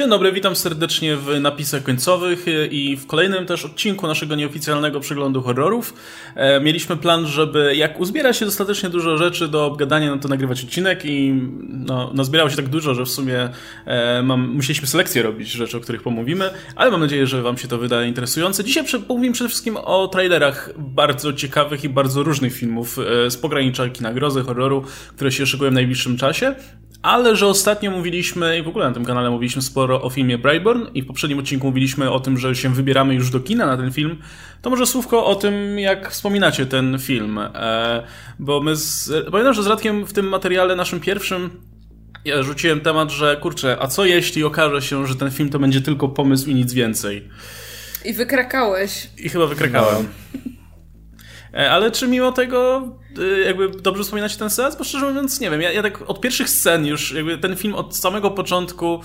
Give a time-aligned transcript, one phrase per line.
[0.00, 5.42] Dzień dobry, witam serdecznie w napisach końcowych i w kolejnym też odcinku naszego nieoficjalnego przeglądu
[5.42, 5.94] horrorów.
[6.34, 10.64] E, mieliśmy plan, żeby jak uzbiera się dostatecznie dużo rzeczy do obgadania, no to nagrywać
[10.64, 11.32] odcinek i
[11.68, 13.48] no, no zbierało się tak dużo, że w sumie
[13.86, 17.68] e, mam, musieliśmy selekcję robić rzeczy, o których pomówimy, ale mam nadzieję, że wam się
[17.68, 18.64] to wyda interesujące.
[18.64, 23.88] Dzisiaj pomówimy przede wszystkim o trailerach bardzo ciekawych i bardzo różnych filmów e, z pogranicza
[23.88, 24.84] kina grozy, horroru,
[25.16, 26.54] które się szykują w najbliższym czasie
[27.02, 30.86] ale że ostatnio mówiliśmy i w ogóle na tym kanale mówiliśmy sporo o filmie Brightburn
[30.94, 33.92] i w poprzednim odcinku mówiliśmy o tym, że się wybieramy już do kina na ten
[33.92, 34.16] film,
[34.62, 37.38] to może słówko o tym, jak wspominacie ten film.
[37.38, 38.02] E,
[38.38, 41.50] bo my z, pamiętam, że z Radkiem w tym materiale naszym pierwszym
[42.24, 45.80] ja rzuciłem temat, że kurczę, a co jeśli okaże się, że ten film to będzie
[45.80, 47.28] tylko pomysł i nic więcej?
[48.04, 49.10] I wykrakałeś.
[49.18, 50.06] I chyba wykrakałem.
[50.34, 50.50] No.
[51.54, 54.76] E, ale czy mimo tego e, jakby dobrze wspominacie ten sens?
[54.76, 57.74] Bo szczerze mówiąc nie wiem, ja, ja tak od pierwszych scen już jakby ten film
[57.74, 59.00] od samego początku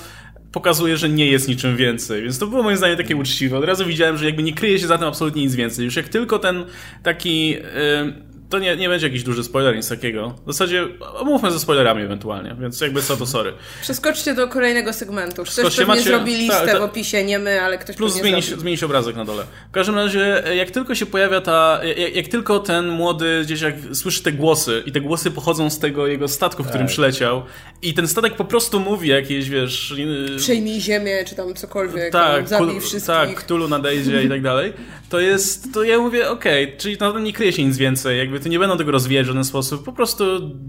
[0.52, 2.24] pokazuje, że nie jest niczym więcej.
[2.24, 3.58] Więc to było moim zdaniem takie uczciwe.
[3.58, 5.86] Od razu widziałem, że jakby nie kryje się za tym absolutnie nic więcej.
[5.86, 6.66] Już jak tylko ten
[7.04, 7.50] taki...
[7.50, 10.36] Yy, to nie, nie będzie jakiś duży spoiler, nic takiego.
[10.46, 13.54] W zasadzie omówmy ze spoilerami ewentualnie, więc jakby co to sorry.
[13.82, 15.44] Przeskoczcie do kolejnego segmentu.
[15.44, 18.84] Ktoś pewnie macie, zrobi listę ta, w opisie, nie my, ale ktoś Plus zmienić, zmienić
[18.84, 19.44] obrazek na dole.
[19.70, 24.24] W każdym razie, jak tylko się pojawia ta, jak, jak, tylko ten młody dzieciak słyszy
[24.24, 26.94] te głosy i te głosy pochodzą z tego jego statku, w którym tak.
[26.94, 27.44] przyleciał
[27.82, 29.96] i ten statek po prostu mówi jakieś, wiesz...
[30.38, 33.16] Przejmij ziemię, czy tam cokolwiek, tak, zabij kul, wszystkich.
[33.16, 34.74] Tak, Ktulu nadejdzie i tak dalej.
[35.10, 38.40] To jest, to ja mówię, okej, okay, czyli na nie kryje się nic więcej, jakby
[38.46, 40.24] to nie będą tego rozwijać w żaden sposób, po prostu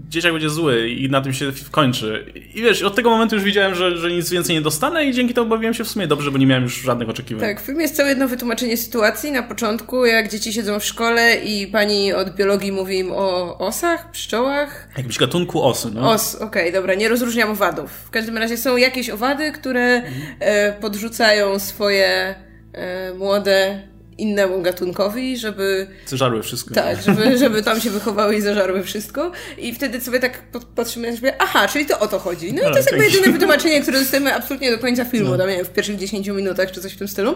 [0.09, 2.33] dzieciak będzie zły i na tym się kończy.
[2.53, 5.33] I wiesz, od tego momentu już widziałem, że, że nic więcej nie dostanę i dzięki
[5.33, 7.49] temu bawiłem się w sumie dobrze, bo nie miałem już żadnych oczekiwań.
[7.49, 11.35] Tak, w filmie jest całe jedno wytłumaczenie sytuacji na początku, jak dzieci siedzą w szkole
[11.35, 14.89] i pani od biologii mówi im o osach, pszczołach.
[14.97, 16.11] Jakimś gatunku osy, no.
[16.11, 17.91] Os, okej, okay, dobra, nie rozróżniam owadów.
[17.91, 20.81] W każdym razie są jakieś owady, które mhm.
[20.81, 22.35] podrzucają swoje
[22.73, 23.87] e, młode
[24.17, 25.87] innemu gatunkowi, żeby...
[26.05, 26.75] Zażarły wszystko.
[26.75, 29.31] Tak, żeby, żeby tam się wychowały i zażarły wszystko.
[29.57, 30.43] I wtedy sobie tak
[30.75, 32.53] patrzymy na siebie, aha, czyli to o to chodzi.
[32.53, 35.37] No i to jest jakby jedyne wytłumaczenie, które dostajemy absolutnie do końca filmu, no.
[35.37, 37.35] tam, nie wiem, w pierwszych 10 minutach czy coś w tym stylu.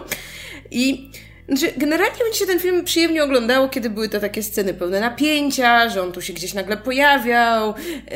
[0.70, 1.10] I
[1.56, 5.88] znaczy, generalnie mi się ten film przyjemnie oglądało, kiedy były te takie sceny pełne napięcia,
[5.88, 7.74] że on tu się gdzieś nagle pojawiał
[8.10, 8.14] yy,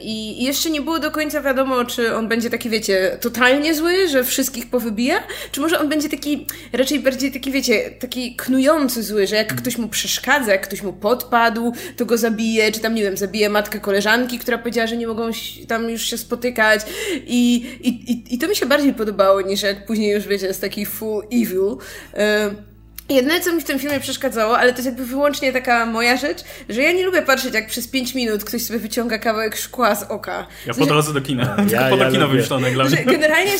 [0.00, 4.24] i jeszcze nie było do końca wiadomo, czy on będzie taki, wiecie, totalnie zły, że
[4.24, 5.22] wszystkich powybija,
[5.52, 9.78] czy może on będzie taki, raczej bardziej taki, wiecie, taki knujący zły, że jak ktoś
[9.78, 13.80] mu przeszkadza, jak ktoś mu podpadł, to go zabije, czy tam, nie wiem, zabije matkę
[13.80, 15.30] koleżanki, która powiedziała, że nie mogą
[15.68, 16.80] tam już się spotykać
[17.26, 20.60] i, i, i, i to mi się bardziej podobało, niż jak później już, wiecie, jest
[20.60, 21.76] taki full evil.
[22.16, 22.68] Yy,
[23.08, 26.38] Jedyne, co mi w tym filmie przeszkadzało, ale to jest jakby wyłącznie taka moja rzecz,
[26.68, 30.02] że ja nie lubię patrzeć, jak przez 5 minut ktoś sobie wyciąga kawałek szkła z
[30.02, 30.46] oka.
[30.66, 31.56] Ja po drodze do kina.
[31.70, 33.04] Ja, Tylko po do kina wymyślone dla mnie.
[33.04, 33.52] Generalnie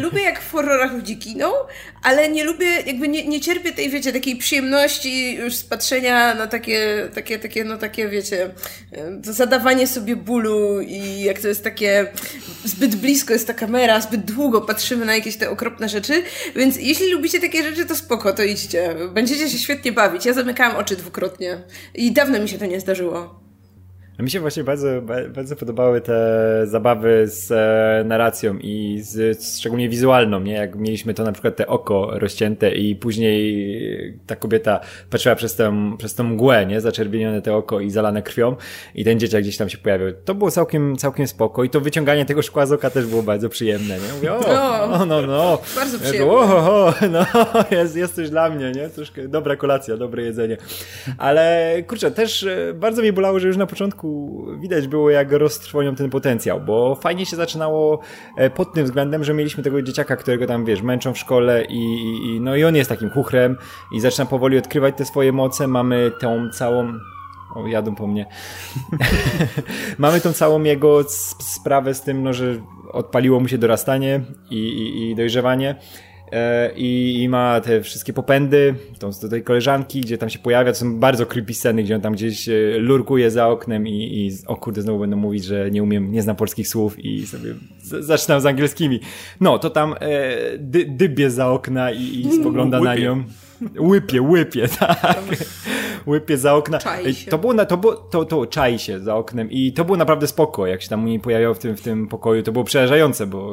[0.00, 1.52] lubię, jak w horrorach ludzi kiną,
[2.02, 6.46] ale nie lubię, jakby nie, nie cierpię tej, wiecie, takiej przyjemności już z patrzenia na
[6.46, 8.50] takie, takie, takie, no takie, wiecie,
[9.22, 12.06] zadawanie sobie bólu i jak to jest takie,
[12.64, 16.22] zbyt blisko jest ta kamera, zbyt długo patrzymy na jakieś te okropne rzeczy,
[16.56, 18.91] więc jeśli lubicie takie rzeczy, to spoko, to idźcie.
[19.14, 20.26] Będziecie się świetnie bawić.
[20.26, 21.62] Ja zamykałam oczy dwukrotnie
[21.94, 23.40] i dawno mi się to nie zdarzyło.
[24.18, 24.88] Mi się właśnie bardzo,
[25.34, 30.52] bardzo podobały te zabawy z e, narracją i z, szczególnie wizualną, nie?
[30.52, 34.80] Jak mieliśmy to na przykład te oko rozcięte i później ta kobieta
[35.10, 36.80] patrzyła przez tę, przez tę mgłę, nie?
[36.80, 38.56] Zaczerwienione te oko i zalane krwią
[38.94, 40.06] i ten dzieciak gdzieś tam się pojawił.
[40.24, 43.48] To było całkiem, całkiem spoko i to wyciąganie tego szkła z oka też było bardzo
[43.48, 44.14] przyjemne, nie?
[44.14, 45.58] Mówię, o, no, no, no.
[45.76, 46.32] Bardzo przyjemne.
[46.32, 47.26] o, o, no,
[47.78, 48.88] jest, jest coś dla mnie, nie?
[48.88, 50.56] Troszkę dobra kolacja, dobre jedzenie.
[51.18, 54.01] Ale kurczę, też e, bardzo mi bolało, że już na początku
[54.60, 58.00] widać było, jak roztrwonią ten potencjał, bo fajnie się zaczynało
[58.36, 61.82] e, pod tym względem, że mieliśmy tego dzieciaka, którego tam, wiesz, męczą w szkole i,
[62.26, 63.56] i no i on jest takim chuchrem
[63.92, 65.66] i zaczyna powoli odkrywać te swoje moce.
[65.66, 66.92] Mamy tą całą
[67.54, 68.26] o, jadą po mnie.
[69.98, 71.04] Mamy tą całą jego
[71.38, 72.56] sprawę z tym, no, że
[72.92, 74.20] odpaliło mu się dorastanie
[74.50, 75.76] i, i, i dojrzewanie.
[76.32, 80.72] E, i, i, ma te wszystkie popędy, tą do tej koleżanki, gdzie tam się pojawia,
[80.72, 84.46] to są bardzo creepy sceny, gdzie on tam gdzieś e, lurkuje za oknem i, i
[84.46, 88.04] o kurde, znowu będę mówić, że nie umiem, nie znam polskich słów i sobie z,
[88.04, 89.00] zaczynam z angielskimi.
[89.40, 93.24] No, to tam e, dy, dybie za okna i, i spogląda na nią.
[93.78, 95.24] Łypie, łypie, tak.
[96.06, 96.78] Łypie za okna.
[96.78, 97.30] Czai się.
[97.30, 100.26] To było, na, to, było to, to czai się za oknem i to było naprawdę
[100.26, 103.26] spoko, jak się tam u niej pojawiał w tym, w tym pokoju, to było przerażające,
[103.26, 103.52] bo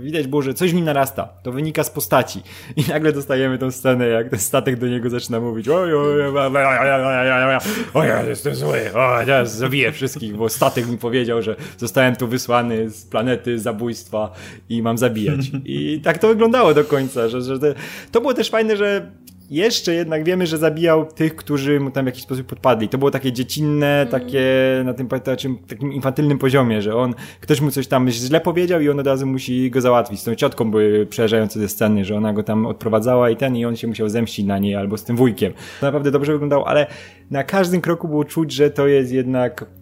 [0.00, 1.28] widać było, że coś w nim narasta.
[1.42, 2.42] To wynika z postaci.
[2.76, 6.36] I nagle dostajemy tą scenę, jak ten statek do niego zaczyna mówić oj, oj, oj,
[6.36, 7.58] oj,
[7.94, 12.28] oj, ja jestem zły, o, ja zabiję wszystkich, bo statek mi powiedział, że zostałem tu
[12.28, 14.32] wysłany z planety zabójstwa
[14.68, 15.40] i mam zabijać.
[15.64, 17.66] I tak to wyglądało do końca, że, że to,
[18.12, 19.10] to było też fajne, że
[19.50, 22.88] jeszcze jednak wiemy, że zabijał tych, którzy mu tam w jakiś sposób podpadli.
[22.88, 24.44] To było takie dziecinne, takie
[24.84, 28.88] na tym takim, takim infantylnym poziomie, że on, ktoś mu coś tam źle powiedział i
[28.88, 30.20] on od razu musi go załatwić.
[30.20, 33.64] Z tą ciotką były przerażające te sceny, że ona go tam odprowadzała i ten, i
[33.64, 35.52] on się musiał zemścić na niej albo z tym wujkiem.
[35.80, 36.86] To naprawdę dobrze wyglądało, ale
[37.30, 39.77] na każdym kroku było czuć, że to jest jednak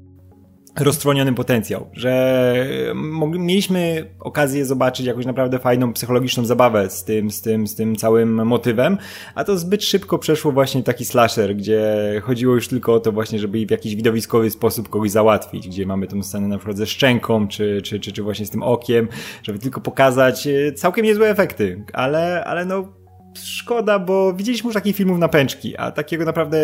[0.81, 2.67] roztrwonionym potencjał, że
[3.39, 8.47] mieliśmy okazję zobaczyć jakąś naprawdę fajną psychologiczną zabawę z tym, z tym, z tym całym
[8.47, 8.99] motywem,
[9.35, 13.39] a to zbyt szybko przeszło właśnie taki slasher, gdzie chodziło już tylko o to właśnie,
[13.39, 17.49] żeby w jakiś widowiskowy sposób kogoś załatwić, gdzie mamy tę scenę na przykład ze szczęką,
[17.49, 19.09] czy, czy, czy, czy właśnie z tym okiem,
[19.43, 22.96] żeby tylko pokazać e, całkiem niezłe efekty, ale, ale no
[23.45, 26.59] szkoda, bo widzieliśmy już takich filmów na pęczki, a takiego naprawdę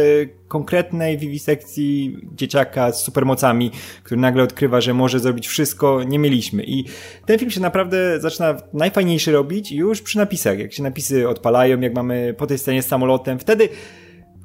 [0.49, 3.71] konkretnej wiwisekcji dzieciaka z supermocami,
[4.03, 6.65] który nagle odkrywa, że może zrobić wszystko, nie mieliśmy.
[6.65, 6.85] I
[7.27, 10.59] ten film się naprawdę zaczyna najfajniejszy robić już przy napisach.
[10.59, 13.69] Jak się napisy odpalają, jak mamy po tej scenie z samolotem, wtedy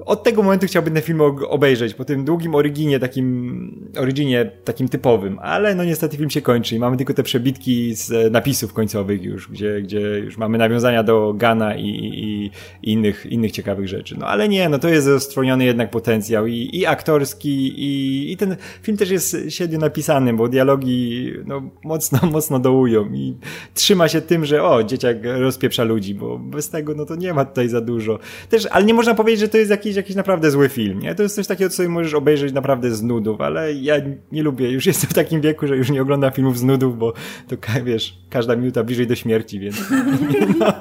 [0.05, 5.39] od tego momentu chciałbym ten film obejrzeć, po tym długim originie, takim, originie takim typowym,
[5.41, 9.47] ale no niestety film się kończy i mamy tylko te przebitki z napisów końcowych już,
[9.51, 14.15] gdzie, gdzie już mamy nawiązania do Gana i, i, i innych, innych ciekawych rzeczy.
[14.19, 17.49] No ale nie, no to jest rozstrojony jednak potencjał i, i aktorski
[17.79, 23.35] i, i ten film też jest średnio napisany, bo dialogi no mocno, mocno dołują i
[23.73, 27.45] trzyma się tym, że o, dzieciak rozpieprza ludzi, bo bez tego no to nie ma
[27.45, 28.19] tutaj za dużo.
[28.49, 31.15] Też, ale nie można powiedzieć, że to jest jakiś jakiś, jakiś naprawdę zły film, nie?
[31.15, 33.95] To jest coś takiego, co sobie możesz obejrzeć naprawdę z nudów, ale ja
[34.31, 37.13] nie lubię, już jestem w takim wieku, że już nie oglądam filmów z nudów, bo
[37.47, 39.77] to, wiesz, każda minuta bliżej do śmierci, więc
[40.59, 40.73] no,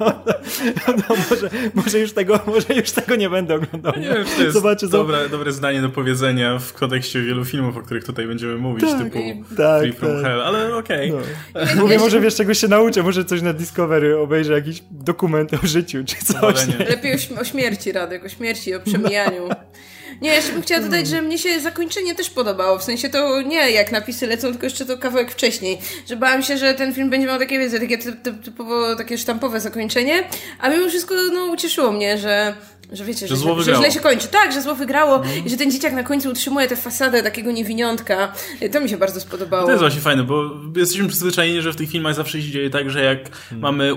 [0.87, 3.93] no, może, może, już tego, może już tego nie będę oglądał.
[3.95, 7.77] nie wiem, czy to jest Zobaczę, dobre, dobre zdanie do powiedzenia w kontekście wielu filmów,
[7.77, 9.19] o których tutaj będziemy mówić, tak, typu
[9.57, 10.23] tak, Free From tak.
[10.23, 11.11] Hell, ale okej.
[11.11, 11.25] Okay.
[11.75, 11.75] No.
[11.83, 16.03] Mówię, może wiesz, czegoś się nauczę, może coś na Discovery obejrzę, jakiś dokument o życiu,
[16.05, 16.67] czy coś.
[16.89, 19.49] Lepiej o, śmierci, Radek, o śmierci, o przemijaniu.
[20.21, 22.79] Nie, jeszcze bym chciała dodać, że mnie się zakończenie też podobało.
[22.79, 25.77] W sensie to nie jak napisy lecą, tylko jeszcze to kawałek wcześniej.
[26.09, 27.97] Że bałam się, że ten film będzie miał takie, wiedzę, takie
[28.43, 30.23] typowo takie sztampowe zakończenie,
[30.59, 32.55] a mimo wszystko no, ucieszyło mnie, że
[32.91, 34.27] że wiecie, że, że, że, źle się kończy.
[34.27, 35.45] Tak, że zło wygrało mm.
[35.45, 38.33] i że ten dzieciak na końcu utrzymuje tę fasadę takiego niewiniątka.
[38.71, 39.63] To mi się bardzo spodobało.
[39.65, 40.43] To jest właśnie fajne, bo
[40.75, 43.19] jesteśmy przyzwyczajeni, że w tych filmach zawsze się dzieje tak, że jak
[43.51, 43.61] mm.
[43.61, 43.95] mamy,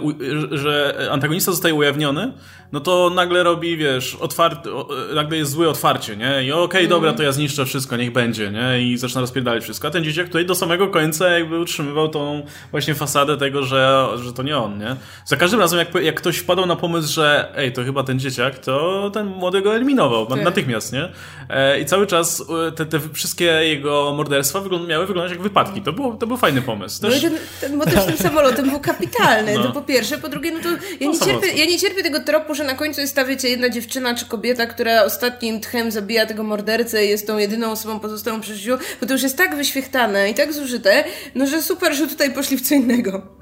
[0.51, 2.33] że antagonista zostaje ujawniony,
[2.73, 4.71] no to nagle robi, wiesz, otwarty,
[5.15, 6.45] nagle jest złe otwarcie, nie?
[6.45, 6.91] I okej, okay, mm.
[6.91, 8.83] dobra, to ja zniszczę wszystko, niech będzie, nie?
[8.83, 9.89] I zaczyna rozpierdalać wszystko.
[9.89, 14.33] A ten dzieciak tutaj do samego końca jakby utrzymywał tą właśnie fasadę tego, że, że
[14.33, 14.97] to nie on, nie?
[15.25, 18.59] Za każdym razem, jak, jak ktoś wpadał na pomysł, że ej, to chyba ten dzieciak,
[18.59, 18.80] to
[19.13, 20.45] ten młody go eliminował tak.
[20.45, 21.09] natychmiast, nie?
[21.51, 25.83] E, I cały czas e, te, te wszystkie jego morderstwa wygląd miały wyglądać jak wypadki.
[25.83, 27.03] To, było, to był fajny pomysł.
[27.03, 27.23] Też...
[27.23, 29.63] No i ten, ten motyw z tym samolotem był kapitalny, no.
[29.63, 30.19] to po pierwsze.
[30.19, 30.69] Po drugie, no to
[31.01, 33.71] ja nie, cierpię, ja nie cierpię tego tropu, że na końcu jest ta, wiecie, jedna
[33.71, 38.41] dziewczyna czy kobieta, która ostatnim tchem zabija tego mordercę i jest tą jedyną osobą pozostałą
[38.41, 41.05] przy życiu, bo to już jest tak wyświechtane i tak zużyte,
[41.35, 43.40] no że super, że tutaj poszli w co innego.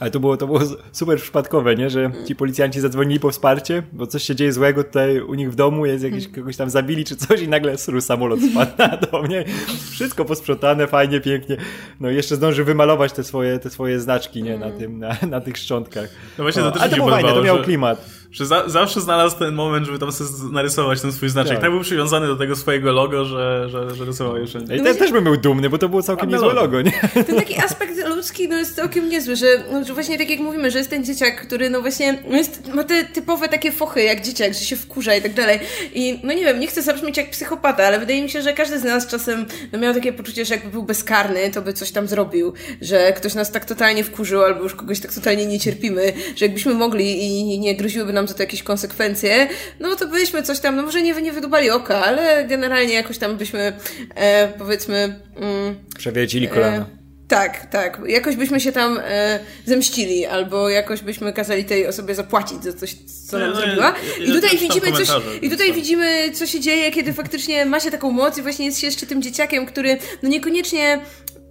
[0.00, 0.60] Ale to było, to było
[0.92, 1.90] super przypadkowe, nie?
[1.90, 5.54] Że ci policjanci zadzwonili po wsparcie, bo coś się dzieje złego tutaj u nich w
[5.54, 9.26] domu, jest jakiś, kogoś tam zabili czy coś i nagle sru samolot spadł na dom,
[9.26, 9.44] nie?
[9.90, 11.56] Wszystko posprzątane, fajnie, pięknie.
[12.00, 14.58] No i jeszcze zdąży wymalować te swoje, te swoje znaczki, nie?
[14.58, 16.08] Na tym, na, na tych szczątkach.
[16.38, 19.38] No właśnie, to też Ale to było fajne, to miał klimat że za, zawsze znalazł
[19.38, 21.52] ten moment, żeby tam sobie narysować ten swój znaczek.
[21.52, 24.76] Tak, tak był przywiązany do tego swojego logo, że, że, że rysował je wszędzie.
[24.76, 26.60] I też, też bym był dumny, bo to było całkiem niezłe logo.
[26.60, 26.92] logo, nie?
[27.24, 30.70] Ten taki aspekt ludzki no, jest całkiem niezły, że, no, że właśnie tak jak mówimy,
[30.70, 34.54] że jest ten dzieciak, który no właśnie jest, ma te typowe takie fochy jak dzieciak,
[34.54, 35.60] że się wkurza i tak dalej.
[35.94, 38.78] I no nie wiem, nie chcę zabrzmieć jak psychopata, ale wydaje mi się, że każdy
[38.78, 42.08] z nas czasem no, miał takie poczucie, że jakby był bezkarny, to by coś tam
[42.08, 46.44] zrobił, że ktoś nas tak totalnie wkurzył albo już kogoś tak totalnie nie cierpimy, że
[46.44, 49.48] jakbyśmy mogli i nie groziłyby nam za to jakieś konsekwencje,
[49.80, 53.36] no to byśmy coś tam, no może nie, nie wydubali oka, ale generalnie jakoś tam
[53.36, 53.72] byśmy,
[54.14, 55.20] e, powiedzmy...
[55.36, 56.76] Mm, Przewiecili kolana.
[56.76, 56.98] E,
[57.28, 58.00] tak, tak.
[58.06, 62.94] Jakoś byśmy się tam e, zemścili, albo jakoś byśmy kazali tej osobie zapłacić za coś,
[63.30, 63.94] co nam no, zrobiła.
[64.20, 65.08] I tutaj widzimy coś,
[65.42, 68.80] i tutaj widzimy, co się dzieje, kiedy faktycznie ma się taką moc i właśnie jest
[68.80, 71.00] się jeszcze tym dzieciakiem, który no niekoniecznie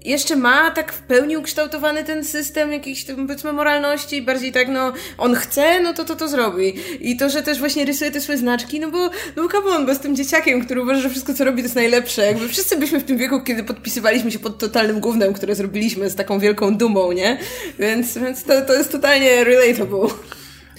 [0.06, 5.36] jeszcze ma tak w pełni ukształtowany ten system jakiejś powiedzmy, moralności, bardziej tak, no, on
[5.36, 6.74] chce, no to to to zrobi.
[7.00, 8.98] I to, że też właśnie rysuje te swoje znaczki, no bo,
[9.36, 11.64] no bo come on, bo z tym dzieciakiem, który uważa, że wszystko, co robi, to
[11.64, 12.26] jest najlepsze.
[12.26, 16.16] Jakby wszyscy byśmy w tym wieku, kiedy podpisywaliśmy się pod totalnym gównem, które zrobiliśmy z
[16.16, 17.38] taką wielką dumą, nie?
[17.80, 20.08] Więc, więc to, to jest totalnie relatable.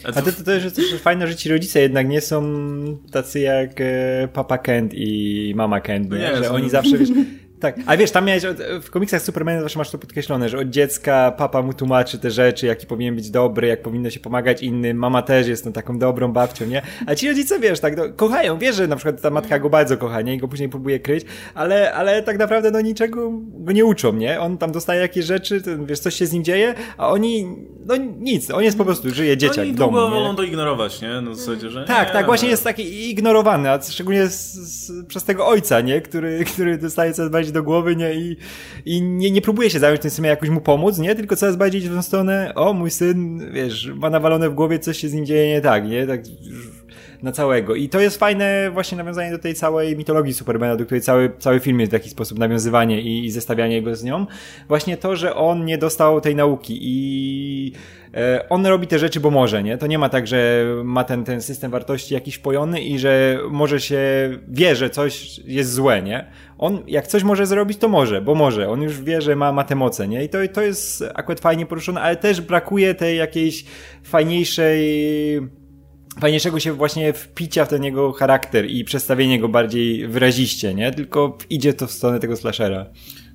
[0.04, 2.42] A to, to też jest też fajne, że ci rodzice jednak nie są
[3.12, 6.18] tacy jak e, Papa Kent i Mama Kent, nie?
[6.18, 7.08] nie że oni zawsze, wiesz,
[7.60, 8.42] Tak, a wiesz, tam miałeś,
[8.82, 12.66] w komiksach Supermana zawsze masz to podkreślone, że od dziecka papa mu tłumaczy te rzeczy,
[12.66, 16.32] jaki powinien być dobry, jak powinno się pomagać innym, mama też jest no, taką dobrą
[16.32, 16.82] babcią, nie?
[17.06, 19.96] A ci rodzice, wiesz, tak, no, kochają, wiesz, że na przykład ta matka go bardzo
[19.96, 20.34] kocha, nie?
[20.34, 21.24] I go później próbuje kryć,
[21.54, 24.40] ale, ale tak naprawdę, no, niczego go nie uczą, nie?
[24.40, 27.96] On tam dostaje jakieś rzeczy, to, wiesz, coś się z nim dzieje, a oni, no,
[28.18, 31.20] nic, on jest po prostu, żyje dzieciak oni w domu, Oni wolą to ignorować, nie?
[31.20, 32.26] No, w zasadzie, że Tak, nie, tak, no.
[32.26, 36.00] właśnie jest taki ignorowany, a szczególnie z, z, przez tego ojca, nie?
[36.00, 38.14] Który, który dostaje coraz bardziej do głowy, nie?
[38.14, 38.36] I
[38.84, 41.14] i, nie, nie próbuje się zająć tym samym jakoś mu pomóc, nie?
[41.14, 44.78] Tylko coraz bardziej idzie w tą stronę, o, mój syn, wiesz, ma nawalone w głowie,
[44.78, 46.06] coś się z nim dzieje nie tak, nie?
[46.06, 46.20] Tak
[47.22, 47.74] na całego.
[47.74, 51.60] I to jest fajne właśnie nawiązanie do tej całej mitologii Supermana, do której cały, cały
[51.60, 54.26] film jest w jakiś sposób nawiązywanie i, i zestawianie go z nią.
[54.68, 57.72] Właśnie to, że on nie dostał tej nauki i
[58.14, 59.78] e, on robi te rzeczy, bo może, nie?
[59.78, 63.80] To nie ma tak, że ma ten, ten system wartości jakiś pojony i że może
[63.80, 63.98] się,
[64.48, 66.30] wie, że coś jest złe, nie?
[66.58, 68.68] On, jak coś może zrobić, to może, bo może.
[68.68, 70.24] On już wie, że ma, ma te moce, nie?
[70.24, 73.64] I to, to jest akurat fajnie poruszone, ale też brakuje tej jakiejś
[74.02, 74.78] fajniejszej
[76.20, 80.90] fajniejszego się właśnie wpicia w ten jego charakter i przedstawienie go bardziej wyraziście, nie?
[80.90, 82.86] Tylko idzie to w stronę tego slashera.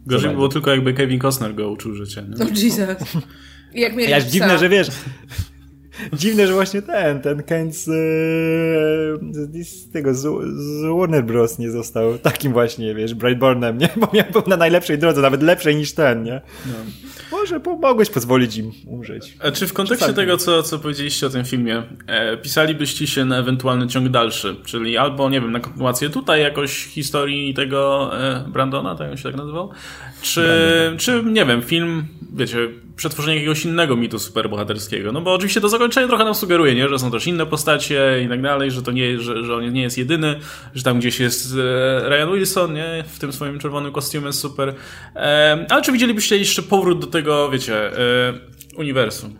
[0.06, 2.36] Gorzej by było tylko jakby Kevin Costner go uczył życia, nie?
[2.38, 2.88] No Jesus.
[3.74, 4.88] Jak mieli Aż dziwne, że wiesz,
[6.14, 7.86] Dziwne, że właśnie ten, ten Kent z,
[9.68, 10.22] z, tego, z,
[10.56, 11.60] z, Warner Bros.
[11.60, 13.90] nie został takim właśnie, wiesz, Brightbornem, nie?
[14.02, 16.42] Bo miał był na najlepszej drodze, nawet lepszej niż ten, nie?
[16.66, 16.74] No.
[17.32, 19.38] Może mogłeś pozwolić im umrzeć.
[19.40, 20.16] A czy w kontekście Czasami.
[20.16, 24.98] tego, co, co powiedzieliście o tym filmie, e, pisalibyście się na ewentualny ciąg dalszy, czyli
[24.98, 29.36] albo, nie wiem, na kontynuację tutaj jakoś historii tego e, Brandona, tak on się tak
[29.36, 29.72] nazywał?
[30.22, 30.46] Czy,
[30.98, 32.58] czy, nie wiem, film, wiecie,
[32.96, 35.12] przetworzenie jakiegoś innego mitu superbohaterskiego.
[35.12, 36.90] No bo oczywiście to zakończenie trochę nam sugeruje, nie?
[36.90, 39.82] że są też inne postacie i tak dalej, że to nie, że, że on nie
[39.82, 40.40] jest jedyny,
[40.76, 43.04] że tam gdzieś jest e, Ryan Wilson, nie?
[43.08, 44.76] W tym swoim czerwonym kostiumie super.
[45.16, 48.34] E, ale czy widzielibyście jeszcze powrót do tego, wiecie, e,
[48.78, 49.36] uniwersum?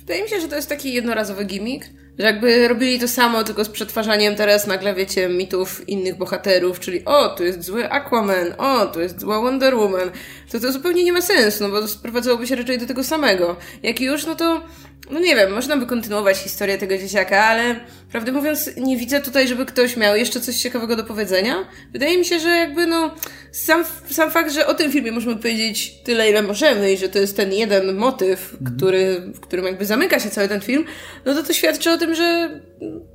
[0.00, 1.86] Wydaje mi się, że to jest taki jednorazowy gimmick,
[2.18, 7.28] jakby robili to samo, tylko z przetwarzaniem teraz nagle, wiecie, mitów innych bohaterów, czyli o,
[7.28, 10.10] tu jest zły Aquaman, o, tu jest zła Wonder Woman,
[10.52, 13.56] to to zupełnie nie ma sensu, no bo sprowadzałoby się raczej do tego samego.
[13.82, 14.62] Jak już, no to
[15.10, 19.48] no nie wiem, można by kontynuować historię tego dzieciaka, ale prawdę mówiąc, nie widzę tutaj,
[19.48, 21.54] żeby ktoś miał jeszcze coś ciekawego do powiedzenia.
[21.92, 23.14] Wydaje mi się, że jakby no,
[23.52, 27.18] sam, sam fakt, że o tym filmie możemy powiedzieć tyle, ile możemy i że to
[27.18, 28.76] jest ten jeden motyw, mm.
[28.76, 30.84] który, w którym jakby zamyka się cały ten film,
[31.24, 32.60] no to to świadczy o tym, że,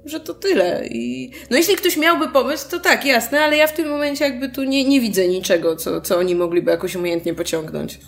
[0.05, 0.87] że to tyle.
[0.87, 4.49] I, no jeśli ktoś miałby pomysł, to tak, jasne, ale ja w tym momencie jakby
[4.49, 7.99] tu nie, nie widzę niczego, co, co oni mogliby jakoś umiejętnie pociągnąć.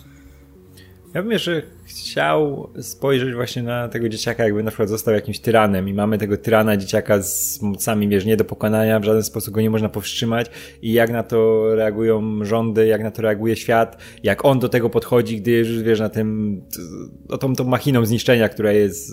[1.16, 5.88] Ja bym jeszcze chciał spojrzeć właśnie na tego dzieciaka, jakby na przykład został jakimś tyranem
[5.88, 9.60] i mamy tego tyrana dzieciaka z mocami, wiesz, nie do pokonania, w żaden sposób go
[9.60, 10.50] nie można powstrzymać
[10.82, 14.90] i jak na to reagują rządy, jak na to reaguje świat, jak on do tego
[14.90, 16.60] podchodzi, gdy już, wiesz, na tym,
[17.28, 19.12] no tą, tą machiną zniszczenia, która jest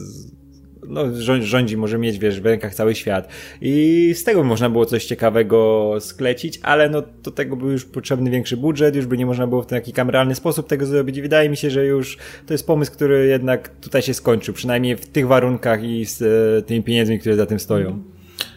[0.87, 1.05] no,
[1.41, 3.27] rządzi, może mieć, wiesz, w rękach cały świat.
[3.61, 8.31] I z tego można było coś ciekawego sklecić, ale no do tego był już potrzebny
[8.31, 11.21] większy budżet, już by nie można było w taki kameralny sposób tego zrobić.
[11.21, 15.05] Wydaje mi się, że już to jest pomysł, który jednak tutaj się skończył, przynajmniej w
[15.05, 18.12] tych warunkach i z e, tymi pieniędzmi, które za tym stoją.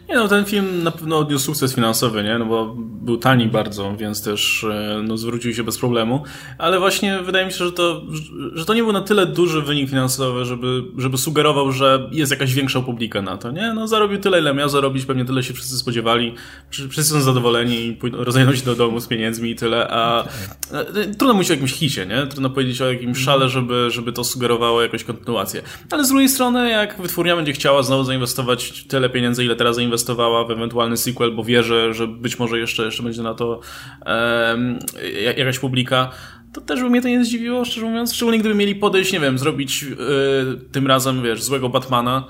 [0.08, 2.38] Nie no, ten film na pewno odniósł sukces finansowy, nie?
[2.38, 6.24] No bo był tani bardzo, więc też e, no, zwrócił się bez problemu.
[6.58, 8.02] Ale właśnie wydaje mi się, że to,
[8.52, 12.54] że to nie był na tyle duży wynik finansowy, żeby, żeby sugerował, że jest jakaś
[12.54, 13.72] większa publika na to, nie?
[13.74, 16.34] No zarobił tyle, ile miał zarobić, pewnie tyle się wszyscy spodziewali.
[16.70, 20.24] Wszyscy są zadowoleni i rozejdą się do domu z pieniędzmi i tyle, a
[20.72, 20.84] e,
[21.18, 22.26] trudno mówić o jakimś hicie, nie?
[22.26, 25.62] Trudno powiedzieć o jakimś szale, żeby, żeby to sugerowało jakąś kontynuację.
[25.90, 29.95] Ale z drugiej strony, jak wytwórnia będzie chciała znowu zainwestować tyle pieniędzy, ile teraz zainwestowała
[29.96, 33.60] inwestowała w ewentualny sequel, bo wie, że, być może jeszcze, jeszcze będzie na to
[34.06, 34.78] um,
[35.36, 36.10] jakaś publika,
[36.52, 38.14] to też by mnie to nie zdziwiło, szczerze mówiąc.
[38.14, 39.96] Szczególnie gdyby mieli podejść, nie wiem, zrobić yy,
[40.72, 42.24] tym razem, wiesz, złego Batmana,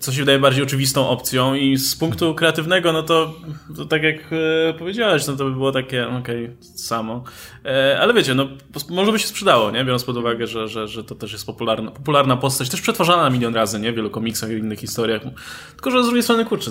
[0.00, 3.34] co się wydaje bardziej oczywistą opcją i z punktu kreatywnego, no to,
[3.76, 7.24] to tak jak yy, powiedziałeś, no to by było takie, okej, okay, samo.
[7.64, 8.48] Yy, ale wiecie, no
[8.90, 9.84] może by się sprzedało, nie?
[9.84, 13.30] Biorąc pod uwagę, że, że, że to też jest popularna, popularna postać, też przetwarzana na
[13.30, 13.92] milion razy, nie?
[13.92, 15.22] W wielu komiksach i innych historiach.
[15.72, 16.70] Tylko, że z drugiej strony, kurczę,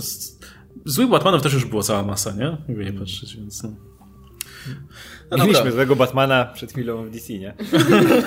[0.86, 2.58] złych Batmanów też już było cała masa, nie?
[2.68, 3.70] Jakby nie patrzeć, więc no.
[5.32, 7.54] No Mieliśmy złego Batmana przed chwilą w DC, nie?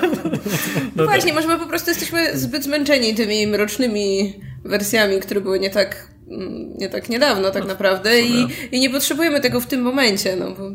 [0.96, 1.34] no właśnie, tak.
[1.34, 6.74] może my po prostu jesteśmy zbyt zmęczeni tymi mrocznymi wersjami, które były nie tak, mm,
[6.78, 10.50] nie tak niedawno tak no, naprawdę i, i nie potrzebujemy tego w tym momencie, no
[10.50, 10.70] bo...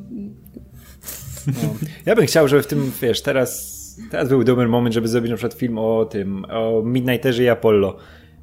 [1.48, 1.76] No.
[2.06, 3.80] Ja bym chciał, żeby w tym, wiesz, teraz
[4.12, 7.98] teraz był dobry moment, żeby zrobić na przykład film o tym, o Midnighterze i Apollo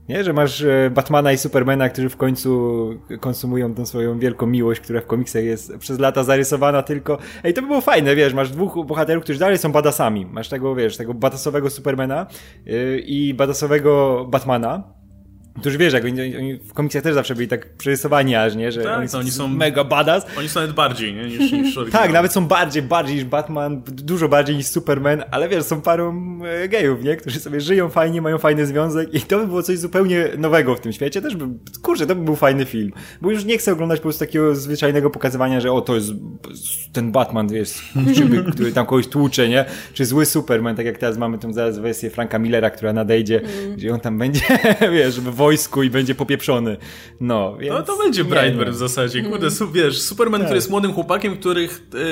[0.09, 0.25] nie?
[0.25, 5.01] Że masz e, Batmana i Supermana, którzy w końcu konsumują tą swoją wielką miłość, która
[5.01, 7.19] w komiksach jest przez lata zarysowana tylko.
[7.45, 10.27] Ej, to by było fajne, wiesz, masz dwóch bohaterów, którzy dalej są badasami.
[10.27, 12.27] Masz tego, wiesz, tego badasowego Supermana
[12.65, 14.83] yy, i badasowego Batmana
[15.61, 18.73] Którzy wiesz, jak oni, oni, w komiksach też zawsze byli tak przerysowani aż, nie?
[18.73, 20.27] Że tak, oni, są, oni są mega badass.
[20.39, 21.27] Oni są nawet bardziej, nie?
[21.27, 25.65] Niż, niż Tak, nawet są bardziej, bardziej niż Batman, dużo bardziej niż Superman, ale wiesz,
[25.65, 27.17] są parą e, gejów, nie?
[27.17, 30.81] Którzy sobie żyją fajnie, mają fajny związek i to by było coś zupełnie nowego w
[30.81, 31.23] tym świecie.
[31.23, 31.45] Też by,
[31.83, 32.93] kurczę, to by był fajny film.
[33.21, 36.13] Bo już nie chcę oglądać po prostu takiego zwyczajnego pokazywania, że o, to jest
[36.93, 39.65] ten Batman, wiesz, skurczybyk, który tam kogoś tłucze, nie?
[39.95, 43.77] Czy zły Superman, tak jak teraz mamy tą zaraz wersję Franka Millera, która nadejdzie, mm.
[43.77, 44.41] gdzie on tam będzie,
[44.95, 46.77] wiesz, żeby wojsku i będzie popieprzony.
[47.21, 47.75] No, więc...
[47.75, 49.23] No to będzie Brightburn w zasadzie.
[49.23, 50.47] Kurde, su wiesz, Superman, tak.
[50.47, 51.69] który jest młodym chłopakiem, który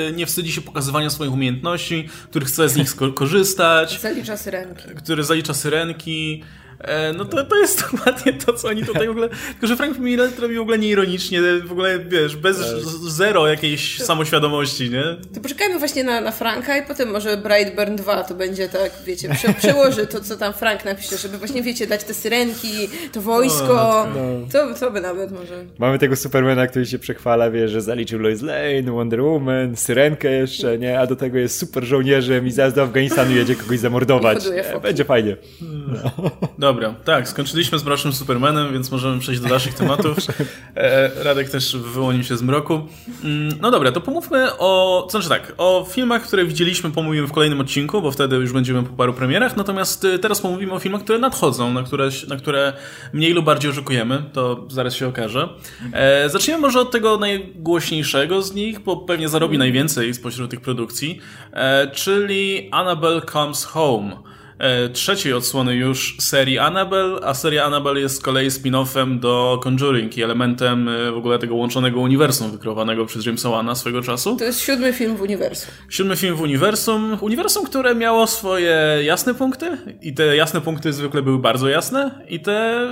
[0.07, 3.99] e, nie wstydzi się pokazywania swoich umiejętności, który chce z nich korzystać.
[4.01, 4.83] Zalicza syrenki.
[4.95, 6.43] Który zalicza syrenki.
[6.85, 9.29] E, no to, to jest dokładnie to, co oni tutaj w ogóle...
[9.29, 12.67] Tylko, że Frank Miller to robi w ogóle nieironicznie, w ogóle, wiesz, bez tak.
[13.07, 15.03] zero jakiejś samoświadomości, nie?
[15.33, 19.29] To poczekajmy właśnie na, na Franka i potem może Brightburn 2 to będzie tak, wiecie,
[19.29, 24.07] prze, przełoży to, co tam Frank napisze, żeby właśnie, wiecie, dać te syrenki, to wojsko,
[24.15, 24.47] no, no.
[24.51, 25.65] To, to by nawet może...
[25.77, 30.77] Mamy tego Supermana, który się przechwala, wie, że zaliczył Lois Lane, Wonder Woman, syrenkę jeszcze,
[30.77, 30.99] nie?
[30.99, 34.43] A do tego jest super żołnierzem i zaraz do Afganistanu jedzie kogoś zamordować.
[34.81, 35.37] Będzie fajnie.
[36.57, 36.74] No.
[36.75, 40.17] Dobra, tak, skończyliśmy z Mrocznym Supermanem, więc możemy przejść do dalszych tematów.
[40.75, 42.73] E, Radek też wyłonił się z mroku.
[43.23, 47.31] Mm, no dobra, to pomówmy o, to znaczy tak, o filmach, które widzieliśmy, pomówimy w
[47.31, 51.03] kolejnym odcinku, bo wtedy już będziemy po paru premierach, natomiast y, teraz pomówimy o filmach,
[51.03, 52.73] które nadchodzą, na które, na które
[53.13, 55.49] mniej lub bardziej oczekujemy, to zaraz się okaże.
[55.93, 61.19] E, zaczniemy może od tego najgłośniejszego z nich, bo pewnie zarobi najwięcej spośród tych produkcji,
[61.53, 64.34] e, czyli Annabelle Comes Home.
[64.59, 70.17] E, trzeciej odsłony już serii Annabelle, a seria Annabelle jest z kolei spin-offem do Conjuring
[70.17, 74.35] i elementem e, w ogóle tego łączonego uniwersum wykreowanego przez Jamesa Wana swego czasu.
[74.35, 75.71] To jest siódmy film w uniwersum.
[75.89, 77.17] Siódmy film w uniwersum.
[77.21, 82.39] Uniwersum, które miało swoje jasne punkty i te jasne punkty zwykle były bardzo jasne i
[82.39, 82.87] te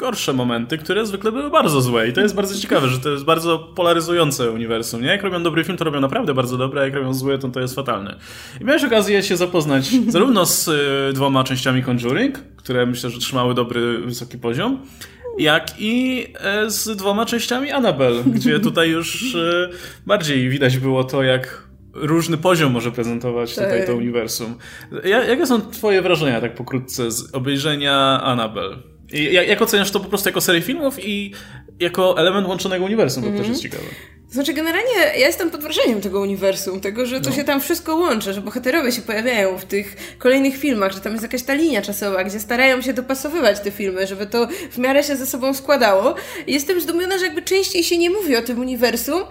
[0.00, 2.08] gorsze momenty, które zwykle były bardzo złe.
[2.08, 5.02] I to jest bardzo ciekawe, że to jest bardzo polaryzujące uniwersum.
[5.02, 5.08] Nie?
[5.08, 7.60] Jak robią dobry film, to robią naprawdę bardzo dobre, a jak robią złe, to to
[7.60, 8.16] jest fatalne.
[8.60, 13.54] I miałeś okazję się zapoznać zarówno z y, dwoma częściami Conjuring, które myślę, że trzymały
[13.54, 14.78] dobry, wysoki poziom,
[15.38, 16.24] jak i
[16.66, 19.70] y, z dwoma częściami Annabelle, gdzie tutaj już y,
[20.06, 23.96] bardziej widać było to, jak różny poziom może prezentować tutaj to tak.
[23.96, 24.54] uniwersum.
[25.04, 28.76] jakie są twoje wrażenia tak pokrótce z obejrzenia Annabelle?
[29.12, 31.32] I jak oceniasz to po prostu jako serię filmów i
[31.80, 33.38] jako element łączonego uniwersum, mm -hmm.
[33.38, 33.82] to też jest mhm.
[33.82, 33.94] ciekawe.
[34.30, 37.36] Znaczy, generalnie ja jestem pod wrażeniem tego uniwersum, tego, że to no.
[37.36, 41.22] się tam wszystko łączy, że bohaterowie się pojawiają w tych kolejnych filmach, że tam jest
[41.22, 45.16] jakaś ta linia czasowa, gdzie starają się dopasowywać te filmy, żeby to w miarę się
[45.16, 46.14] ze sobą składało.
[46.46, 49.22] I jestem zdumiona, że jakby częściej się nie mówi o tym uniwersum,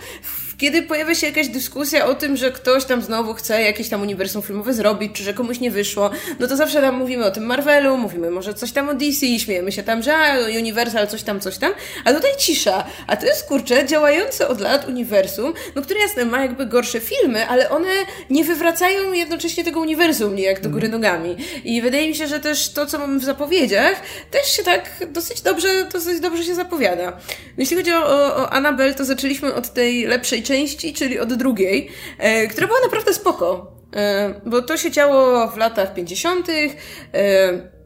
[0.59, 4.41] kiedy pojawia się jakaś dyskusja o tym, że ktoś tam znowu chce jakieś tam uniwersum
[4.41, 7.97] filmowe zrobić, czy że komuś nie wyszło, no to zawsze tam mówimy o tym Marvelu,
[7.97, 11.57] mówimy może coś tam o DC, śmiejemy się tam, że a, Universal, coś tam, coś
[11.57, 11.73] tam,
[12.05, 12.85] a tutaj cisza.
[13.07, 17.47] A to jest, kurczę, działające od lat uniwersum, no które jasne ma jakby gorsze filmy,
[17.47, 17.89] ale one
[18.29, 21.01] nie wywracają jednocześnie tego uniwersum niejak do góry mhm.
[21.01, 21.37] nogami.
[21.63, 25.41] I wydaje mi się, że też to, co mamy w zapowiedziach, też się tak dosyć
[25.41, 27.17] dobrze, dosyć dobrze się zapowiada.
[27.57, 31.89] Jeśli chodzi o, o, o Annabelle, to zaczęliśmy od tej lepszej części, czyli od drugiej,
[32.17, 33.71] e, która była naprawdę spoko.
[33.95, 36.47] E, bo to się działo w latach 50.
[36.49, 37.79] E,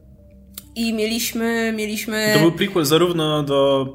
[0.76, 2.30] i mieliśmy, mieliśmy...
[2.34, 3.86] To był prequel zarówno do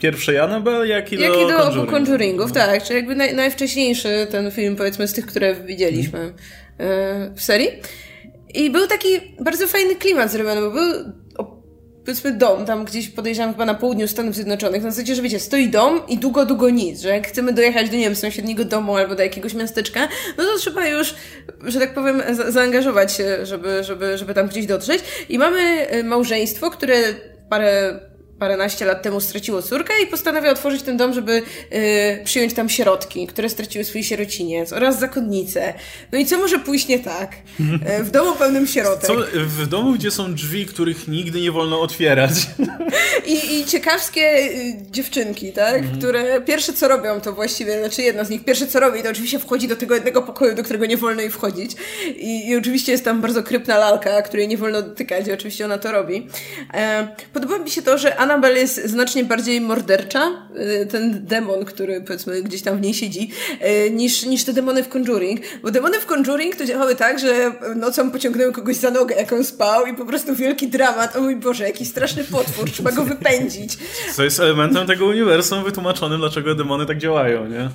[0.00, 1.90] pierwszej Annabelle, jak i jak do, i do Conjuring.
[1.90, 2.48] Conjuringów.
[2.48, 2.54] No.
[2.54, 6.34] Tak, czyli jakby naj, najwcześniejszy ten film, powiedzmy, z tych, które widzieliśmy
[6.78, 7.36] hmm.
[7.36, 7.68] w serii.
[8.54, 9.08] I był taki
[9.40, 11.12] bardzo fajny klimat zrobiony, bo był
[12.04, 15.68] powiedzmy dom, tam gdzieś podejrzewam chyba na południu Stanów Zjednoczonych, na zasadzie, że wiecie, stoi
[15.68, 19.14] dom i długo, długo nic, że jak chcemy dojechać do, nie wiem, sąsiedniego domu albo
[19.14, 20.08] do jakiegoś miasteczka,
[20.38, 21.14] no to trzeba już,
[21.64, 25.02] że tak powiem, za zaangażować się, żeby, żeby, żeby tam gdzieś dotrzeć.
[25.28, 26.96] I mamy y, małżeństwo, które
[27.48, 28.00] parę
[28.40, 33.26] paręnaście lat temu straciło córkę i postanawia otworzyć ten dom, żeby y, przyjąć tam sierotki,
[33.26, 35.74] które straciły swój sierociniec oraz zakonnice.
[36.12, 37.32] No i co może pójść nie tak?
[38.00, 39.06] Y, w domu pełnym sierotek.
[39.06, 42.32] Co, w domu, gdzie są drzwi, których nigdy nie wolno otwierać.
[43.26, 45.74] I, i ciekawskie y, dziewczynki, tak?
[45.74, 45.98] Mhm.
[45.98, 49.38] Które pierwsze co robią, to właściwie, znaczy jedna z nich pierwsze co robi, to oczywiście
[49.38, 51.72] wchodzi do tego jednego pokoju, do którego nie wolno jej wchodzić.
[52.16, 55.78] I, i oczywiście jest tam bardzo krypna lalka, której nie wolno dotykać i oczywiście ona
[55.78, 56.26] to robi.
[56.74, 62.00] E, podoba mi się to, że Annabelle jest znacznie bardziej mordercza, e, ten demon, który
[62.00, 65.40] powiedzmy gdzieś tam w niej siedzi, e, niż, niż te demony w Conjuring.
[65.62, 69.44] Bo demony w Conjuring to działały tak, że nocą pociągnęły kogoś za nogę, jak on
[69.44, 71.16] spał i po prostu wielki dramat.
[71.16, 73.78] O mój Boże, jakiś straszny potwór, trzeba go wypędzić.
[74.14, 77.68] Co jest elementem tego uniwersum wytłumaczonym, dlaczego demony tak działają, nie?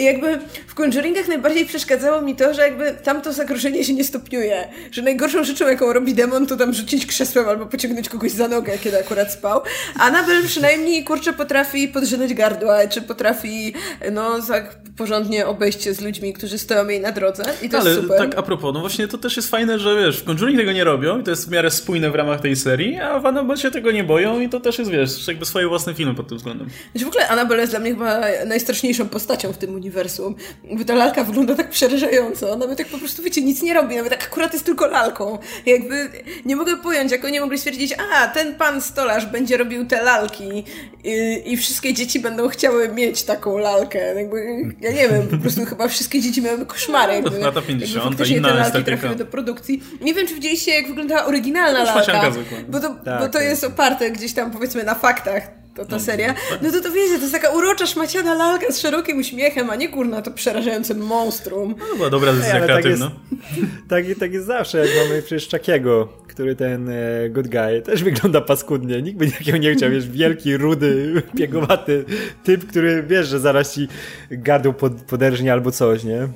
[0.00, 4.68] I jakby w Conjuringach najbardziej przeszkadzało mi to, że jakby tamto zagrożenie się nie stopniuje.
[4.90, 8.78] Że najgorszą rzeczą, jaką robi demon, to tam rzucić krzesłem albo pociągnąć kogoś za nogę,
[8.78, 9.60] kiedy akurat spał.
[9.98, 13.74] Anabel przynajmniej, kurczę, potrafi podrzynać gardła, czy potrafi,
[14.12, 17.90] no, tak porządnie obejść się z ludźmi, którzy stoją jej na drodze i to Ale
[17.90, 18.18] jest super.
[18.18, 20.84] tak a propos, no właśnie to też jest fajne, że wiesz, w Conjuring tego nie
[20.84, 23.70] robią i to jest w miarę spójne w ramach tej serii, a w Annabelle się
[23.70, 26.68] tego nie boją i to też jest, wiesz, jakby swoje własne filmy pod tym względem.
[26.92, 30.34] Znaczy w ogóle Annabelle jest dla mnie chyba najstraszniejszą postacią w tym uniwersum.
[30.72, 32.56] Bo ta lalka wygląda tak przerażająco.
[32.56, 33.96] Nawet tak po prostu, wiecie, nic nie robi.
[33.96, 35.38] Nawet tak akurat jest tylko lalką.
[35.66, 36.08] Jakby
[36.44, 40.64] nie mogę pojąć, jak oni mogli stwierdzić, a ten pan stolarz będzie robił te lalki
[41.04, 44.14] i, i wszystkie dzieci będą chciały mieć taką lalkę.
[44.14, 44.36] Jakby,
[44.80, 47.12] ja nie wiem, po prostu chyba wszystkie dzieci miały koszmary.
[47.12, 49.82] Jakby, no, lata 50, jakby inna te lalki trafiły do produkcji.
[50.00, 52.32] Nie wiem, czy widzieliście, jak wyglądała oryginalna lalka.
[52.68, 53.42] Bo to, tak, bo to tak.
[53.42, 57.14] jest oparte gdzieś tam, powiedzmy, na faktach to ta no, seria, no to to wiecie,
[57.14, 61.74] to jest taka urocza, szmaciana lalka z szerokim uśmiechem, a nie kurna to przerażające monstrum.
[61.90, 63.10] No była dobra decyzja Ej, kreatywna.
[63.10, 67.82] Tak jest, tak, tak jest zawsze, jak mamy przecież Czakiego, który ten e, good guy
[67.82, 69.02] też wygląda paskudnie.
[69.02, 72.04] Nikt by takiego nie chciał, wiesz, wielki, rudy, piegowaty
[72.44, 73.88] typ, który wiesz, że zaraz ci
[74.30, 76.28] gardło pod, poderżnie albo coś, nie?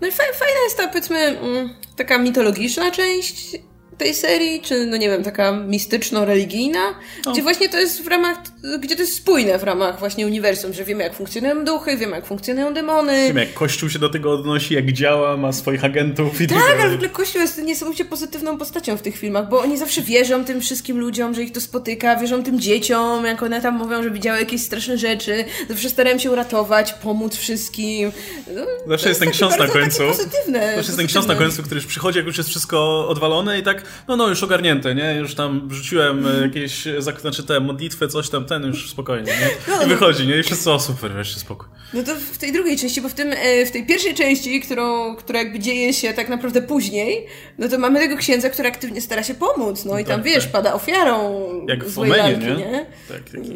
[0.00, 3.56] No i fajna jest ta, powiedzmy, mm, taka mitologiczna część
[3.98, 6.94] tej serii, czy no nie wiem, taka mistyczno-religijna,
[7.26, 7.32] no.
[7.32, 8.38] gdzie właśnie to jest w ramach,
[8.80, 12.26] gdzie to jest spójne w ramach właśnie uniwersum, że wiemy jak funkcjonują duchy, wiemy jak
[12.26, 13.26] funkcjonują demony.
[13.26, 16.80] Wiemy jak Kościół się do tego odnosi, jak działa, ma swoich agentów i tak Tak,
[16.80, 20.44] ale w ogóle Kościół jest niesamowicie pozytywną postacią w tych filmach, bo oni zawsze wierzą
[20.44, 24.10] tym wszystkim ludziom, że ich to spotyka, wierzą tym dzieciom, jak one tam mówią, że
[24.10, 28.12] widziały jakieś straszne rzeczy, zawsze starają się uratować, pomóc wszystkim.
[28.54, 30.02] No, zawsze jest ten ksiądz na końcu.
[30.08, 30.60] Pozytywne.
[30.76, 33.62] Zawsze jest ten ksiądz na końcu, który już przychodzi, jak już jest wszystko odwalone i
[33.62, 35.14] tak no no, już ogarnięte, nie?
[35.14, 36.84] Już tam rzuciłem e, jakieś,
[37.18, 39.48] znaczy te modlitwy, coś tam, ten już spokojnie, nie?
[39.68, 39.86] No, I no.
[39.86, 40.38] wychodzi, nie?
[40.38, 41.68] I wszyscy, o super, wreszcie spokój.
[41.94, 45.16] No to w tej drugiej części, bo w, tym, e, w tej pierwszej części, którą,
[45.16, 47.26] która jakby dzieje się tak naprawdę później,
[47.58, 50.44] no to mamy tego księdza, który aktywnie stara się pomóc, no i tam, tak, wiesz,
[50.44, 50.52] tak.
[50.52, 52.56] pada ofiarą Jak w lalki, nie?
[52.56, 52.86] nie?
[53.08, 53.52] Tak, taki,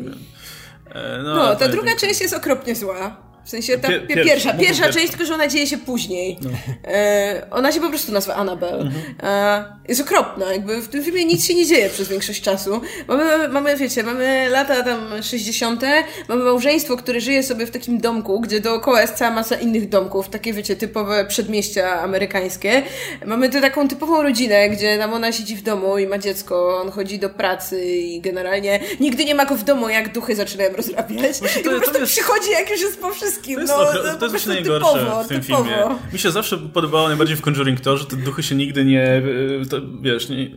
[0.94, 3.29] e, no, no ta druga część jest okropnie zła.
[3.44, 6.38] W sensie ta Pier pierwsza, pierwsza część, tylko że ona dzieje się później.
[6.42, 6.50] No.
[6.84, 8.80] E, ona się po prostu nazywa Annabelle.
[8.80, 9.02] Mhm.
[9.22, 12.80] E, jest okropna, jakby w tym filmie nic się nie dzieje przez większość czasu.
[13.08, 15.82] Mamy, mamy wiecie, mamy lata tam 60.,
[16.28, 20.28] mamy małżeństwo, które żyje sobie w takim domku, gdzie dookoła jest cała masa innych domków,
[20.28, 22.82] takie wiecie, typowe przedmieścia amerykańskie.
[23.26, 26.90] Mamy tu taką typową rodzinę, gdzie tam ona siedzi w domu i ma dziecko, on
[26.90, 31.36] chodzi do pracy i generalnie nigdy nie ma go w domu, jak duchy zaczynają rozrabiać.
[31.60, 32.12] I po prostu jest...
[32.12, 33.54] przychodzi, jak już jest po wszystkim wszystkim.
[33.54, 35.64] To jest, no, to, to jest właśnie najgorsze typowo, w tym typowo.
[35.64, 35.84] filmie.
[36.12, 39.22] Mi się zawsze podobało najbardziej w Conjuring to, że te duchy się nigdy nie, e,
[39.70, 40.50] to, wiesz, nie,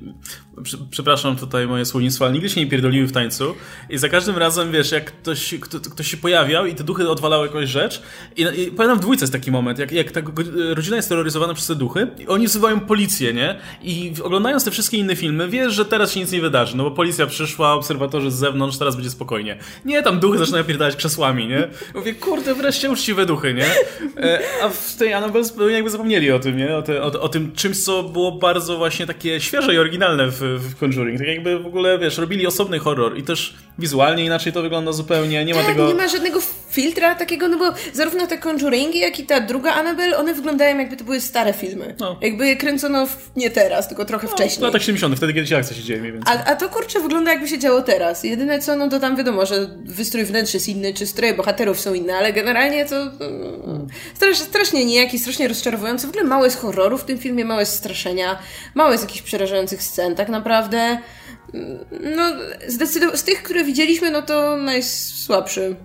[0.92, 3.56] przepraszam tutaj moje słownictwo, ale nigdy się nie pierdoliły w tańcu
[3.90, 7.48] i za każdym razem, wiesz, jak ktoś, kto, ktoś się pojawiał i te duchy odwalały
[7.48, 8.02] jakąś rzecz
[8.36, 10.22] i, i pamiętam w dwójce jest taki moment, jak, jak ta
[10.70, 13.60] rodzina jest terroryzowana przez te duchy i oni wzywają policję, nie?
[13.82, 16.92] I oglądając te wszystkie inne filmy, wiesz, że teraz się nic nie wydarzy, no bo
[16.92, 19.58] policja przyszła, obserwatorzy z zewnątrz, teraz będzie spokojnie.
[19.86, 21.68] Nie, tam duchy zaczynają pierdalać krzesłami, nie?
[21.96, 23.68] Mówię, kurde, wreszcie uczciwe duchy, nie?
[24.18, 26.78] E, a w tej Annabelle jakby zapomnieli o tym, nie?
[26.78, 30.43] O, te, o, o, tym czymś, co było bardzo właśnie takie świeże i oryginalne w,
[30.58, 31.18] w Conjuring.
[31.18, 35.46] Tak jakby w ogóle, wiesz, robili osobny horror i też wizualnie inaczej to wygląda zupełnie.
[35.46, 35.88] Nie ma tak, tego...
[35.88, 36.42] nie ma żadnego
[36.74, 40.98] filtra takiego, no bo zarówno te Conjuringi, jak i ta druga Annabelle, one wyglądają jakby
[40.98, 41.96] to były stare filmy.
[42.00, 42.20] No.
[42.22, 44.60] Jakby je kręcono w, nie teraz, tylko trochę no, wcześniej.
[44.60, 46.36] W latach 70., wtedy kiedy się akcja się dzieje mniej więcej.
[46.38, 48.24] A, a to kurczę wygląda jakby się działo teraz.
[48.24, 51.94] Jedyne co, no to tam wiadomo, że wystrój wnętrz jest inny, czy stroje bohaterów są
[51.94, 56.08] inne, ale generalnie to mm, strasznie, strasznie nijaki, strasznie rozczarowujący.
[56.08, 58.40] W ogóle mało jest horroru w tym filmie, mało jest straszenia,
[58.76, 60.98] mało jest jakichś przerażających scen tak naprawdę.
[62.16, 62.24] No,
[62.68, 65.76] zdecydowanie z tych, które widzieliśmy, no to najsłabszy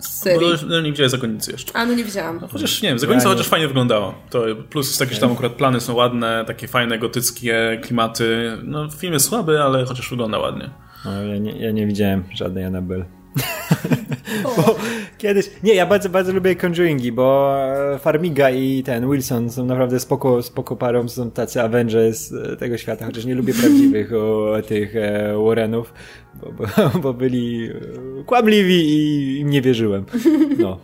[0.00, 0.48] z serii.
[0.62, 1.76] No, no, nie widziałeś Zakonnicy jeszcze.
[1.76, 2.38] A, no nie widziałam.
[2.40, 4.14] No, chociaż nie wiem, Zakonnica Ja chociaż fajnie wyglądało.
[4.30, 8.58] To plus jest takie, że tam akurat plany są ładne, takie fajne, gotyckie klimaty.
[8.64, 10.70] No film jest słaby, ale chociaż wygląda ładnie.
[11.04, 13.04] No, ja, nie, ja nie widziałem żadnej Annabelle.
[14.56, 14.76] bo
[15.18, 15.50] kiedyś.
[15.62, 17.56] Nie, ja bardzo, bardzo lubię Conjuringi, bo
[17.94, 22.78] e, Farmiga i ten Wilson są naprawdę spoko, spoko parą, są tacy Avengers e, tego
[22.78, 25.92] świata, chociaż nie lubię prawdziwych o, tych e, Warrenów,
[26.34, 26.64] bo, bo,
[27.02, 27.70] bo byli
[28.20, 30.04] e, kłamliwi i im nie wierzyłem.
[30.58, 30.78] No,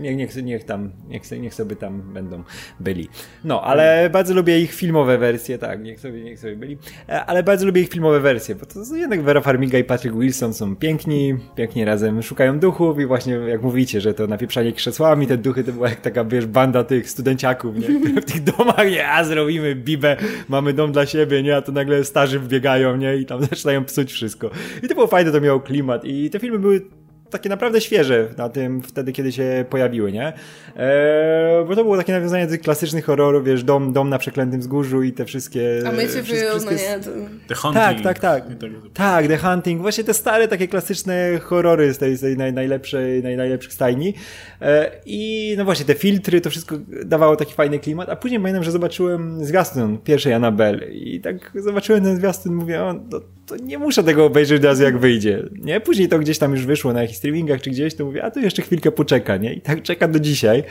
[0.00, 2.42] niech, niech, niech tam, niech, niech sobie tam będą
[2.80, 3.08] byli.
[3.44, 6.78] No, ale bardzo lubię ich filmowe wersje, tak, niech sobie, niech sobie byli,
[7.26, 10.76] ale bardzo lubię ich filmowe wersje, bo to jednak Vera Farmiga i Patrick Wilson są
[10.76, 12.58] piękni, pięknie razem szukają
[12.90, 16.24] duchów i właśnie jak mówicie, że to napieprzanie krzesłami, te duchy to była jak taka,
[16.24, 18.20] wiesz, banda tych studenciaków, nie?
[18.20, 20.16] W tych domach, nie, a zrobimy bibę,
[20.48, 24.12] mamy dom dla siebie, nie, a to nagle starzy wbiegają, nie, i tam zaczynają psuć
[24.12, 24.50] wszystko.
[24.82, 26.80] I to było fajne, to miało klimat i te filmy były
[27.30, 30.32] takie naprawdę świeże na tym wtedy, kiedy się pojawiły, nie?
[30.76, 34.60] Eee, bo to było takie nawiązanie do tych klasycznych horrorów, wiesz, dom, dom na przeklętym
[34.60, 35.82] wzgórzu i te wszystkie...
[35.86, 37.10] A my się wszystkie- no nie, to...
[37.48, 37.84] The Hunting.
[37.84, 38.44] Tak, tak, tak.
[38.60, 42.52] tak- Tak, The Hunting, właśnie te stare, takie klasyczne horrory z tej, z tej naj,
[42.52, 44.14] najlepszej, naj, najlepszych stajni.
[44.62, 48.64] E, I no właśnie, te filtry, to wszystko dawało taki fajny klimat, a później pamiętam,
[48.64, 53.78] że zobaczyłem zwiastun pierwszej Annabelle i tak zobaczyłem ten zwiastun, mówię, o, to, to nie
[53.78, 55.80] muszę tego obejrzeć od razu jak wyjdzie, nie?
[55.80, 58.40] Później to gdzieś tam już wyszło na jakichś streamingach czy gdzieś, to mówię, a to
[58.40, 59.54] jeszcze chwilkę poczeka, nie?
[59.54, 60.62] I tak czeka do dzisiaj.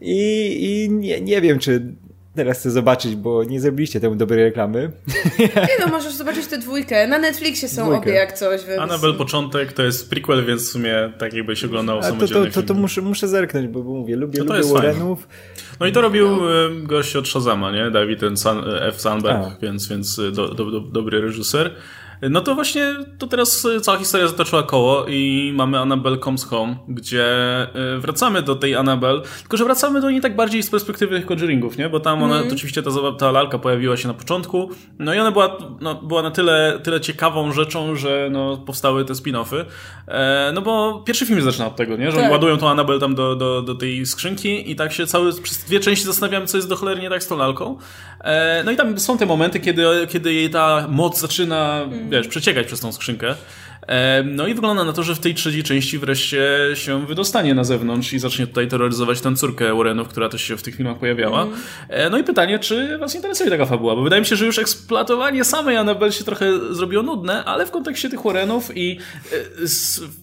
[0.00, 1.94] I, i nie, nie wiem, czy
[2.34, 4.92] teraz chcę zobaczyć, bo nie zrobiliście temu dobrej reklamy.
[5.38, 5.48] Nie
[5.80, 7.06] no, możesz zobaczyć tę dwójkę.
[7.06, 8.02] Na Netflixie są Dwójkę.
[8.02, 8.80] obie jak coś, więc...
[8.80, 12.50] Annabelle początek to jest prequel, więc w sumie tak jakby się oglądało A to, samodzielnie.
[12.50, 14.72] to, to, to muszę, muszę zerknąć, bo, bo mówię, lubię, No to lubię.
[14.72, 15.28] Warrenów.
[15.80, 17.90] No i to robił e, gość od Shazama, nie?
[17.90, 18.20] David.
[18.34, 19.00] San, F.
[19.00, 19.56] Sandberg, A.
[19.62, 21.74] więc, więc e, do, do, do, dobry reżyser.
[22.22, 26.76] No to właśnie to teraz e, cała historia zatoczyła koło i mamy Annabelle Comes Home,
[26.88, 27.26] gdzie
[27.62, 31.26] e, wracamy do tej Annabelle, tylko że wracamy do niej tak bardziej z perspektywy tych
[31.26, 31.88] Conjuringów, nie?
[31.88, 35.30] Bo tam ona, to oczywiście ta, ta lalka pojawiła się na początku, no i ona
[35.30, 39.64] była, no, była na tyle, tyle ciekawą rzeczą, że no, powstały te spin-offy.
[40.08, 42.10] E, no bo pierwszy film zaczyna od tego, nie?
[42.10, 42.32] Że Tak.
[42.32, 45.80] ładują tą Annabelle tam do, do, do tej skrzynki i tak się cały, przez dwie
[45.80, 47.78] części zastanawiamy, co jest do cholery nie tak z tą lalką.
[48.20, 52.66] E, no i tam są te momenty, kiedy, kiedy jej ta moc zaczyna, wiesz, przeciekać
[52.66, 53.34] przez tą skrzynkę.
[54.24, 58.12] No i wygląda na to, że w tej trzeciej części wreszcie się wydostanie na zewnątrz
[58.12, 61.46] i zacznie tutaj terroryzować tę córkę Warrenów, która też się w tych filmach pojawiała.
[61.88, 63.96] E, no i pytanie, czy was interesuje taka fabuła?
[63.96, 67.70] Bo wydaje mi się, że już eksploatowanie samej Annabelle się trochę zrobiło nudne, ale w
[67.70, 68.98] kontekście tych Warrenów i
[69.62, 69.68] e,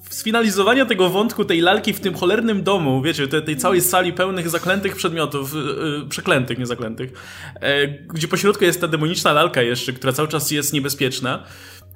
[0.09, 4.49] sfinalizowania tego wątku tej lalki w tym cholernym domu, wiecie, te, tej całej sali pełnych
[4.49, 7.11] zaklętych przedmiotów, e, przeklętych, nie zaklętych,
[8.13, 11.43] gdzie pośrodku jest ta demoniczna lalka jeszcze, która cały czas jest niebezpieczna,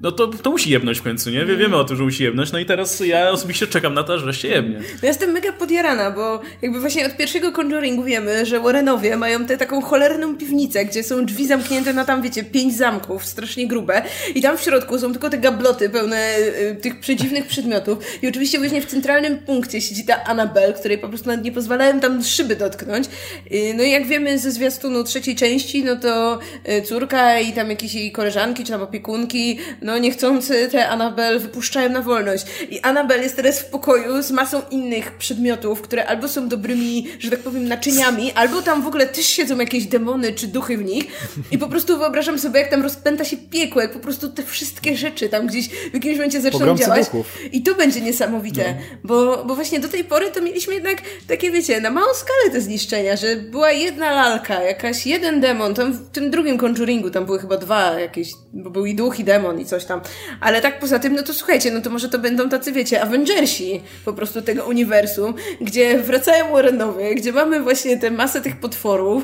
[0.02, 1.46] no to, to musi jebnąć w końcu, nie?
[1.46, 4.14] Wie, wiemy o tym, że musi jebnąć, no i teraz ja osobiście czekam na to,
[4.14, 4.78] aż wreszcie jebnie.
[4.78, 9.46] No ja jestem mega podjarana, bo jakby właśnie od pierwszego Conjuringu wiemy, że Warrenowie mają
[9.46, 14.02] tę taką cholerną piwnicę, gdzie są drzwi zamknięte na tam, wiecie, pięć zamków, strasznie grube
[14.36, 18.58] i tam w środku są tylko te gabloty pełne y, tych przedziwnych przedmiotów i oczywiście
[18.58, 22.56] właśnie w centralnym punkcie siedzi ta Annabelle, której po prostu nawet nie pozwalałem tam szyby
[22.56, 23.08] dotknąć.
[23.52, 27.70] Y, no i jak wiemy ze zwiastunu trzeciej części, no to y, córka i tam
[27.70, 32.46] jakieś jej koleżanki, czy tam opiekunki, no niechcący te Annabelle wypuszczają na wolność.
[32.70, 37.30] I Annabelle jest teraz w pokoju z masą innych przedmiotów, które albo są dobrymi, że
[37.32, 41.06] tak powiem, naczyniami, albo tam w ogóle też siedzą jakieś demony czy duchy w nich.
[41.52, 44.98] I po prostu wyobrażam sobie, jak tam rozpęta się piekło, jak po prostu te wszystkie
[44.98, 47.06] rzeczy tam gdzieś w jakimś momencie zaczną Pogromcy działać.
[47.06, 47.38] duchów.
[47.52, 51.82] I to będzie niesamowite, bo, bo właśnie do tej pory to mieliśmy jednak takie, wiecie,
[51.82, 56.32] na małą skalę te zniszczenia, że była jedna lalka, jakaś jeden demon, tam w tym
[56.32, 59.86] drugim Conjuringu tam były chyba dwa jakieś, bo był i duch i demon i coś
[59.86, 60.02] tam,
[60.42, 63.82] ale tak poza tym, no to słuchajcie, no to może to będą tacy, wiecie, Avengersi
[64.06, 69.24] po prostu tego uniwersum, gdzie wracają Warrenowie, gdzie mamy właśnie tę masę tych potworów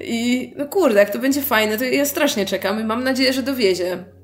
[0.00, 3.42] i no kurde, jak to będzie fajne, to ja strasznie czekam i mam nadzieję, że
[3.42, 4.15] dowiezie.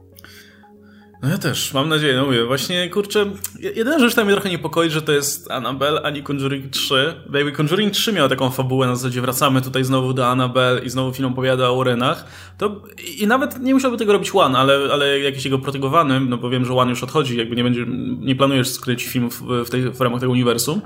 [1.23, 3.27] No ja też, mam nadzieję, no mówię, właśnie, kurczę,
[3.61, 7.53] jedyna rzecz, która mnie trochę niepokoi, że to jest Annabelle, ani Conjuring 3, bo jakby
[7.63, 11.29] Conjuring 3 miał taką fabułę na zasadzie wracamy tutaj znowu do Annabelle i znowu film
[11.33, 12.25] opowiada o Warrenach,
[12.59, 12.83] to
[13.19, 16.65] i nawet nie musiałby tego robić One, ale, ale jakiś jego protegowanym, no bo wiem,
[16.65, 17.87] że One już odchodzi, jakby nie będzie,
[18.21, 20.81] nie planujesz skręcić filmów w, tej, w ramach tego uniwersum,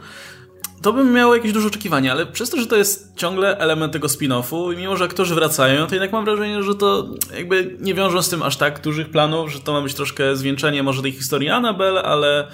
[0.87, 4.09] to bym miał jakieś duże oczekiwania, ale przez to, że to jest ciągle element tego
[4.09, 8.23] spin-offu i mimo, że aktorzy wracają, to jednak mam wrażenie, że to jakby nie wiążą
[8.23, 11.49] z tym aż tak dużych planów, że to ma być troszkę zwieńczenie może tej historii
[11.49, 12.47] Annabelle, ale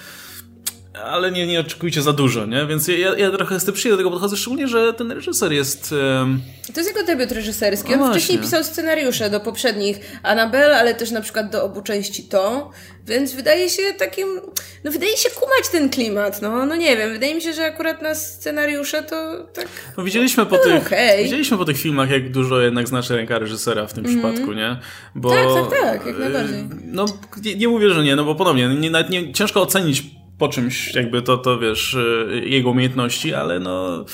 [1.05, 2.67] ale nie, nie oczekujcie za dużo, nie?
[2.67, 5.95] Więc ja, ja trochę sceptycznie do tego podchodzę, szczególnie, że ten reżyser jest...
[6.21, 6.41] Um...
[6.75, 7.95] To jest jego debiut reżyserski.
[7.95, 12.25] On no wcześniej pisał scenariusze do poprzednich Annabelle, ale też na przykład do obu części
[12.25, 12.71] To,
[13.07, 14.29] więc wydaje się takim...
[14.85, 17.12] No wydaje się kumać ten klimat, no, no nie wiem.
[17.12, 19.69] Wydaje mi się, że akurat na scenariusze to tak...
[19.97, 21.23] No widzieliśmy po, no, tych, okay.
[21.23, 24.23] widzieliśmy po tych filmach, jak dużo jednak znaczy ręka reżysera w tym mm -hmm.
[24.23, 24.77] przypadku, nie?
[25.15, 26.65] Bo, tak, tak, tak, jak najbardziej.
[26.85, 27.05] No,
[27.45, 30.94] nie, nie mówię, że nie, no bo ponownie, nie, nawet nie, ciężko ocenić po czymś,
[30.94, 34.05] jakby to, to wiesz, y, jego umiejętności, ale no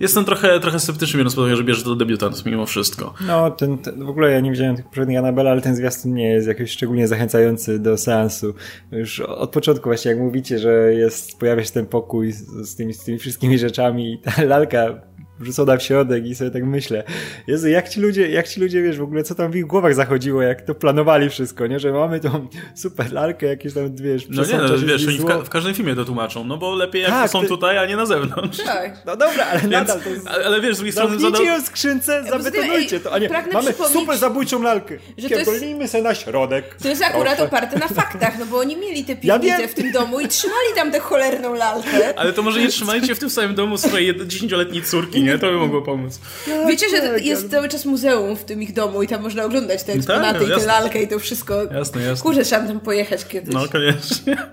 [0.00, 3.14] jestem trochę, trochę sceptyczny, biorąc pod uwagę, że bierze to debiutant mimo wszystko.
[3.26, 6.28] No, ten, ten, w ogóle ja nie widziałem tych poprzednich Anabela, ale ten zwiastun nie
[6.28, 8.54] jest jakoś szczególnie zachęcający do seansu.
[8.92, 12.94] Już od początku właśnie, jak mówicie, że jest, pojawia się ten pokój z, z, tymi,
[12.94, 15.00] z tymi wszystkimi rzeczami i ta lalka
[15.38, 17.04] wrzucona w środek i sobie tak myślę,
[17.46, 19.94] Jezu, jak ci ludzie, jak ci ludzie, wiesz, w ogóle co tam w ich głowach
[19.94, 21.80] zachodziło, jak to planowali wszystko, nie?
[21.80, 25.38] Że mamy tą super lalkę, jakieś tam, wiesz, No nie, no, wiesz, oni w, ka
[25.38, 27.48] w, każdym filmie to tłumaczą, no bo lepiej jak tak, są ty...
[27.48, 28.58] tutaj, a nie na zewnątrz.
[28.64, 29.02] Tak.
[29.06, 30.46] No dobra, ale Więc, nadal to jest...
[30.46, 31.18] Ale, wiesz, z drugiej strony...
[31.18, 36.02] Zamknijcie ją w skrzynce, zabetonujcie to, a nie, mamy super zabójczą lalkę, że Pierdolimy se
[36.02, 36.76] na środek.
[36.82, 37.48] To jest akurat Proszę.
[37.48, 40.68] oparte na faktach, no bo oni mieli te piwnice ja w tym domu i trzymali
[40.74, 42.18] tam tę cholerną lalkę.
[42.18, 45.38] Ale to może nie trzymajcie w tym samym domu swojej dziesięcioletniej córki, nie?
[45.38, 46.20] To by mogło pomóc.
[46.46, 49.44] Tak, Wiecie, że tak, jest cały czas muzeum w tym ich domu i tam można
[49.44, 51.62] oglądać te tak, eksponaty tak, i tę lalkę i to wszystko.
[51.62, 52.22] Jasne, jasne.
[52.22, 53.54] Kurczę, trzeba tam pojechać kiedyś.
[53.54, 54.36] No, koniecznie.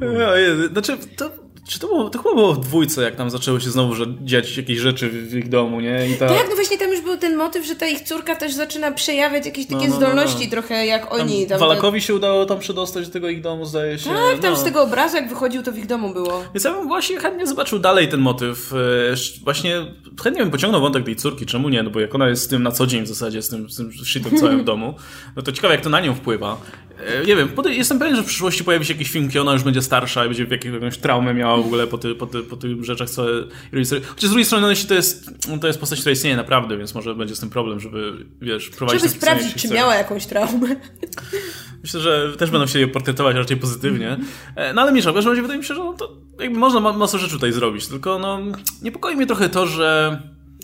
[0.00, 0.30] No,
[0.72, 1.30] znaczy, to
[1.68, 4.56] czy to, było, to chyba było w dwójce, jak tam zaczęły się znowu że dziać
[4.56, 6.08] jakieś rzeczy w, w ich domu, nie?
[6.08, 6.28] I ta...
[6.28, 9.46] Tak, no właśnie tam już był ten motyw, że ta ich córka też zaczyna przejawiać
[9.46, 10.50] jakieś takie no, no, no zdolności no.
[10.50, 11.46] trochę jak oni.
[11.46, 14.10] Tam Walakowi się udało tam przedostać do tego ich domu, zdaje się.
[14.10, 14.56] Tak, tam no.
[14.56, 16.42] z tego obrazu jak wychodził, to w ich domu było.
[16.54, 18.72] Więc ja bym właśnie chętnie zobaczył dalej ten motyw.
[18.72, 19.86] E, właśnie
[20.22, 21.82] chętnie bym pociągnął wątek tej córki, czemu nie?
[21.82, 23.76] No bo jak ona jest z tym na co dzień w zasadzie, z tym, z
[23.76, 24.94] tym shitem całym w domu,
[25.36, 26.56] no to ciekawe jak to na nią wpływa.
[26.98, 29.62] E, nie wiem, jestem pewien, że w przyszłości pojawi się jakiś film, kiedy ona już
[29.62, 32.84] będzie starsza i będzie jakąś traumę miała w ogóle po, ty, po, ty, po tych
[32.84, 33.24] rzeczach, co
[34.08, 36.76] Chociaż z drugiej strony, no, jeśli to jest, no, to jest postać, która istnieje naprawdę,
[36.76, 40.76] więc może będzie z tym problem, żeby, wiesz, prowadzić Żeby sprawdzić, czy miała jakąś traumę.
[41.82, 44.16] Myślę, że też będą chcieli portretować raczej pozytywnie.
[44.56, 46.80] E, no ale mniejsza, w każdym razie wydaje mi się, że no, to jakby można
[46.80, 48.40] masę rzeczy tutaj zrobić, tylko no
[48.82, 50.20] niepokoi mnie trochę to, że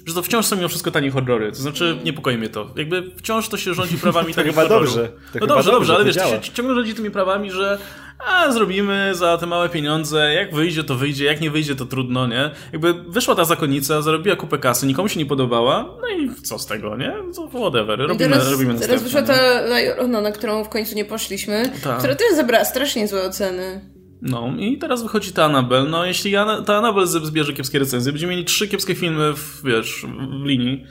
[0.07, 1.53] że to wciąż są mimo wszystko tanie horrory.
[1.53, 2.71] To znaczy, niepokoi mnie to.
[2.77, 5.09] Jakby wciąż to się rządzi prawami to chyba dobrze.
[5.33, 7.79] To no dobrze, dobrze, ale wiesz, to się ciągle rządzi tymi prawami, że
[8.27, 12.27] a zrobimy za te małe pieniądze, jak wyjdzie, to wyjdzie, jak nie wyjdzie, to trudno,
[12.27, 12.51] nie?
[12.73, 16.67] Jakby wyszła ta zakonnica, zarobiła kupę kasy, nikomu się nie podobała, no i co z
[16.67, 17.15] tego, nie?
[17.37, 21.73] To whatever, robimy, teraz, robimy Teraz wyszła ta Lajorona, na którą w końcu nie poszliśmy,
[21.85, 21.99] Ta.
[21.99, 23.81] która też zabrała strasznie złe oceny.
[24.23, 25.89] No i teraz wychodzi ta Annabelle.
[25.89, 26.33] No jeśli
[26.67, 30.07] ta Annabelle zbierze kiepskie recenzje, będziemy mieli trzy kiepskie filmy w, wiesz,
[30.43, 30.85] w linii.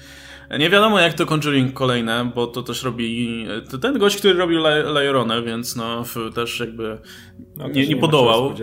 [0.60, 3.48] Nie wiadomo jak to Conjuring kolejne, bo to też robi
[3.82, 6.04] ten gość, który robił Lajoronę, więc no
[6.36, 6.98] też jakby
[7.56, 8.54] no, nie, nie, podołał.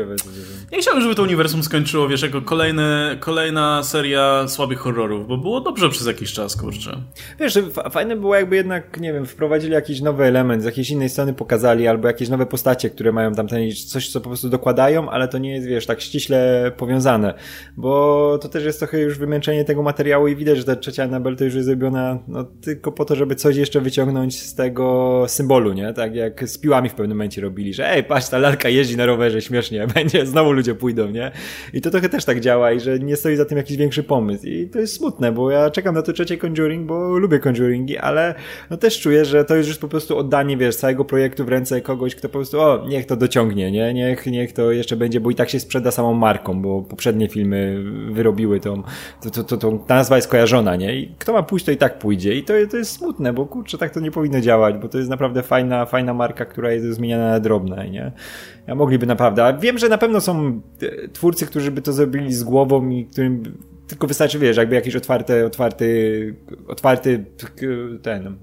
[0.73, 5.61] Nie chciałbym, żeby to uniwersum skończyło, wiesz, jako kolejny, kolejna seria słabych horrorów, bo było
[5.61, 7.03] dobrze przez jakiś czas, kurczę.
[7.41, 7.59] Wiesz,
[7.91, 11.87] fajne było jakby jednak, nie wiem, wprowadzili jakiś nowy element, z jakiejś innej strony pokazali,
[11.87, 15.39] albo jakieś nowe postacie, które mają tam ten, coś, co po prostu dokładają, ale to
[15.39, 17.35] nie jest, wiesz, tak ściśle powiązane,
[17.77, 21.37] bo to też jest trochę już wymęczenie tego materiału i widać, że ta trzecia Annabelle
[21.37, 25.73] to już jest zrobiona no, tylko po to, żeby coś jeszcze wyciągnąć z tego symbolu,
[25.73, 25.93] nie?
[25.93, 29.07] Tak jak z piłami w pewnym momencie robili, że ej, patrz, ta lalka jeździ na
[29.07, 31.33] rowerze, śmiesznie będzie, znowu ludzie pójdą, nie?
[31.73, 34.47] I to trochę też tak działa i że nie stoi za tym jakiś większy pomysł.
[34.47, 38.35] I to jest smutne, bo ja czekam na to trzecie Conjuring, bo lubię Conjuringi, ale
[38.71, 41.81] no też czuję, że to jest już po prostu oddanie, wiesz, całego projektu w ręce
[41.81, 43.95] kogoś, kto po prostu, o, niech to dociągnie, nie?
[43.95, 47.85] Niech, niech to jeszcze będzie, bo i tak się sprzeda samą marką, bo poprzednie filmy
[48.11, 48.83] wyrobiły tą,
[49.23, 50.97] to, to, to, to ta nazwa jest kojarzona, nie?
[50.97, 52.35] I kto ma pójść, to i tak pójdzie.
[52.35, 55.11] I to, to jest smutne, bo kurczę, tak to nie powinno działać, bo to jest
[55.11, 58.13] naprawdę fajna, fajna marka, która jest zmieniana na drobne, nie?
[58.67, 62.35] Ja mogliby naprawdę, a wiem, że na pewno są e, twórcy, którzy by to zrobili
[62.35, 63.43] z głową i którym
[63.87, 66.35] tylko wystarczy, wiesz, jakby jakiś otwarty, otwarty,
[66.69, 67.25] otwarty
[68.03, 68.37] ten,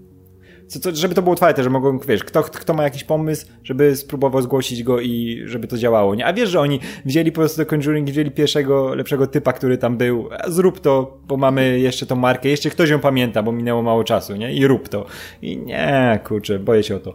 [0.73, 3.95] co, co, żeby to było otwarte, że mogą, wiesz, kto, kto ma jakiś pomysł, żeby
[3.95, 6.25] spróbował zgłosić go i żeby to działało, nie?
[6.25, 9.97] A wiesz, że oni wzięli po prostu do Conjuring, wzięli pierwszego, lepszego typa, który tam
[9.97, 14.03] był, zrób to, bo mamy jeszcze tą markę, jeszcze ktoś ją pamięta, bo minęło mało
[14.03, 14.53] czasu, nie?
[14.53, 15.05] I rób to.
[15.41, 17.13] I nie, kurczę, boję się o to.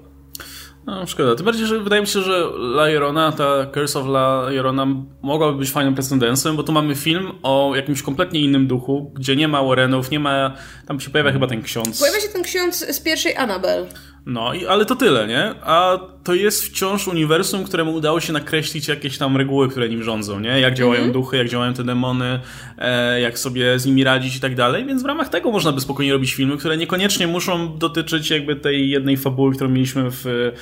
[0.88, 1.34] No, szkoda.
[1.34, 4.86] Tym bardziej, że wydaje mi się, że La Llorona, ta Curse of La Llorona
[5.22, 9.48] mogłaby być fajnym precedensem, bo tu mamy film o jakimś kompletnie innym duchu, gdzie nie
[9.48, 10.56] ma Warrenów, nie ma...
[10.86, 12.00] Tam się pojawia chyba ten ksiądz.
[12.00, 13.86] Pojawia się ten ksiądz z pierwszej Annabelle.
[14.28, 15.54] No, i, ale to tyle, nie?
[15.62, 20.40] A to jest wciąż uniwersum, któremu udało się nakreślić jakieś tam reguły, które nim rządzą,
[20.40, 20.60] nie?
[20.60, 21.14] Jak działają mm -hmm.
[21.14, 22.40] duchy, jak działają te demony,
[22.78, 25.80] e, jak sobie z nimi radzić i tak dalej, więc w ramach tego można by
[25.80, 30.52] spokojnie robić filmy, które niekoniecznie muszą dotyczyć jakby tej jednej fabuły, którą mieliśmy w, e,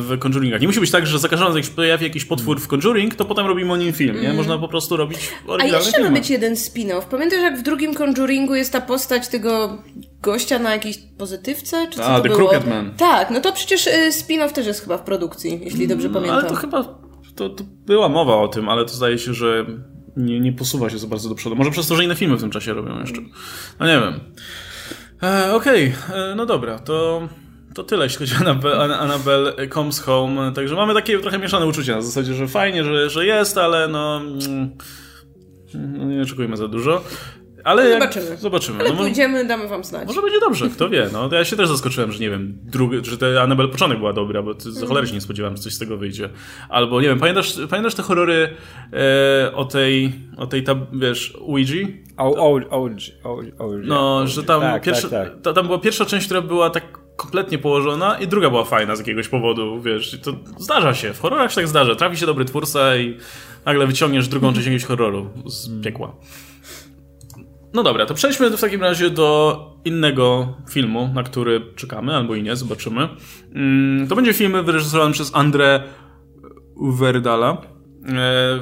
[0.00, 0.60] w Conjuringach.
[0.60, 3.14] Nie musi być tak, że za każdym razem jak się pojawi jakiś potwór w Conjuring,
[3.14, 4.20] to potem robimy o nim film, nie?
[4.20, 4.36] Mhm.
[4.36, 5.18] Można po prostu robić
[5.58, 7.02] A jeszcze ma być jeden spin-off.
[7.10, 9.78] Pamiętasz, jak w drugim Conjuringu jest ta postać tego
[10.22, 11.88] gościa na jakiejś pozytywce?
[11.90, 12.38] Czy co A, to The było?
[12.38, 12.94] Crooked Man.
[12.96, 16.38] Tak, no to przecież y, spin-off też jest chyba w produkcji, jeśli dobrze no, pamiętam.
[16.38, 16.84] Ale to chyba,
[17.34, 19.66] to, to była mowa o tym, ale to zdaje się, że
[20.16, 21.56] nie, nie posuwa się za bardzo do przodu.
[21.56, 23.20] Może przez to, że inne filmy w tym czasie robią jeszcze.
[23.80, 24.20] No nie wiem.
[25.22, 26.16] E, Okej, okay.
[26.16, 27.28] e, no dobra, to
[27.74, 30.52] to tyle, jeśli chodzi o Annabelle, Annabelle Comes Home.
[30.52, 34.16] Także mamy takie trochę mieszane uczucia na zasadzie, że fajnie, że, że jest, ale no,
[34.16, 34.70] mm,
[35.74, 37.04] no nie oczekujmy za dużo.
[37.64, 38.36] Ale no zobaczymy.
[38.36, 38.80] zobaczymy.
[38.80, 40.08] Ale no, pójdziemy, damy wam znać.
[40.08, 41.08] Może będzie dobrze, kto wie.
[41.12, 44.42] No, ja się też zaskoczyłem, że nie wiem, drugi, że te Annabelle początek była dobra,
[44.42, 46.28] bo za cholerę się nie spodziewałem, że coś z tego wyjdzie.
[46.68, 48.48] Albo, nie wiem, pamiętasz, pamiętasz te horrory
[48.92, 51.86] e, o tej, o tej, ta, wiesz, Ouija?
[52.16, 52.88] O, o, o,
[53.58, 55.54] o, No, że tam, tak, pierwsza, tak, tak.
[55.54, 59.28] tam była pierwsza część, która była tak kompletnie położona i druga była fajna z jakiegoś
[59.28, 63.16] powodu, wiesz, to zdarza się, w horrorach się tak zdarza, trafi się dobry twórca i
[63.64, 66.12] nagle wyciągniesz drugą część jakiegoś horroru z piekła.
[67.74, 72.42] No dobra, to przejdźmy w takim razie do innego filmu, na który czekamy, albo i
[72.42, 73.08] nie, zobaczymy.
[73.54, 75.80] Mm, to będzie film wyreżyserowany przez André
[76.74, 78.60] Uverdala e,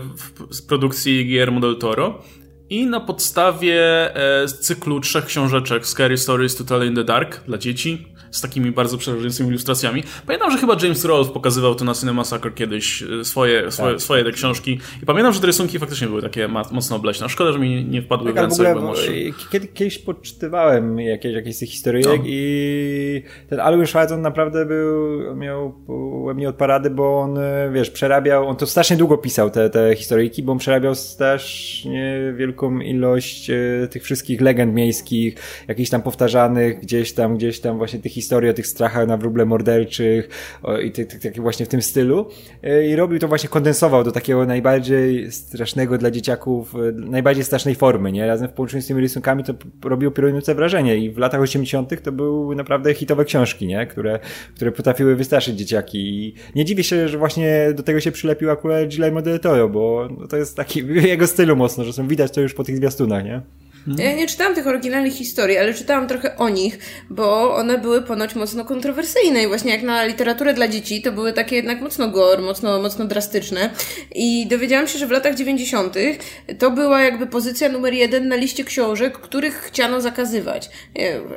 [0.50, 2.22] z produkcji Guillermo del Toro
[2.70, 3.76] i na podstawie
[4.16, 8.72] e, cyklu trzech książeczek Scary Stories to Tell in the Dark dla dzieci z takimi
[8.72, 10.02] bardzo przerażającymi ilustracjami.
[10.26, 14.02] Pamiętam, że chyba James Rolfe pokazywał to na Cinema Sucker kiedyś, swoje, swoje, tak.
[14.02, 17.28] swoje te książki i pamiętam, że te rysunki faktycznie były takie mocno obleśne.
[17.28, 18.94] Szkoda, że mi nie wpadły tak, w ręce, w ogóle,
[19.52, 22.24] kiedy, Kiedyś poczytywałem jakieś, jakieś z tych historyjek no.
[22.26, 25.74] i ten Alwin Schwartz on naprawdę był, miał
[26.34, 29.96] mnie od parady, bo on, e, wiesz, przerabiał, on to strasznie długo pisał te, te
[29.96, 35.34] historyjki, bo on przerabiał strasznie wielką ilość e, tych wszystkich legend miejskich,
[35.68, 39.46] jakichś tam powtarzanych, gdzieś tam, gdzieś tam właśnie tych historii o tych strachach na wróble
[39.46, 40.28] morderczych
[40.62, 42.26] o, i tak ty, właśnie w tym stylu.
[42.62, 47.74] E, I robił to właśnie, kondensował do takiego najbardziej strasznego dla dzieciaków, e, najbardziej strasznej
[47.74, 48.26] formy, nie?
[48.26, 49.54] Razem w połączeniu z tymi rysunkami to
[49.84, 52.02] robiło piorunujące wrażenie i w latach 80.
[52.02, 53.86] to były naprawdę hitowe książki, nie?
[53.86, 54.18] Które,
[54.54, 58.88] które potrafiły wystraszyć dzieciaki i nie dziwię się, że właśnie do tego się przylepił akurat
[58.88, 62.54] Guillermo del Toro, bo to jest taki jego stylu mocno, że są widać to już
[62.54, 63.42] po tych zwiastunach, nie?
[63.88, 64.08] Mhm.
[64.08, 66.78] Ja nie czytałam tych oryginalnych historii, ale czytałam trochę o nich,
[67.10, 71.32] bo one były ponoć mocno kontrowersyjne i właśnie jak na literaturę dla dzieci, to były
[71.32, 73.70] takie jednak mocno gore, mocno, mocno drastyczne.
[74.14, 75.94] I dowiedziałam się, że w latach 90.
[76.58, 80.70] to była jakby pozycja numer jeden na liście książek, których chciano zakazywać.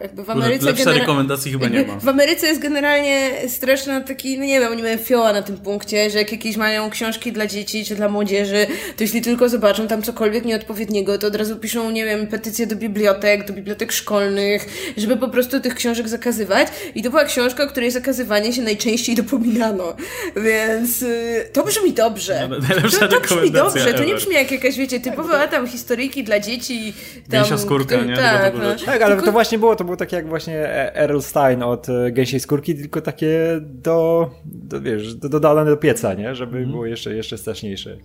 [0.01, 1.99] Jakby w Ameryce Lepsza genera- rekomendacji chyba nie ma.
[1.99, 6.09] W Ameryce jest generalnie straszna taki, no nie wiem, oni mają fioła na tym punkcie,
[6.09, 8.67] że jak jakieś mają książki dla dzieci czy dla młodzieży,
[8.97, 12.75] to jeśli tylko zobaczą tam cokolwiek nieodpowiedniego, to od razu piszą, nie wiem, petycje do
[12.75, 14.65] bibliotek, do bibliotek szkolnych,
[14.97, 16.67] żeby po prostu tych książek zakazywać.
[16.95, 19.95] I to była książka, o której zakazywanie się najczęściej dopominano.
[20.35, 22.49] Więc y, to brzmi dobrze.
[22.49, 22.55] No,
[22.99, 23.93] to, to brzmi dobrze.
[23.93, 26.93] To nie brzmi jak jakaś, wiecie, typowa tam historyjki dla dzieci.
[27.29, 28.15] Tam, Gęsia skórka, nie?
[28.15, 28.85] Tak, no.
[28.85, 29.25] tak, ale tylko...
[29.25, 33.01] to właśnie było, to było takie jak właśnie Earl Stein od e, Gęsiej Skórki, tylko
[33.01, 36.35] takie do, do wiesz, do, dodane do pieca, nie?
[36.35, 36.71] Żeby mm.
[36.71, 37.97] było jeszcze, jeszcze straszniejsze.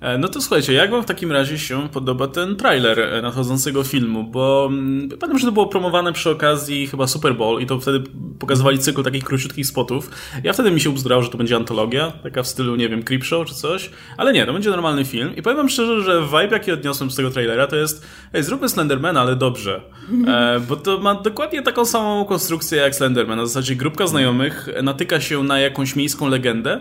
[0.00, 3.84] E, no to słuchajcie, jak wam w takim razie się podoba ten trailer e, nadchodzącego
[3.84, 4.24] filmu?
[4.24, 8.10] Bo mm, pamiętam, że to było promowane przy okazji chyba Super Bowl i to wtedy
[8.38, 10.10] pokazywali cykl takich króciutkich spotów.
[10.44, 13.46] Ja wtedy mi się ubzdrał, że to będzie antologia, taka w stylu, nie wiem, Creepshow
[13.46, 16.72] czy coś, ale nie, to będzie normalny film i powiem wam szczerze, że vibe jaki
[16.72, 19.80] odniosłem z tego trailera to jest, ej, zróbmy Slendermana, ale dobrze.
[20.26, 25.20] E, bo to ma dokładnie taką samą konstrukcję jak Slenderman, na zasadzie grupka znajomych natyka
[25.20, 26.80] się na jakąś miejską legendę,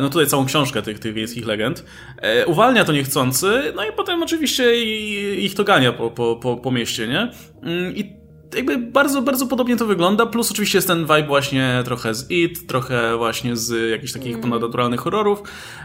[0.00, 1.84] no tutaj całą książkę tych, tych wiejskich legend,
[2.18, 4.84] e, uwalnia to niechcący, no i potem oczywiście
[5.34, 7.30] ich to gania po, po, po, po mieście, nie?
[7.62, 8.24] Mm, I
[8.56, 12.66] jakby bardzo, bardzo podobnie to wygląda, plus oczywiście jest ten vibe właśnie trochę z It,
[12.66, 14.40] trochę właśnie z jakichś takich mm.
[14.40, 15.42] ponadnaturalnych horrorów,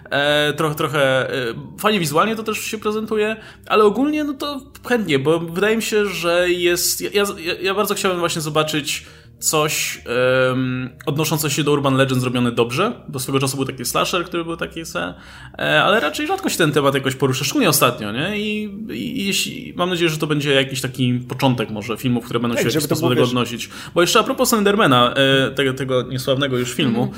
[0.10, 3.36] e, trochę, trochę e, fajnie wizualnie to też się prezentuje,
[3.68, 7.96] ale ogólnie no to chętnie, bo wydaje mi się, że jest, ja, ja, ja bardzo
[7.96, 9.06] chciałem właśnie zobaczyć
[9.40, 10.02] coś
[10.50, 14.46] um, odnoszące się do Urban Legend zrobione dobrze, bo swego czasu był taki slasher, który
[14.46, 15.14] był taki se,
[15.58, 18.40] e, ale raczej rzadko się ten temat jakoś porusza, szczególnie ostatnio, nie?
[18.40, 22.56] I, i jeśli, mam nadzieję, że to będzie jakiś taki początek może filmów, które będą
[22.56, 23.70] tak, się w jakiś sposób tego odnosić.
[23.96, 27.14] Bo jeszcze a propos Slendermana, e, tego, tego niesławnego już filmu, mm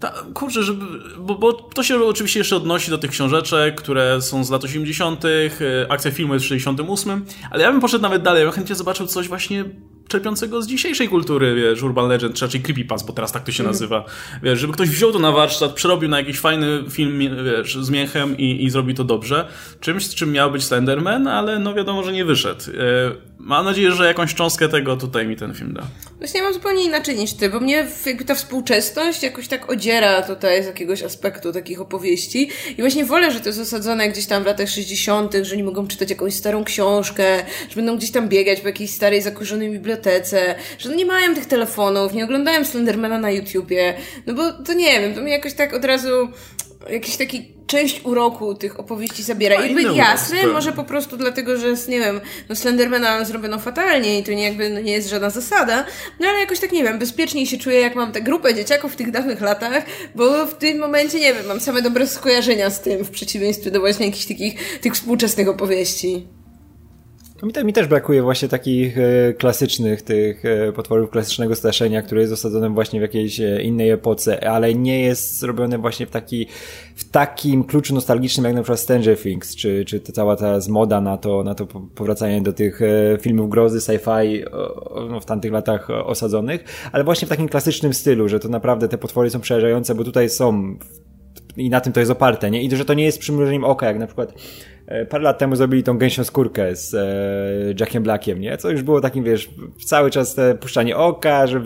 [0.00, 0.84] Ta, kurczę, żeby,
[1.18, 5.24] bo, bo to się oczywiście jeszcze odnosi do tych książeczek, które są z lat 80.,
[5.88, 9.06] akcja filmu jest w 68, ale ja bym poszedł nawet dalej, ja bym chętnie zobaczył
[9.06, 9.64] coś właśnie
[10.10, 13.62] czerpiącego z dzisiejszej kultury, wiesz, Urban Legend, czy raczej Creepypast, bo teraz tak to się
[13.62, 13.72] mm.
[13.72, 14.04] nazywa.
[14.42, 18.38] Wiesz, żeby ktoś wziął to na warsztat, przerobił na jakiś fajny film, wiesz, z miechem
[18.38, 19.48] i, i zrobi to dobrze.
[19.80, 22.64] Czymś, czym miał być Slenderman, ale no wiadomo, że nie wyszedł.
[23.42, 25.82] Mam nadzieję, że jakąś cząstkę tego tutaj mi ten film da.
[26.18, 30.22] Właśnie ja mam zupełnie inaczej niż ty, bo mnie jakby ta współczesność jakoś tak odziera
[30.22, 32.50] tutaj z jakiegoś aspektu takich opowieści.
[32.70, 35.86] I właśnie wolę, że to jest osadzone gdzieś tam w latach 60., że nie mogą
[35.86, 40.96] czytać jakąś starą książkę, że będą gdzieś tam biegać po jakiejś starej, zakurzonej bibliotece, że
[40.96, 43.94] nie mają tych telefonów, nie oglądają Slendermana na YouTubie.
[44.26, 46.28] No bo to nie wiem, to mi jakoś tak od razu
[46.88, 49.56] jakiś taki część uroku tych opowieści zabiera.
[49.64, 54.22] I jakby jasne, może po prostu dlatego, że nie wiem, no Slendermana zrobiono fatalnie i
[54.22, 55.84] to nie jakby no nie jest żadna zasada,
[56.20, 58.96] no ale jakoś tak nie wiem, bezpieczniej się czuję, jak mam tę grupę dzieciaków w
[58.96, 63.04] tych dawnych latach, bo w tym momencie, nie wiem, mam same dobre skojarzenia z tym,
[63.04, 66.26] w przeciwieństwie do właśnie jakichś takich tych współczesnych opowieści.
[67.42, 72.20] Mi, te, mi też brakuje właśnie takich e, klasycznych, tych e, potworów klasycznego straszenia, które
[72.20, 76.46] jest osadzone właśnie w jakiejś e, innej epoce, ale nie jest zrobione właśnie w taki,
[76.96, 81.00] w takim kluczu nostalgicznym jak na przykład Stranger Things, czy, czy ta cała ta moda
[81.00, 84.44] na to, na to powracanie do tych e, filmów grozy, sci-fi
[85.10, 88.98] no, w tamtych latach osadzonych, ale właśnie w takim klasycznym stylu, że to naprawdę te
[88.98, 90.76] potwory są przerażające, bo tutaj są
[91.56, 92.62] i na tym to jest oparte, nie?
[92.62, 94.34] I że to nie jest przymrużeniem oka, jak na przykład
[94.79, 94.79] E,
[95.10, 98.56] parę lat temu zrobili tą gęsią skórkę z e, Jackiem Blackiem, nie?
[98.56, 99.50] Co już było takim, wiesz,
[99.84, 101.62] cały czas te puszczanie oka, że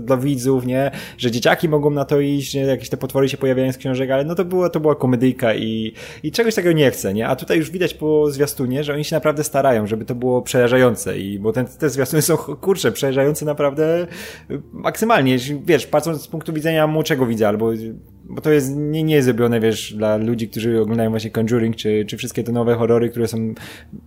[0.00, 0.90] dla widzów, nie?
[1.18, 2.60] Że dzieciaki mogą na to iść, nie?
[2.60, 5.92] Jakieś te potwory się pojawiają z książek, ale no to było, to była komedyjka i,
[6.22, 7.28] i czegoś takiego nie chcę, nie?
[7.28, 11.18] A tutaj już widać po zwiastunie, że oni się naprawdę starają, żeby to było przerażające
[11.18, 14.06] i bo ten, te zwiastuny są, kurcze, przerażające naprawdę
[14.72, 15.36] maksymalnie.
[15.64, 17.72] Wiesz, patrząc z punktu widzenia młodszego widza, albo
[18.28, 22.04] bo to jest, nie, nie jest zrobione, wiesz, dla ludzi, którzy oglądają właśnie Conjuring, czy,
[22.08, 23.54] czy wszystkie te nowe horrory, które są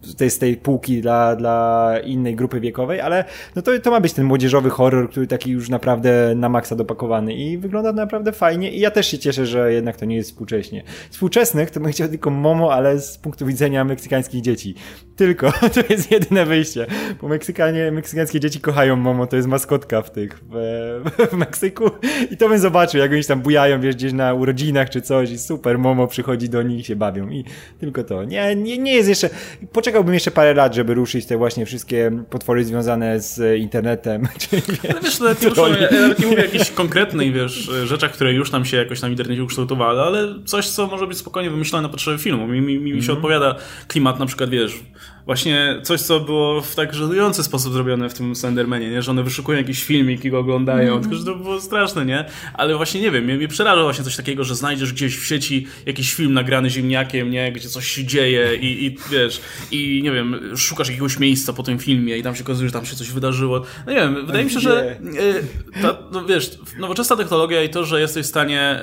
[0.02, 4.00] z tej, z tej półki dla, dla innej grupy wiekowej, ale no to, to ma
[4.00, 8.72] być ten młodzieżowy horror, który taki już naprawdę na maksa dopakowany i wygląda naprawdę fajnie
[8.72, 10.84] i ja też się cieszę, że jednak to nie jest współcześnie.
[11.10, 14.76] Współczesnych to bym chciał tylko Momo, ale z punktu widzenia meksykańskich dzieci.
[15.16, 16.86] Tylko, to jest jedyne wyjście,
[17.22, 20.56] bo Meksykanie, meksykańskie dzieci kochają Momo, to jest maskotka w tych, w,
[21.32, 21.84] w Meksyku
[22.32, 25.38] i to bym zobaczył, jak oni tam bujają, wiesz, gdzieś na urodzinach czy coś i
[25.38, 27.44] super, Momo przychodzi do nich i się bawią i
[27.80, 28.24] tylko to.
[28.24, 29.30] Nie, nie, nie jest jeszcze,
[29.72, 34.28] poczekałbym jeszcze parę lat, żeby ruszyć te właśnie wszystkie potwory związane z internetem.
[34.50, 37.72] Czyli, wiesz, ale wiesz, nawet nie, muszę, ja nawet nie mówię o jakichś konkretnych, wiesz,
[37.86, 41.50] rzeczach, które już tam się jakoś na internecie ukształtowały, ale coś, co może być spokojnie
[41.50, 42.48] wymyślone na potrzeby filmu.
[42.48, 43.12] Mi, mi, mi się mm -hmm.
[43.12, 43.56] odpowiada
[43.88, 44.80] klimat na przykład, wiesz,
[45.26, 49.02] właśnie coś, co było w tak żenujący sposób zrobione w tym Slendermanie, nie?
[49.02, 51.02] Że one wyszukują jakiś filmik i go oglądają, mm.
[51.02, 52.26] tylko że to było straszne, nie?
[52.54, 55.68] Ale właśnie nie wiem, mnie, mnie przeraża właśnie coś takiego, że znajdziesz gdzieś w sieci
[55.86, 57.52] jakiś film nagrany ziemniakiem, nie?
[57.52, 59.42] Gdzie coś się dzieje i, i wiesz,
[59.72, 62.86] i nie wiem, szukasz jakiegoś miejsca po tym filmie i tam się okazuje, że tam
[62.86, 63.62] się coś wydarzyło.
[63.86, 67.86] No nie wiem, wydaje mi się, że e, ta, no wiesz, nowoczesna technologia i to,
[67.86, 68.80] że jesteś w stanie,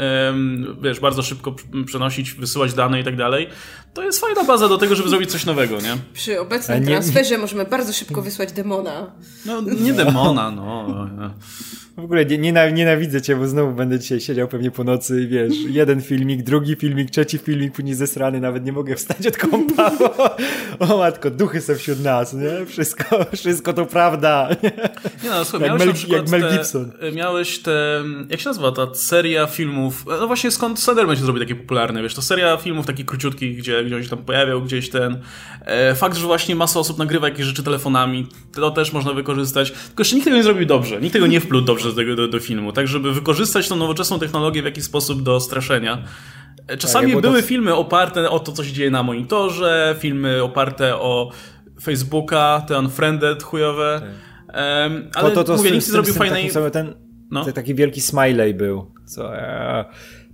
[0.83, 3.49] wiesz, bardzo szybko przenosić, wysyłać dane i tak dalej,
[3.95, 5.97] to jest fajna baza do tego, żeby zrobić coś nowego, nie?
[6.13, 7.39] Przy obecnym nie, transferze nie...
[7.39, 9.13] możemy bardzo szybko wysłać demona.
[9.47, 10.87] No, nie demona, no.
[11.99, 12.27] W ogóle
[12.73, 16.77] nienawidzę cię, bo znowu będę dzisiaj siedział pewnie po nocy i wiesz, jeden filmik, drugi
[16.77, 20.37] filmik, trzeci filmik, później zesrany, nawet nie mogę wstać od kąpa, bo,
[20.79, 22.67] o matko, duchy są wśród nas, nie?
[22.67, 23.05] Wszystko,
[23.37, 24.49] wszystko to prawda.
[25.25, 26.91] Nie no, słuchaj, jak, Mel, jak Mel Gibson.
[26.91, 31.41] Te, miałeś te, jak się nazywa ta seria filmów, no właśnie skąd Slenderman się zrobi
[31.41, 34.91] taki popularny, wiesz, to seria filmów takich króciutkich, gdzie, gdzie on się tam pojawiał, gdzieś
[34.91, 35.19] ten,
[35.65, 40.01] e, fakt, że właśnie masa osób nagrywa jakieś rzeczy telefonami, to też można wykorzystać, tylko
[40.01, 42.41] jeszcze nikt tego nie zrobił dobrze, nikt tego nie wplótł dobrze do, tego, do, do
[42.41, 46.03] filmu, tak żeby wykorzystać tą nowoczesną technologię w jakiś sposób do straszenia.
[46.79, 47.49] Czasami tak, były to...
[47.49, 51.31] filmy oparte o to, co się dzieje na monitorze, filmy oparte o
[51.83, 54.03] Facebooka, te unfriended chujowe.
[54.03, 56.51] Um, ale to, to, mówię, nikt zrobił fajnej...
[56.73, 56.95] Ten,
[57.31, 57.45] no?
[57.45, 59.85] ten taki wielki smiley był, co e,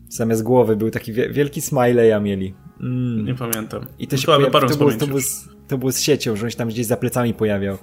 [0.08, 2.54] zamiast głowy był taki wielki smiley mieli.
[2.80, 3.24] Mm.
[3.24, 3.86] Nie pamiętam.
[3.98, 6.44] I to, się to, pojawi, to, było, to, było z, to było z siecią, że
[6.44, 7.78] on się tam gdzieś za plecami pojawiał.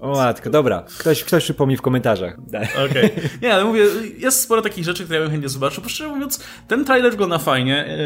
[0.00, 0.84] O matko, dobra.
[0.98, 2.36] Ktoś, ktoś przypomni w komentarzach.
[2.90, 3.04] Okej.
[3.04, 3.28] Okay.
[3.42, 3.84] Nie, ale mówię,
[4.18, 5.82] jest sporo takich rzeczy, które ja bym chętnie zobaczył.
[5.82, 7.86] Bo szczerze mówiąc, ten trailer wygląda fajnie.
[7.86, 7.96] E,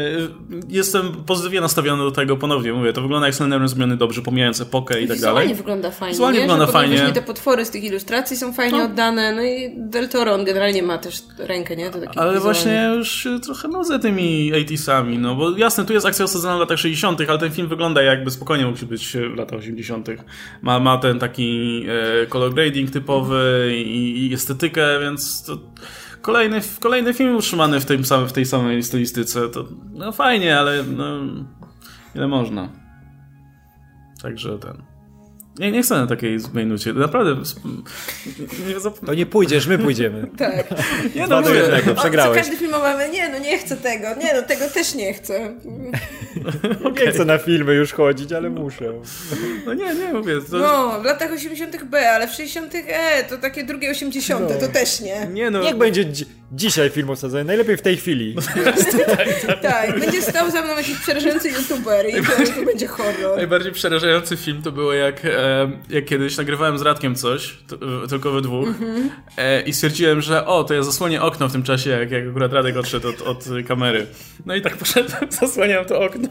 [0.69, 2.73] jestem pozytywnie nastawiony do tego ponownie.
[2.73, 5.47] Mówię, to wygląda jak Slenderman zrobiony dobrze, pomijając epokę i tak dalej.
[5.47, 6.13] Wizualnie wygląda fajnie.
[6.13, 6.45] Wizualnie nie?
[6.45, 7.11] wygląda fajnie.
[7.13, 8.85] te potwory z tych ilustracji są fajnie no.
[8.85, 9.35] oddane.
[9.35, 11.85] No i Del Toro, on generalnie ma też rękę, nie?
[11.85, 12.39] ale wizualnie.
[12.39, 16.79] właśnie już trochę nudzę tymi 80sami, no bo jasne, tu jest akcja osadzona w latach
[16.79, 20.07] 60., ale ten film wygląda jakby spokojnie mógł być w latach 80.
[20.61, 25.57] Ma, ma ten taki e, color grading typowy i, i estetykę, więc to
[26.21, 30.83] kolejny, kolejny film utrzymany w, tym samym, w tej samej stylistyce, to no fajnie, ale
[30.83, 31.19] no,
[32.15, 32.69] ile można.
[34.21, 34.92] Także ten...
[35.59, 36.93] Nie, nie chcę na takiej zmianie nucie.
[36.93, 37.35] Naprawdę.
[38.67, 40.27] Nie To nie pójdziesz, my pójdziemy.
[40.37, 40.65] tak.
[41.15, 41.55] Nie no, mówię.
[41.55, 42.31] Jednego, przegrałeś.
[42.31, 45.13] O, co każdy film mamy, nie no nie chcę tego, nie no tego też nie
[45.13, 45.53] chcę.
[46.83, 47.05] okay.
[47.05, 48.93] Nie chcę na filmy już chodzić, ale muszę.
[49.65, 50.33] No nie, nie mówię.
[50.51, 50.57] To...
[50.57, 54.67] No, w latach 80 B, ale w 60 E, to takie drugie 80 no.
[54.67, 55.27] to też nie.
[55.33, 55.61] Nie no.
[55.61, 56.25] Niech będzie dzi
[56.55, 58.35] dzisiaj film osadzony, najlepiej w tej chwili.
[59.17, 59.99] tak, tak.
[59.99, 63.37] Będzie stał za mną jakiś przerażający youtuber i to, to będzie horror.
[63.37, 68.31] Najbardziej przerażający film to było jak e, jak kiedyś nagrywałem z Radkiem coś, to, tylko
[68.31, 69.67] we dwóch, mm-hmm.
[69.67, 72.77] i stwierdziłem, że o, to ja zasłonię okno w tym czasie, jak, jak akurat Radek
[72.77, 74.07] odszedł od, od kamery.
[74.45, 76.29] No i tak poszedłem, zasłaniam to okno,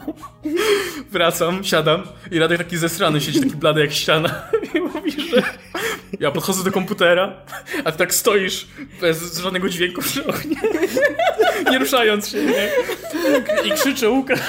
[1.11, 4.41] wracam, siadam i Radek taki zesrany siedzi, taki blady jak ściana
[4.75, 5.43] i mówi, że
[6.19, 7.41] ja podchodzę do komputera,
[7.83, 8.67] a ty tak stoisz
[9.01, 10.55] bez żadnego dźwięku przy oknie,
[11.71, 12.69] nie ruszając się, nie?
[13.63, 14.39] I krzyczę, Łukasz,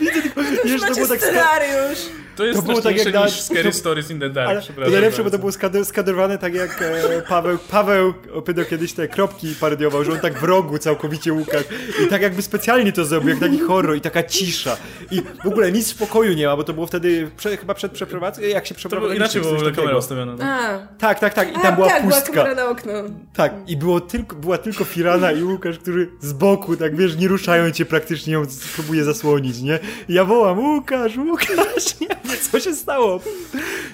[0.00, 1.98] Widzę tylko, wiesz, to było tak scenariusz.
[2.36, 3.28] To jest to było tak jak na...
[3.28, 5.52] Scary Stories in the Dark, ale To najlepsze, bo to było
[5.84, 10.44] skadrowane tak jak e, Paweł, Paweł opytał kiedyś te kropki parodiował, że on tak w
[10.44, 11.64] rogu całkowicie Łukasz
[12.04, 14.76] i tak jakby specjalnie to zrobił, jak taki horror i taka cisza
[15.10, 18.42] i w ogóle nic spokoju nie ma, bo to było wtedy prze, chyba przed przeprowadzką,
[18.42, 19.24] jak się przeprowadziliśmy.
[19.24, 20.36] Inaczej było w ogóle kamera ustawiona.
[20.36, 20.88] Tak?
[20.98, 22.32] tak, tak, tak i tam A, była tak, pustka.
[22.32, 22.92] była kamera na okno.
[23.34, 27.28] Tak i było tylko, była tylko Firana i Łukasz, który z boku, tak wiesz, nie
[27.28, 28.42] ruszają cię praktycznie, ją
[28.74, 29.78] próbuje zasłonić, nie?
[30.08, 32.08] I ja wołam, Łukasz, Łukasz, nie?
[32.50, 33.20] co się stało?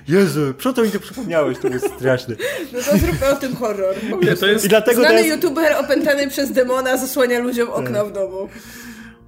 [0.09, 2.35] Jezu, co to mi to przypomniałeś, to jest straszne.
[2.73, 3.95] No to zróbmy o tym horror.
[4.23, 4.65] Nie, to jest...
[4.65, 5.29] I dlatego Znany jest...
[5.29, 8.49] youtuber opętany przez demona zasłania ludziom okna w domu.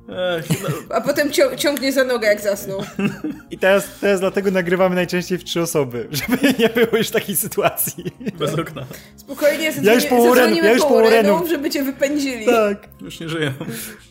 [0.09, 0.97] Ech, no.
[0.97, 2.85] A potem ciągnie za nogę, jak zasnął.
[3.51, 8.05] I teraz, teraz dlatego nagrywamy najczęściej w trzy osoby, żeby nie było już takiej sytuacji.
[8.39, 8.87] Bez okna.
[9.17, 12.47] Spokojnie, zadzwoni, ja już po Warren, ja już po Warrenów, żeby cię wypędzili.
[12.47, 12.89] Tak.
[13.01, 13.53] Już nie żyją.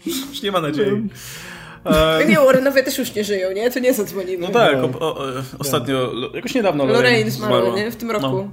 [0.05, 1.09] Już nie ma nadziei.
[1.85, 1.91] No.
[2.19, 3.71] Um, nie, Warrenowie też już nie żyją, nie?
[3.71, 4.47] To nie zadzwonimy.
[4.47, 5.25] No tak, o, o,
[5.59, 7.91] ostatnio, jakoś niedawno Lorraine zmarła, nie?
[7.91, 8.27] W tym roku.
[8.27, 8.49] No.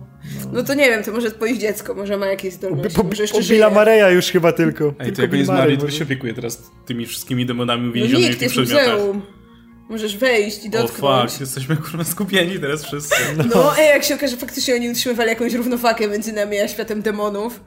[0.53, 0.63] no.
[0.63, 3.71] to nie wiem, to może twoje dziecko, może ma jakieś zdolności, po, może jeszcze Billa
[3.71, 4.95] Mareja już chyba tylko.
[4.99, 8.39] Ej, to jak oni zmarli, to się opiekuje teraz tymi wszystkimi demonami uwięzionymi no, w
[8.39, 8.99] tych przedmiotach.
[8.99, 9.23] Muzeum.
[9.89, 11.25] Możesz wejść i dotknąć.
[11.25, 13.15] O fuck, jesteśmy kurwa skupieni teraz wszyscy.
[13.37, 17.03] No, no ej, jak się okaże, faktycznie oni utrzymywali jakąś równowagę między nami a światem
[17.03, 17.61] demonów.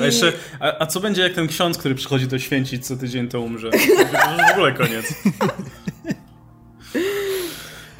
[0.00, 3.28] A, jeszcze, a, a, co będzie jak ten ksiądz, który przychodzi do święcić co tydzień,
[3.28, 3.70] to umrze?
[3.70, 3.78] To
[4.48, 5.14] w ogóle koniec.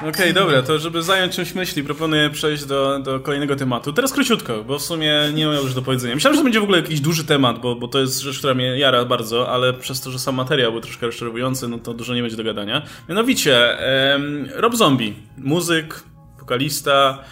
[0.01, 3.93] Okej, okay, dobra, to żeby zająć czymś myśli, proponuję przejść do, do kolejnego tematu.
[3.93, 6.15] Teraz króciutko, bo w sumie nie mam już do powiedzenia.
[6.15, 8.53] Myślałem, że to będzie w ogóle jakiś duży temat, bo, bo to jest rzecz, która
[8.53, 12.15] mnie jara bardzo, ale przez to, że sam materiał był troszkę rozczarowujący, no to dużo
[12.15, 12.81] nie będzie do gadania.
[13.09, 13.77] Mianowicie,
[14.11, 16.03] um, Rob Zombie, muzyk,
[16.39, 17.23] wokalista,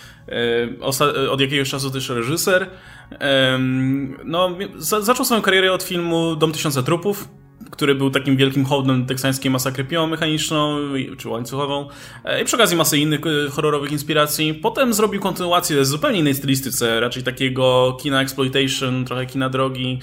[0.72, 2.70] um, od jakiegoś czasu też reżyser.
[3.12, 7.28] Um, no, za, zaczął swoją karierę od filmu Dom Tysiąca Trupów,
[7.72, 10.78] który był takim wielkim hołdem teksańskiej masakry piłą mechaniczną
[11.18, 11.89] czy łańcuchową
[12.26, 14.53] e, i przy okazji masy innych e, horrorowych inspiracji.
[14.53, 19.99] Potem zrobił kontynuację z zupełnie innej stylistyce, raczej takiego kina exploitation, trochę kina drogi,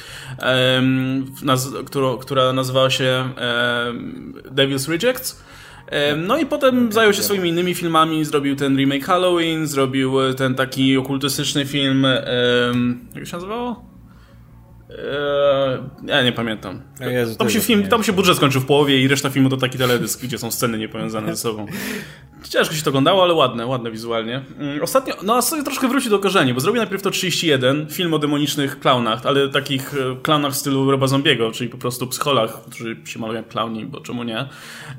[1.87, 3.31] która, która nazywała się
[4.51, 5.47] Devil's Rejects.
[6.17, 10.97] No i potem zajął się swoimi innymi filmami, zrobił ten remake Halloween, zrobił ten taki
[10.97, 12.07] okultystyczny film,
[13.15, 13.85] jak się nazywało?
[14.91, 16.83] Eee, ja nie pamiętam.
[17.01, 19.79] Jezu, tam, się film, tam się budżet skończył w połowie i reszta filmu to taki
[19.79, 21.67] teledysk, gdzie są sceny niepowiązane ze sobą.
[22.49, 24.43] Ciężko się to oglądało, ale ładne, ładne wizualnie.
[24.59, 28.15] Mm, ostatnio, no a sobie troszkę wróci do korzeni, bo zrobił najpierw to 31, film
[28.15, 32.63] o demonicznych klaunach, ale takich e, klaunach w stylu Roba Zombiego, czyli po prostu psycholach,
[32.63, 34.49] którzy się malują jak klauni, bo czemu nie.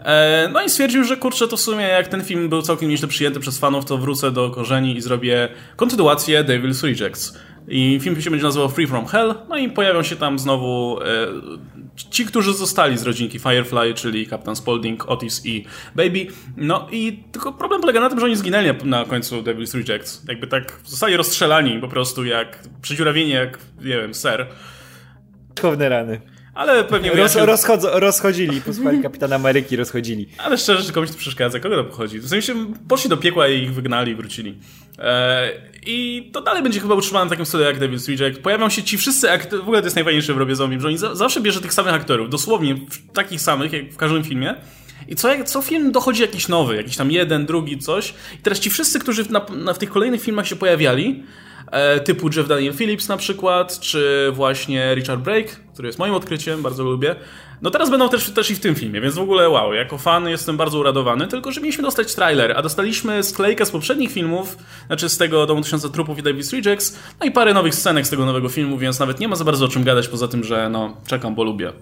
[0.06, 3.08] E, no i stwierdził, że kurczę, to w sumie jak ten film był całkiem nieźle
[3.08, 7.40] przyjęty przez fanów, to wrócę do korzeni i zrobię kontynuację Devil's Rejects.
[7.68, 11.06] I film się będzie nazywał Free From Hell, no i pojawią się tam znowu e,
[11.98, 16.28] ci, którzy zostali z rodzinki Firefly, czyli Captain Spaulding, Otis i Baby.
[16.58, 20.24] No i tylko problem polega na tym, że oni zginęli na końcu Devil's Rejects.
[20.28, 24.48] Jakby tak zostali rozstrzelani po prostu jak przedziurawieni jak, nie wiem, ser.
[25.62, 26.22] Chowne rany.
[26.54, 30.28] Ale pewnie Roz, rozchodzo, rozchodzili, posłuchali Kapitana Ameryki, rozchodzili.
[30.38, 31.60] Ale szczerze, że komuś to przeszkadza.
[31.60, 32.20] Kogo to pochodzi?
[32.20, 32.54] W sensie
[32.88, 34.58] poszli do piekła i ich wygnali i wrócili.
[34.98, 35.52] Eee,
[35.86, 38.41] I to dalej będzie chyba utrzymane w takim stylu jak Devil's Reject.
[38.41, 40.98] Pojawią się ci wszyscy aktorzy, w ogóle to jest najfajniejsze w Robie Zombie, że oni
[40.98, 42.76] za, zawsze bierze tych samych aktorów, dosłownie
[43.14, 44.56] takich samych, jak w każdym filmie.
[45.08, 48.14] I co, co film dochodzi jakiś nowy, jakiś tam jeden, drugi, coś.
[48.34, 51.24] I teraz ci wszyscy, którzy na, na, w tych kolejnych filmach się pojawiali,
[51.72, 56.62] e, typu Jeff Daniel Phillips na przykład, czy właśnie Richard Brake, który jest moim odkryciem,
[56.62, 57.16] bardzo lubię.
[57.62, 60.28] No teraz będą też, też i w tym filmie, więc w ogóle wow, jako fan
[60.28, 65.10] jestem bardzo uradowany, tylko że mieliśmy dostać trailer, a dostaliśmy sklejkę z poprzednich filmów, znaczy
[65.10, 68.26] z tego Domu Tysiąca Trupów i Davis Rejects, no i parę nowych scenek z tego
[68.26, 70.97] nowego filmu, więc nawet nie ma za bardzo o czym gadać, poza tym, że no,
[71.08, 71.74] czekam, bo lubię.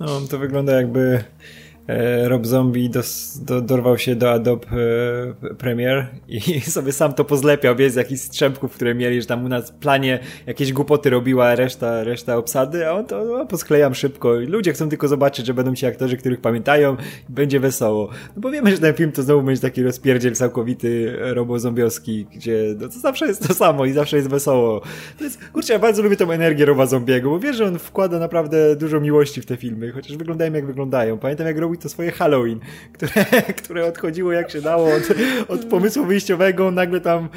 [0.00, 1.24] No, to wygląda jakby
[2.24, 7.76] Rob Zombie dos, do, dorwał się do Adobe e, Premiere i sobie sam to pozlepiał,
[7.76, 11.54] wiesz, z jakichś strzępków, które mieli, że tam u nas w planie jakieś głupoty robiła
[11.54, 14.32] reszta, reszta obsady, a on to no, posklejam szybko.
[14.34, 16.96] Ludzie chcą tylko zobaczyć, że będą ci aktorzy, których pamiętają
[17.30, 18.08] i będzie wesoło.
[18.36, 22.88] No bo wiemy, że ten film to znowu będzie taki rozpierdziel całkowity robo-zombiowski, gdzie no,
[22.88, 24.80] to zawsze jest to samo i zawsze jest wesoło.
[25.18, 28.76] To kurczę, ja bardzo lubię tą energię Roba Zombiego, bo wiesz, że on wkłada naprawdę
[28.76, 31.18] dużo miłości w te filmy, chociaż wyglądają jak wyglądają.
[31.18, 32.60] Pamiętam, jak robił to swoje Halloween,
[32.92, 33.24] które,
[33.62, 35.02] które odchodziło jak się dało od,
[35.48, 37.28] od pomysłu wyjściowego, nagle tam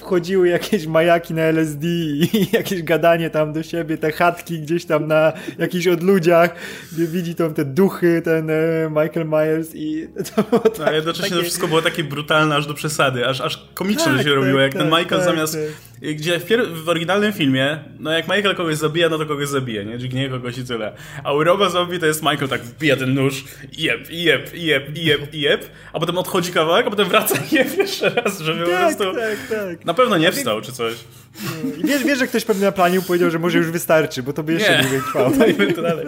[0.00, 5.06] wchodziły jakieś majaki na LSD i jakieś gadanie tam do siebie, te chatki gdzieś tam
[5.06, 6.54] na jakichś odludziach,
[6.92, 8.54] gdzie widzi tam te duchy, ten e,
[8.90, 11.36] Michael Myers i to było tak, A jednocześnie takie...
[11.36, 14.60] to wszystko było takie brutalne aż do przesady, aż, aż komiczne tak, się tak, robiło,
[14.60, 16.46] jak tak, ten Michael tak, zamiast tak gdzie w,
[16.84, 19.98] w, oryginalnym filmie, no jak Michael kogoś zabija, no to kogoś zabije, nie?
[19.98, 20.92] Dźgnie kogoś i tyle.
[21.24, 23.44] A u Roba Zombie to jest Michael tak wbija ten nóż,
[23.78, 28.10] jeb, jeb, jeb, jeb, jeb, a potem odchodzi kawałek, a potem wraca i jeb jeszcze
[28.10, 29.20] raz, żeby tak, po prostu...
[29.20, 29.84] Tak, tak.
[29.84, 30.94] Na pewno nie wstał, czy coś.
[31.78, 34.42] I wiesz, wiesz, że ktoś pewnie na planie powiedział, że może już wystarczy, bo to
[34.42, 35.30] by jeszcze dłużej trwało.
[35.58, 36.06] No to dalej.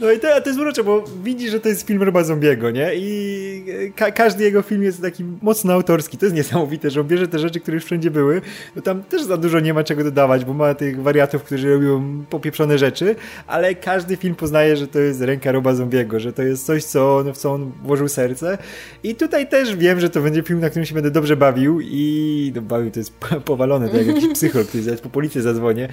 [0.00, 2.90] No i to, to jest urocze, bo widzi, że to jest film Roba Zombiego, nie?
[2.94, 6.18] I ka każdy jego film jest taki mocno autorski.
[6.18, 8.40] To jest niesamowite, że on bierze te rzeczy, które już wszędzie były.
[8.76, 12.24] No tam też za dużo nie ma czego dodawać, bo ma tych wariatów, którzy robią
[12.30, 16.66] popieprzone rzeczy, ale każdy film poznaje, że to jest ręka Roba Zombiego, że to jest
[16.66, 18.58] coś, co on, w co on włożył serce.
[19.02, 22.52] I tutaj też wiem, że to będzie film, na którym się będę dobrze bawił i
[22.54, 23.12] no, bawił to jest
[23.44, 25.88] powalone, to jak jakiś psycholog, który po policję zadzwonię.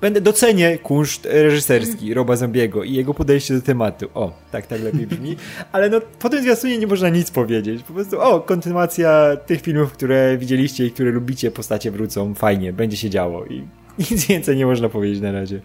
[0.00, 4.06] Będę docenię kunszt reżyserski Roba Zombiego i jego podejście do tematu.
[4.14, 5.36] O, tak, tak lepiej brzmi.
[5.72, 7.82] Ale no, po tym zwiastunie nie można nic powiedzieć.
[7.82, 12.96] Po prostu, o, kontynuacja tych filmów, które widzieliście i które lubicie, postacie wrócą, fajnie, będzie
[12.96, 13.46] się działo.
[13.46, 13.62] I
[14.10, 15.60] nic więcej nie można powiedzieć na razie.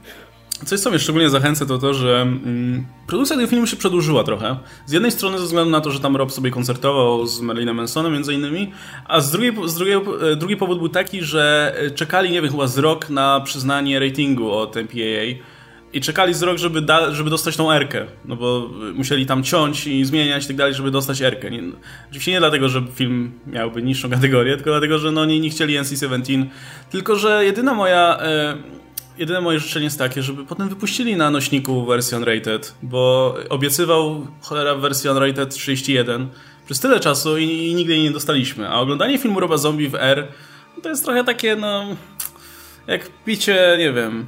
[0.65, 4.57] Coś, co mnie szczególnie zachęca, to to, że mm, produkcja tego filmu się przedłużyła trochę.
[4.85, 8.13] Z jednej strony ze względu na to, że tam Rob sobie koncertował z Marilyn Mansonem
[8.13, 8.71] między innymi,
[9.05, 9.97] a z drugiej, z drugiej,
[10.37, 14.75] drugi powód był taki, że czekali, nie wiem, chyba z rok na przyznanie ratingu od
[14.75, 15.43] MPAA
[15.93, 19.87] i czekali z rok, żeby, da, żeby dostać tą erkę, no bo musieli tam ciąć
[19.87, 21.51] i zmieniać i tak dalej, żeby dostać erkę.
[21.51, 21.61] Nie,
[22.09, 25.79] oczywiście nie dlatego, że film miałby niższą kategorię, tylko dlatego, że no nie, nie chcieli
[25.79, 26.45] NC-17,
[26.89, 28.19] tylko że jedyna moja...
[28.21, 28.57] E,
[29.17, 34.75] jedyne moje życzenie jest takie, żeby potem wypuścili na nośniku wersję unrated, bo obiecywał cholera
[34.75, 36.27] wersję unrated 31
[36.65, 38.69] przez tyle czasu i, i nigdy jej nie dostaliśmy.
[38.69, 40.27] A oglądanie filmu Roba Zombie w R
[40.79, 41.95] no to jest trochę takie, no
[42.89, 44.25] jak picie, nie wiem,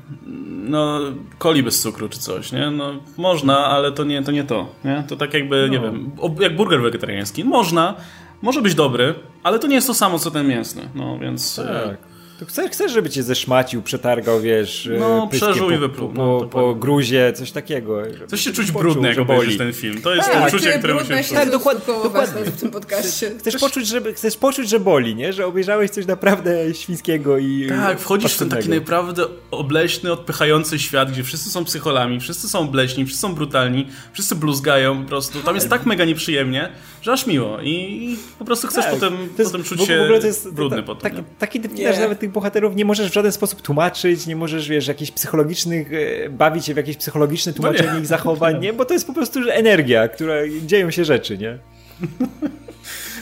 [0.70, 1.00] no,
[1.40, 2.72] coli bez cukru czy coś, nie?
[2.72, 5.04] No, można, ale to nie to, nie to nie?
[5.08, 5.68] To tak jakby, no.
[5.68, 7.44] nie wiem, jak burger wegetariański.
[7.44, 7.96] Można,
[8.42, 11.60] może być dobry, ale to nie jest to samo, co ten mięsny, no, więc...
[11.60, 12.11] E, tak.
[12.42, 16.10] To chcesz, chcesz, żeby cię zeszmacił, przetargał, wiesz, no, przeżył i wypluł.
[16.10, 18.02] Po, po, no, po gruzie, coś takiego.
[18.28, 20.02] Coś się czuć brudne, jak obejrzysz ten film.
[20.02, 21.30] To jest tak, to uczucie, które musisz...
[21.30, 22.44] Tak, dokładnie, dokładnie.
[22.44, 23.32] w tym podcaście.
[23.40, 25.34] Chcesz poczuć, że, chcesz poczuć, że boli, nie?
[25.34, 27.68] Że obejrzałeś coś naprawdę świńskiego i...
[27.70, 32.60] Tak, wchodzisz w ten taki naprawdę obleśny, odpychający świat, gdzie wszyscy są psycholami, wszyscy są
[32.60, 35.40] obleśni, wszyscy są brutalni, wszyscy bluzgają po prostu.
[35.40, 36.70] Tam jest tak mega nieprzyjemnie,
[37.02, 37.62] że aż miło.
[37.62, 40.10] I po prostu chcesz tak, potem, jest, potem czuć się
[40.52, 41.12] brudny potem.
[41.12, 44.88] Taki, taki typ nawet tych bohaterów nie możesz w żaden sposób tłumaczyć, nie możesz, wiesz,
[44.88, 48.74] jakichś psychologicznych, e, bawić się w jakieś psychologiczne no tłumaczenie no ich zachowań, nie?
[48.74, 50.34] Bo to jest po prostu energia, która
[50.66, 51.58] dzieją się rzeczy, nie?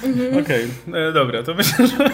[0.04, 0.43] Mhm.
[0.43, 1.10] Okej, okay.
[1.10, 2.10] E, dobra, to myślę, że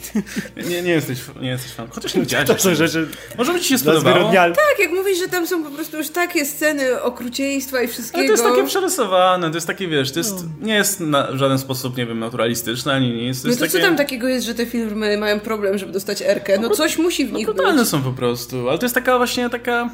[0.70, 1.88] nie, nie, jesteś, nie jesteś fan.
[1.90, 2.48] Chociaż nie widziałeś.
[2.48, 3.08] To są rzeczy
[3.38, 4.32] Może by ci się spodobało.
[4.32, 8.18] Tak, jak mówisz, że tam są po prostu już takie sceny okrucieństwa i wszystkiego.
[8.18, 10.66] Ale to jest takie przerysowane, to jest takie, wiesz, to jest, no.
[10.66, 13.42] nie jest na, w żaden sposób, nie wiem, naturalistyczne, ani nic.
[13.42, 13.72] To no to takie...
[13.72, 16.58] co tam takiego jest, że te filmy mają problem, żeby dostać erkę?
[16.58, 17.56] No, no coś musi w no, nich być.
[17.56, 19.90] brutalne są po prostu, ale to jest taka właśnie taka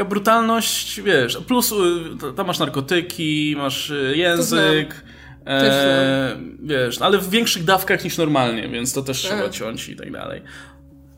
[0.00, 1.76] taka brutalność, wiesz, plus y,
[2.36, 5.04] tam masz narkotyki, masz y, język,
[5.46, 9.52] E, wiesz, ale w większych dawkach niż normalnie, więc to też trzeba tak.
[9.52, 10.42] ciąć i tak dalej.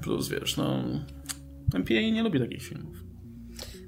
[0.03, 0.85] Plus, wiesz, no...
[1.75, 2.97] MPA nie lubi takich filmów.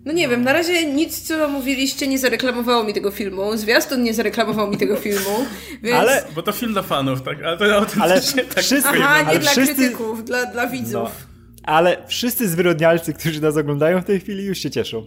[0.04, 3.56] No nie wiem, na razie nic, co mówiliście, nie zareklamowało mi tego filmu.
[3.56, 5.46] Zwiastun nie zareklamował mi tego filmu,
[5.82, 5.96] więc...
[5.96, 6.24] Ale...
[6.34, 7.42] Bo to film dla fanów, tak?
[7.42, 9.74] Ale to autentycznie ale tak wszyscy, Aha, nie ale dla wszyscy...
[9.74, 10.92] krytyków, dla, dla widzów.
[10.94, 11.33] No.
[11.66, 15.06] Ale wszyscy zwyrodnialcy, którzy nas oglądają w tej chwili, już się cieszą.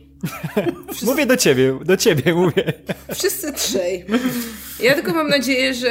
[1.05, 2.73] mówię do ciebie, do ciebie mówię.
[3.15, 4.05] Wszyscy trzej.
[4.79, 5.89] Ja tylko mam nadzieję, że,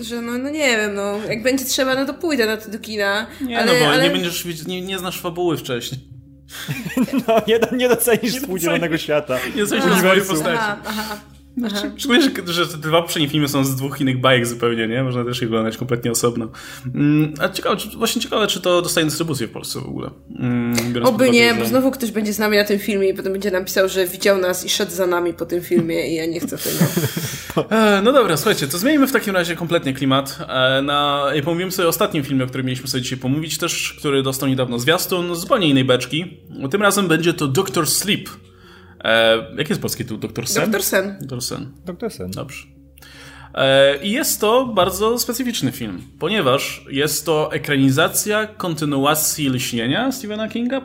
[0.00, 2.78] że no, no nie wiem, no, jak będzie trzeba, no to pójdę na to do
[2.78, 3.26] kina.
[3.40, 4.02] Nie, ale, no bo ale...
[4.02, 6.00] nie będziesz, nie, nie znasz fabuły wcześniej.
[7.28, 9.38] No, nie, nie docenisz współdzielonego świata.
[9.54, 10.58] Nie docenisz swojej postaci.
[10.58, 11.20] Aha, aha.
[11.96, 15.02] Szczególnie, że, że te dwa poprzednie filmy są z dwóch innych bajek zupełnie, nie?
[15.02, 16.48] Można też ich oglądać kompletnie osobno.
[16.94, 20.10] Mm, a ciekawe, czy, właśnie ciekawe, czy to dostaje dystrybucję w Polsce w ogóle.
[20.38, 23.50] Mm, Oby nie, bo znowu ktoś będzie z nami na tym filmie i potem będzie
[23.50, 26.58] napisał, że widział nas i szedł za nami po tym filmie i ja nie chcę
[26.58, 26.78] tego.
[27.70, 30.38] E, no dobra, słuchajcie, to zmienimy w takim razie kompletnie klimat.
[30.48, 34.22] E, na, pomówimy sobie o ostatnim filmie, o którym mieliśmy sobie dzisiaj pomówić też, który
[34.22, 36.40] dostał niedawno zwiastun z zupełnie innej beczki.
[36.70, 38.30] Tym razem będzie to Doctor Sleep.
[39.04, 40.18] E, jaki jest polski tytuł?
[40.18, 40.62] Doktor Sen?
[40.62, 41.16] Doktor Sen.
[41.20, 41.72] Doktor Sen.
[41.84, 42.30] Doktor Sen.
[42.30, 42.66] Dobrze.
[43.54, 50.80] E, I jest to bardzo specyficzny film, ponieważ jest to ekranizacja kontynuacji Lśnienia Stephena Kinga,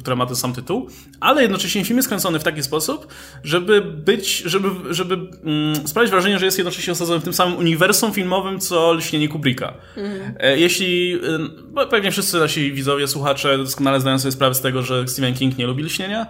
[0.00, 0.88] która ma ten sam tytuł,
[1.20, 3.06] ale jednocześnie film jest kręcony w taki sposób,
[3.44, 8.12] żeby być, żeby, żeby mm, sprawić wrażenie, że jest jednocześnie osadzony w tym samym uniwersum
[8.12, 9.74] filmowym, co Lśnienie Kubricka.
[9.96, 10.34] Mhm.
[10.40, 11.20] E, jeśli,
[11.72, 15.58] bo pewnie wszyscy nasi widzowie, słuchacze doskonale zdają sobie sprawę z tego, że Stephen King
[15.58, 16.26] nie lubi Lśnienia,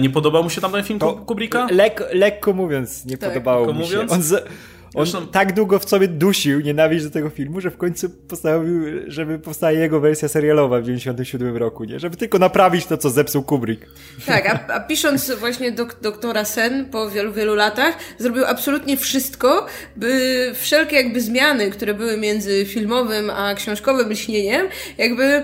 [0.00, 1.66] nie podobał mu się tam ten film to Kubricka?
[1.70, 3.28] Lekko, lekko mówiąc, nie tak.
[3.28, 3.90] podobało lekko mu się.
[3.92, 4.12] Mówiąc?
[4.12, 4.48] On z...
[4.94, 5.26] On Zresztą...
[5.26, 9.72] tak długo w sobie dusił nienawiść do tego filmu, że w końcu postanowił, żeby powstała
[9.72, 12.00] jego wersja serialowa w 97 roku, nie?
[12.00, 13.86] Żeby tylko naprawić to, co zepsuł Kubrick.
[14.26, 19.66] Tak, a, a pisząc właśnie dok doktora Sen po wielu, wielu latach, zrobił absolutnie wszystko,
[19.96, 24.66] by wszelkie jakby zmiany, które były między filmowym a książkowym lśnieniem,
[24.98, 25.42] jakby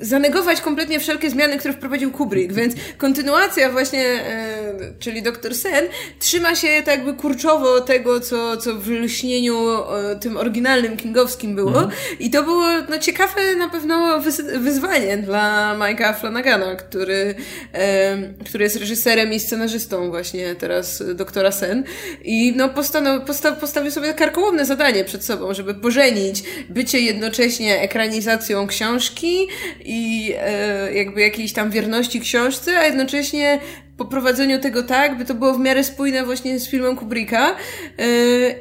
[0.00, 5.84] zanegować kompletnie wszelkie zmiany, które wprowadził Kubrick, więc kontynuacja właśnie, e, czyli doktor Sen,
[6.18, 11.68] trzyma się tak jakby kurczowo tego, co, co w lśnieniu e, tym oryginalnym kingowskim było.
[11.70, 11.90] Mhm.
[12.20, 14.20] I to było no, ciekawe na pewno
[14.58, 17.34] wyzwanie dla Mike'a Flanagana, który,
[17.72, 18.16] e,
[18.48, 21.84] który jest reżyserem i scenarzystą właśnie teraz doktora Sen.
[22.24, 28.66] I no, postanow, posta, postawił sobie karkołomne zadanie przed sobą, żeby pożenić bycie jednocześnie ekranizacją
[28.66, 29.47] książki
[29.84, 33.60] i e, jakby jakiejś tam wierności książce, a jednocześnie
[33.98, 37.56] poprowadzeniu tego tak, by to było w miarę spójne właśnie z filmem Kubricka.
[37.98, 38.04] Yy,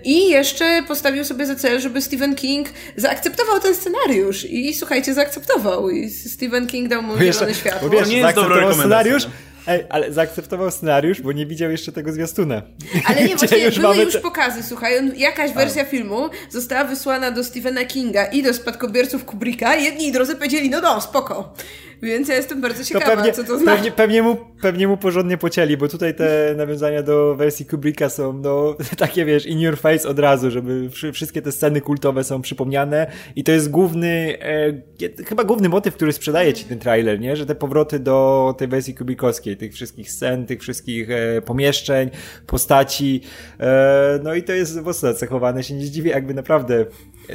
[0.03, 4.45] i jeszcze postawił sobie za cel, żeby Stephen King zaakceptował ten scenariusz.
[4.45, 5.89] I słuchajcie, zaakceptował.
[5.89, 7.89] I Stephen King dał mu zielone światło.
[7.89, 9.27] Wiesz, nie jest dobry scenariusz,
[9.67, 12.61] Ej, ale zaakceptował scenariusz, bo nie widział jeszcze tego zwiastuna.
[13.05, 17.43] Ale nie, właśnie już były już pokazy, słuchaj, on, jakaś wersja filmu została wysłana do
[17.43, 21.53] Stephena Kinga i do spadkobierców Kubricka jedni i drodzy powiedzieli, no no, spoko.
[22.01, 23.77] Więc ja jestem bardzo ciekawa, to pewnie, co to znaczy.
[23.77, 28.33] Pewnie, pewnie, mu, pewnie mu porządnie pocięli, bo tutaj te nawiązania do wersji Kubricka są
[28.33, 33.11] no, takie, wiesz, in your face od razu, żeby wszystkie te sceny kultowe są przypomniane
[33.35, 37.35] i to jest główny, e, chyba główny motyw, który sprzedaje ci ten trailer, nie?
[37.35, 42.09] Że te powroty do tej wersji Kubrickowskiej, tych wszystkich scen, tych wszystkich e, pomieszczeń,
[42.47, 43.21] postaci,
[43.59, 46.85] e, no i to jest mocno cechowane, się nie zdziwię, jakby naprawdę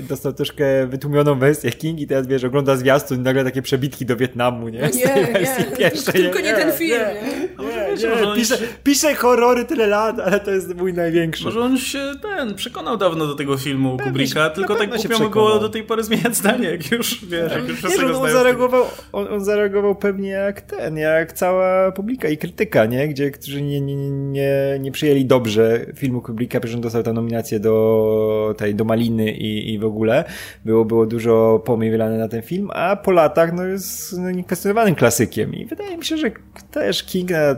[0.01, 4.17] dostał troszkę wytłumioną wersję King i teraz wiesz, ogląda zwiastun i nagle takie przebitki do
[4.17, 4.93] Wietnamu, nie?
[4.93, 6.15] Z tej nie, nie, pierwszej.
[6.15, 7.67] Tylko nie, nie ten film, nie?
[7.67, 8.35] nie, nie.
[8.35, 11.45] Pisze, pisze horrory tyle lat, ale to jest mój największy.
[11.45, 15.59] Może on się ten przekonał dawno do tego filmu Pewnie, Kubricka, tylko tak głupio było
[15.59, 19.45] do tej pory zmieniać zdanie, jak już wiesz, jak już nie, on, zareagował, on, on,
[19.45, 23.09] zareagował pewnie jak ten, jak cała publika i krytyka, nie?
[23.09, 27.61] Gdzie, którzy nie, nie, nie, nie przyjęli dobrze filmu Kubricka, że on dostał tę nominację
[27.61, 30.25] do tej, do Maliny i, i w ogóle.
[30.65, 34.95] Było, było dużo pomyj wylane na ten film, a po latach no, jest no, niekwestionowanym
[34.95, 35.55] klasykiem.
[35.55, 36.31] I wydaje mi się, że
[36.73, 37.57] też King na,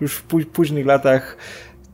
[0.00, 1.36] już w późnych latach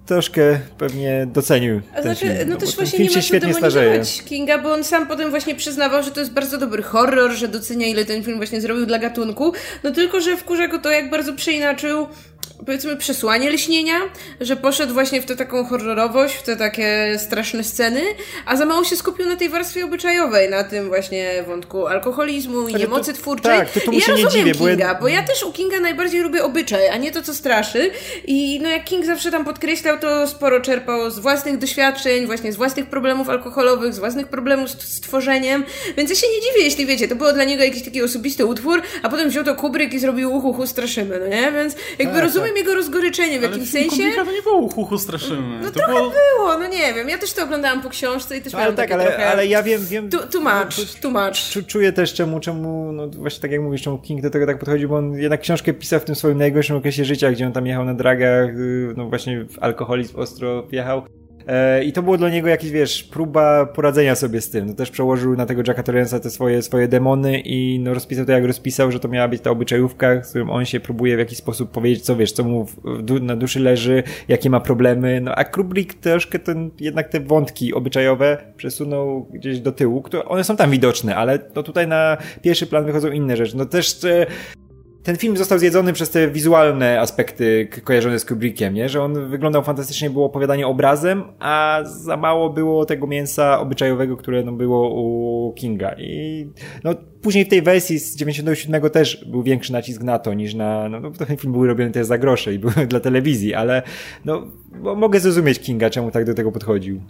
[0.06, 2.34] troszkę pewnie docenił ten znaczy, film.
[2.38, 4.02] No, no też właśnie nie ma starzeje.
[4.24, 7.86] Kinga, bo on sam potem właśnie przyznawał, że to jest bardzo dobry horror, że docenia
[7.86, 9.52] ile ten film właśnie zrobił dla gatunku,
[9.84, 12.06] no tylko, że wkurza go to, jak bardzo przeinaczył
[12.66, 13.94] powiedzmy przesłanie lśnienia,
[14.40, 18.02] że poszedł właśnie w tę taką horrorowość, w te takie straszne sceny,
[18.46, 22.74] a za mało się skupił na tej warstwie obyczajowej, na tym właśnie wątku alkoholizmu i
[22.74, 23.58] Ale niemocy to, twórczej.
[23.58, 26.44] Tak, to, I ja rozumiem dziwię, Kinga, bo, bo ja też u Kinga najbardziej lubię
[26.44, 27.90] obyczaj, a nie to, co straszy.
[28.24, 32.56] I no jak King zawsze tam podkreślał, to sporo czerpał z własnych doświadczeń, właśnie z
[32.56, 35.64] własnych problemów alkoholowych, z własnych problemów z, z tworzeniem,
[35.96, 38.82] więc ja się nie dziwię, jeśli wiecie, to było dla niego jakiś taki osobisty utwór,
[39.02, 41.52] a potem wziął to Kubryk i zrobił uhu, straszymy, no nie?
[41.52, 42.56] Więc jakby tak, rozumiem tak.
[42.56, 44.02] jego rozgoryczenie w ale jakimś sensie.
[44.16, 45.58] to nie było uchu straszymy.
[45.62, 46.10] No to trochę było...
[46.10, 46.58] było...
[46.58, 47.08] no nie wiem.
[47.08, 49.28] Ja też to oglądałam po książce i też no, miałam tak, ale, trochę...
[49.30, 49.86] ale ja wiem...
[49.86, 51.58] wiem tu, tłumacz, tłumacz.
[51.66, 54.86] Czuję też czemu, czemu, no właśnie tak jak mówisz, czemu King do tego tak podchodzi,
[54.86, 57.84] bo on jednak książkę pisał w tym swoim najgorszym okresie życia, gdzie on tam jechał
[57.84, 61.02] na dragach, y, no właśnie w alkoholizm ostro wjechał
[61.84, 64.66] I to było dla niego jakieś, wiesz, próba poradzenia sobie z tym.
[64.66, 68.32] No też przełożył na tego Jacka Torrensa te swoje, swoje demony i no rozpisał to
[68.32, 71.38] jak rozpisał, że to miała być ta obyczajówka, z którym on się próbuje w jakiś
[71.38, 72.66] sposób powiedzieć, co wiesz, co mu
[73.20, 75.20] na duszy leży, jakie ma problemy.
[75.20, 80.44] No a Kubrick troszkę ten, jednak te wątki obyczajowe przesunął gdzieś do tyłu, które one
[80.44, 83.56] są tam widoczne, ale no tutaj na pierwszy plan wychodzą inne rzeczy.
[83.56, 84.26] No też e,
[85.08, 88.88] ten film został zjedzony przez te wizualne aspekty kojarzone z Kubrickiem, nie?
[88.88, 94.42] Że on wyglądał fantastycznie, było opowiadanie obrazem, a za mało było tego mięsa obyczajowego, które
[94.42, 95.94] no, było u Kinga.
[95.98, 96.46] I
[96.84, 100.88] no, później w tej wersji z 97 też był większy nacisk na to niż na,
[100.88, 103.82] no, no ten film był robiony też za grosze i był dla telewizji, ale
[104.24, 104.46] no,
[104.96, 107.00] mogę zrozumieć Kinga, czemu tak do tego podchodził.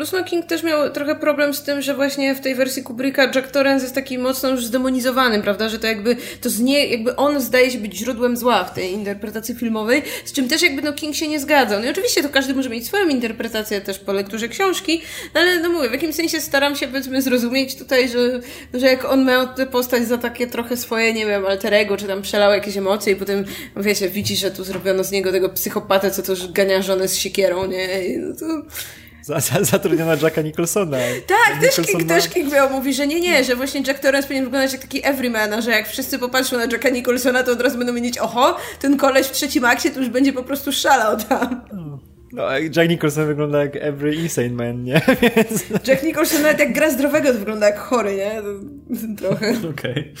[0.00, 3.22] Plus no King też miał trochę problem z tym, że właśnie w tej wersji Kubricka
[3.34, 5.68] Jack Torrance jest taki mocno już zdemonizowany, prawda?
[5.68, 8.92] Że to jakby, to z nie, jakby on zdaje się być źródłem zła w tej
[8.92, 11.78] interpretacji filmowej, z czym też jakby no King się nie zgadza.
[11.78, 15.02] No i oczywiście to każdy może mieć swoją interpretację też po lekturze książki,
[15.34, 18.40] no ale no mówię, w jakimś sensie staram się powiedzmy zrozumieć tutaj, że,
[18.74, 22.22] że jak on miał tę postać za takie trochę swoje, nie wiem, alterego, czy tam
[22.22, 23.44] przelał jakieś emocje i potem,
[23.76, 27.66] wiecie, widzi, że tu zrobiono z niego tego psychopatę, co to gania żonę z siekierą,
[27.66, 27.88] nie?
[28.18, 28.46] No to
[29.60, 30.98] zatrudniona Jacka Nicholsona.
[31.26, 34.44] Tak, też King, też King miał, mówi, że nie, nie, że właśnie Jack Torrance powinien
[34.44, 37.92] wyglądać jak taki everyman, że jak wszyscy popatrzą na Jacka Nicholsona, to od razu będą
[37.92, 41.60] mieć, oho, ten koleś w trzecim akcie to już będzie po prostu szalał tam.
[42.32, 45.00] No, Jack Nicholson wygląda jak every insane man, nie?
[45.22, 45.64] Więc...
[45.88, 48.42] Jack Nicholson nawet jak gra zdrowego to wygląda jak chory, nie?
[49.16, 49.50] Trochę.
[49.70, 49.90] Okej.
[49.90, 50.12] Okay.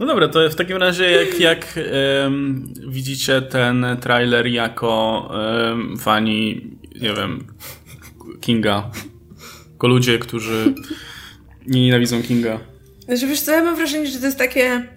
[0.00, 1.78] No dobra, to w takim razie jak, jak
[2.24, 5.22] um, widzicie ten trailer jako
[5.70, 7.46] um, fani, nie wiem,
[8.44, 8.90] Kinga.
[9.68, 10.74] Tylko ludzie, którzy
[11.66, 12.60] nie nienawidzą Kinga.
[13.04, 14.88] Znaczy wiesz co, ja mam wrażenie, że to jest takie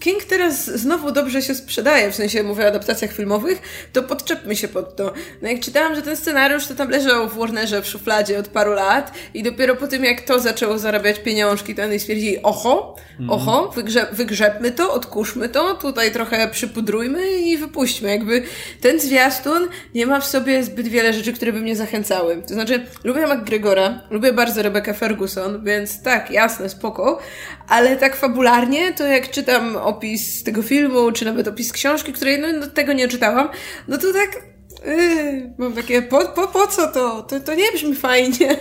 [0.00, 4.68] King teraz znowu dobrze się sprzedaje, w sensie mówię o adaptacjach filmowych, to podczepmy się
[4.68, 5.12] pod to.
[5.42, 8.72] No jak czytałam, że ten scenariusz to tam leżał w Warnerze w szufladzie od paru
[8.72, 13.30] lat i dopiero po tym jak to zaczęło zarabiać pieniążki, to oni stwierdzili, oho, mhm.
[13.30, 18.10] oho, wygrze wygrzebmy to, odkurzmy to, tutaj trochę przypudrujmy i wypuśćmy.
[18.10, 18.42] Jakby
[18.80, 22.42] ten zwiastun nie ma w sobie zbyt wiele rzeczy, które by mnie zachęcały.
[22.48, 27.18] To znaczy, lubię McGregora, lubię bardzo Rebecca Ferguson, więc tak, jasne, spoko,
[27.68, 32.48] ale tak fabularnie, to jak czytam opis tego filmu, czy nawet opis książki, której no,
[32.52, 33.48] no tego nie czytałam,
[33.88, 34.42] no to tak
[34.86, 37.22] yy, mam takie, po, po, po co to?
[37.22, 37.40] to?
[37.40, 38.56] To nie brzmi fajnie.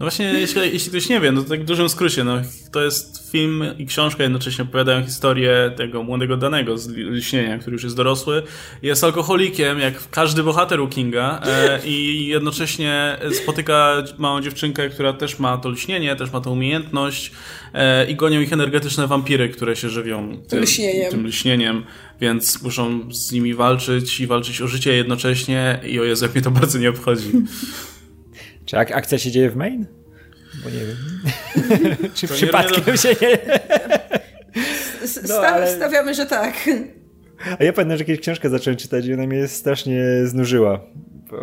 [0.00, 2.42] No właśnie, jeśli, jeśli ktoś nie wie, no to tak w dużym skrócie, no,
[2.72, 7.84] to jest film i książka jednocześnie opowiadają historię tego młodego danego z Liśnienia, który już
[7.84, 8.42] jest dorosły.
[8.82, 15.38] Jest alkoholikiem, jak każdy bohater u Kinga e, i jednocześnie spotyka małą dziewczynkę, która też
[15.38, 17.32] ma to liśnienie, też ma tą umiejętność
[17.74, 21.10] e, i gonią ich energetyczne wampiry, które się żywią tym liśnieniem.
[21.10, 21.84] tym liśnieniem,
[22.20, 26.42] więc muszą z nimi walczyć i walczyć o życie jednocześnie i o Jezu, jak mnie
[26.42, 27.30] to bardzo nie obchodzi.
[28.66, 29.86] Czy ak akcja się dzieje w Maine?
[30.64, 30.96] Bo nie wiem.
[32.14, 33.38] Czy to przypadkiem nie się nie...
[35.28, 35.76] No, ale...
[35.76, 36.54] Stawiamy, że tak.
[37.60, 40.80] A ja pamiętam, że kiedyś książkę zacząłem czytać i ona mnie strasznie znużyła.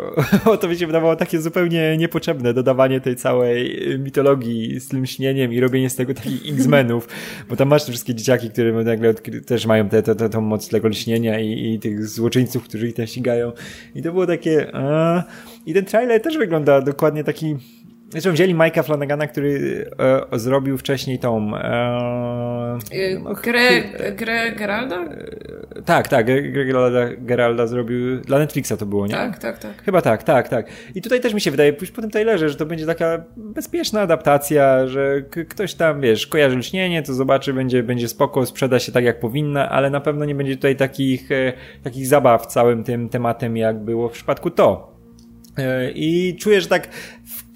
[0.44, 5.52] Bo to mi się wydawało takie zupełnie niepotrzebne dodawanie tej całej mitologii z tym śnieniem
[5.52, 7.08] i robienie z tego takich X-Menów,
[7.48, 9.14] bo tam masz te wszystkie dzieciaki, które nagle
[9.46, 12.94] też mają tę te, te, te, moc tego lśnienia i, i tych złoczyńców, którzy ich
[12.94, 13.52] tam ścigają.
[13.94, 14.76] I to było takie...
[14.76, 15.22] A...
[15.66, 17.56] I ten trailer też wygląda dokładnie taki
[18.12, 19.84] Zresztą wzięli Mike'a Flanagana, który
[20.32, 21.56] e, zrobił wcześniej tą...
[21.56, 22.78] E,
[23.22, 23.82] no, grę,
[24.16, 25.04] grę Geralda?
[25.76, 28.20] E, tak, tak, grę Geralda, Geralda zrobił...
[28.20, 29.12] Dla Netflixa to było, nie?
[29.12, 29.82] Tak, tak, tak.
[29.84, 30.66] Chyba tak, tak, tak.
[30.94, 34.00] I tutaj też mi się wydaje, pójść po tym trailerze, że to będzie taka bezpieczna
[34.00, 39.04] adaptacja, że ktoś tam, wiesz, kojarzy lśnienie, to zobaczy, będzie, będzie spoko, sprzeda się tak
[39.04, 41.52] jak powinna, ale na pewno nie będzie tutaj takich, e,
[41.82, 44.92] takich zabaw całym tym tematem, jak było w przypadku to.
[45.58, 46.88] E, I czuję, że tak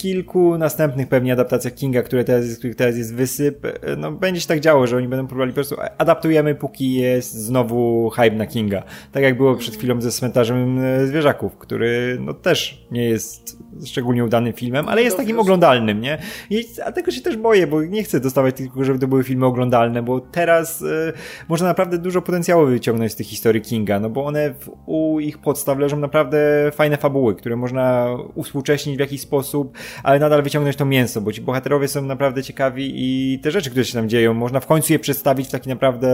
[0.07, 4.47] kilku następnych pewnie adaptacjach Kinga, które teraz jest, których teraz jest wysyp, no będzie się
[4.47, 8.83] tak działo, że oni będą próbowali po prostu adaptujemy, póki jest znowu hype na Kinga.
[9.13, 14.25] Tak jak było przed chwilą ze cmentarzem e, zwierzaków, który no też nie jest szczególnie
[14.25, 16.19] udanym filmem, ale jest takim oglądalnym, nie?
[16.51, 19.47] I a tego się też boję, bo nie chcę dostawać tylko, żeby to były filmy
[19.47, 21.13] oglądalne, bo teraz y,
[21.49, 25.39] można naprawdę dużo potencjału wyciągnąć z tych historii Kinga, no bo one w, u ich
[25.39, 30.85] podstaw leżą naprawdę fajne fabuły, które można uspółcześnić w jakiś sposób, ale nadal wyciągnąć to
[30.85, 34.61] mięso, bo ci bohaterowie są naprawdę ciekawi i te rzeczy, które się tam dzieją, można
[34.61, 36.09] w końcu je przedstawić w taki naprawdę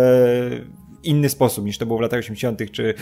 [1.04, 2.70] inny sposób niż to było w latach 80.
[2.72, 2.94] czy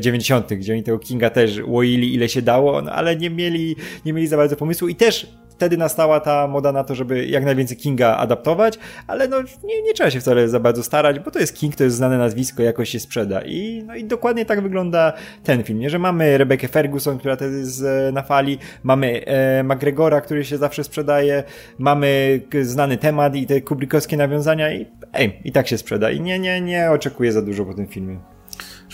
[0.00, 3.76] 90., e, gdzie oni tego Kinga też łoili ile się dało, no, ale nie mieli,
[4.04, 5.26] nie mieli za bardzo pomysłu i też
[5.62, 9.94] wtedy nastała ta moda na to, żeby jak najwięcej Kinga adaptować, ale no nie, nie
[9.94, 12.88] trzeba się wcale za bardzo starać, bo to jest King, to jest znane nazwisko, jakoś
[12.88, 13.42] się sprzeda.
[13.42, 15.12] I, no i dokładnie tak wygląda
[15.44, 15.90] ten film, nie?
[15.90, 20.58] że mamy Rebecca Ferguson, która też jest e, na fali, mamy e, McGregora, który się
[20.58, 21.44] zawsze sprzedaje,
[21.78, 26.10] mamy znany temat i te kubrikowskie nawiązania i ej, i tak się sprzeda.
[26.10, 28.18] I nie, nie, nie oczekuję za dużo po tym filmie.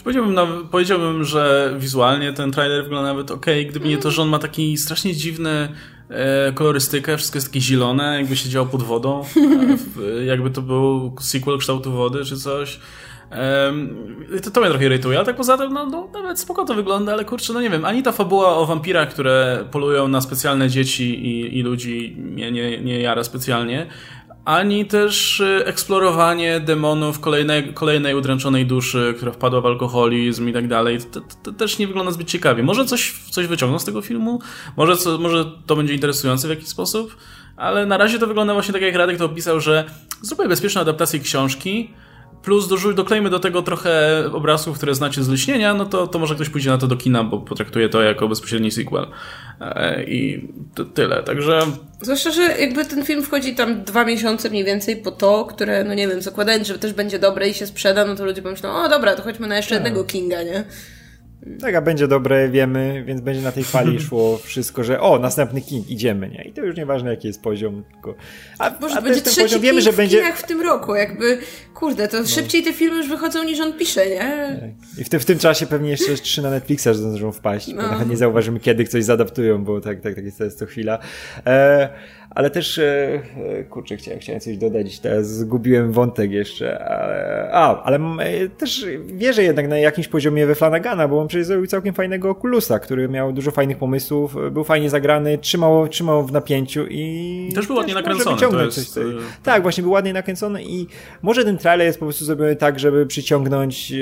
[0.05, 4.39] Powiedziałbym, powiedziałbym, że wizualnie ten trailer wygląda nawet ok, gdyby nie to, że on ma
[4.39, 5.69] taki strasznie dziwny
[6.55, 9.25] kolorystykę, wszystko jest takie zielone, jakby się działo pod wodą,
[10.21, 12.81] e, jakby to był sequel kształtu wody czy coś.
[14.43, 17.13] to, to mnie trochę irytuje, ale tak poza tym, no, no nawet spoko to wygląda,
[17.13, 21.27] ale kurczę, no nie wiem, ani ta fabuła o wampirach, które polują na specjalne dzieci
[21.27, 23.87] i, i ludzi mnie nie, nie jara specjalnie,
[24.49, 30.69] ani też y, eksplorowanie demonów kolejnej, kolejnej udręczonej duszy, która wpadła w alkoholizm i tak
[30.69, 30.99] dalej.
[31.43, 32.63] To, też nie wygląda zbyt ciekawie.
[32.63, 34.41] Może coś, coś wyciągną z tego filmu,
[34.77, 37.17] może, co, może to będzie interesujące w jakiś sposób,
[37.57, 39.85] ale na razie to wygląda właśnie tak, jak Radek to opisał, że
[40.23, 41.91] zróbmy bezpieczną adaptację książki,
[42.49, 46.35] plus dorzuć, doklejmy do tego trochę obrazów, które znacie z Lśnienia, no to, to może
[46.35, 49.07] ktoś pójdzie na to do kina, bo potraktuje to jako bezpośredni sequel.
[49.61, 50.49] E, I
[50.95, 51.61] tyle, także...
[52.01, 55.95] Zwłaszcza, że jakby ten film wchodzi tam dwa miesiące mniej więcej po to, które, no
[55.95, 58.89] nie wiem, zakładając, że też będzie dobre i się sprzeda, no to ludzie pomyślą, o
[58.89, 59.85] dobra, to chodźmy na jeszcze tak.
[59.85, 60.65] jednego Kinga, nie?
[61.61, 65.61] Tak, a będzie dobre, wiemy, więc będzie na tej fali szło wszystko, że o, następny
[65.61, 66.45] King, idziemy, nie?
[66.45, 68.15] I to już nieważne, jaki jest poziom, tylko...
[68.59, 70.33] A, Boże, a będzie trzeci poziom, wiemy, że w będzie...
[70.33, 71.39] w tym roku, jakby,
[71.75, 72.27] kurde, to no.
[72.27, 74.59] szybciej te filmy już wychodzą niż on pisze, nie?
[74.61, 75.01] Tak.
[75.01, 77.83] I w, tym, w tym czasie pewnie jeszcze trzy na Netflixa zdążą wpaść, no.
[77.83, 80.67] bo nawet nie zauważymy, kiedy coś zadaptują, bo tak, tak, tak jest, to jest to
[80.67, 80.99] chwila.
[81.47, 81.89] E,
[82.39, 83.21] ale też, e,
[83.59, 88.87] e, kurczę, chciałem, chciałem coś dodać, teraz zgubiłem wątek jeszcze, ale, a, ale e, też
[89.07, 93.09] wierzę jednak na jakimś poziomie we Flanagana, bo on przecież zrobił całkiem fajnego Okulusa, który
[93.09, 97.53] miał dużo fajnych pomysłów, był fajnie zagrany, trzymał, trzymał w napięciu i...
[97.55, 98.41] Też był ładnie nakręcony.
[98.41, 98.95] To jest...
[98.95, 99.05] coś,
[99.43, 100.87] tak, właśnie był ładnie nakręcony i
[101.23, 103.93] może ten trailer jest po prostu zrobiony tak, żeby przyciągnąć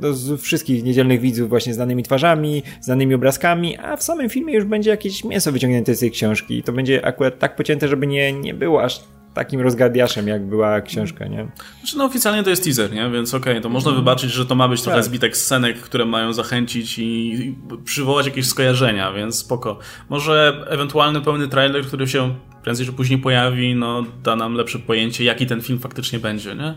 [0.00, 4.64] no, z wszystkich niedzielnych widzów właśnie znanymi twarzami, znanymi obrazkami, a w samym filmie już
[4.64, 8.32] będzie jakieś mięso wyciągnięte z tej książki i to będzie akurat tak pocięte, żeby nie,
[8.32, 9.00] nie było aż
[9.34, 11.48] takim rozgardiaszem, jak była książka, nie?
[11.78, 13.10] Znaczy, no oficjalnie to jest teaser, nie?
[13.10, 14.04] Więc okej, okay, to można mhm.
[14.04, 15.04] wybaczyć, że to ma być trochę tak.
[15.04, 17.54] zbitek scenek, które mają zachęcić i
[17.84, 19.78] przywołać jakieś skojarzenia, więc spoko.
[20.08, 25.24] Może ewentualny pełny trailer, który się prędzej czy później pojawi, no da nam lepsze pojęcie,
[25.24, 26.74] jaki ten film faktycznie będzie, nie?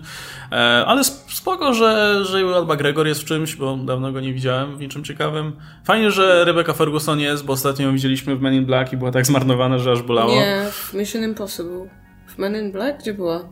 [0.51, 4.77] E, ale spoko, że, że Will McGregor jest w czymś, bo dawno go nie widziałem
[4.77, 5.51] w niczym ciekawym.
[5.85, 9.11] Fajnie, że Rebecca Ferguson jest, bo ostatnio ją widzieliśmy w Men in Black i była
[9.11, 10.35] tak zmarnowana, że aż bolało.
[10.35, 11.89] Nie, w Mission Impossible.
[12.27, 12.99] W Men in Black?
[12.99, 13.49] Gdzie była?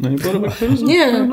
[0.00, 0.88] No nie była Rebecca Ferguson?
[0.88, 1.28] Nie,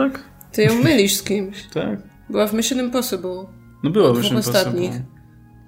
[0.51, 1.63] ty ją mylisz z kimś.
[1.73, 1.99] tak.
[2.29, 3.45] Była w Mission Impossible.
[3.83, 4.59] No była w Mission Impossible.
[4.59, 4.91] ostatnich.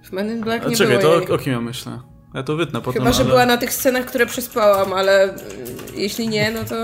[0.03, 1.99] W Men in Black A nie czekaj, było to o, o kim ja myślę?
[2.35, 3.01] Ja to wytnę potem.
[3.01, 3.29] Chyba, że ale...
[3.29, 5.35] była na tych scenach, które przespałam, ale
[5.93, 6.75] jeśli nie, no to...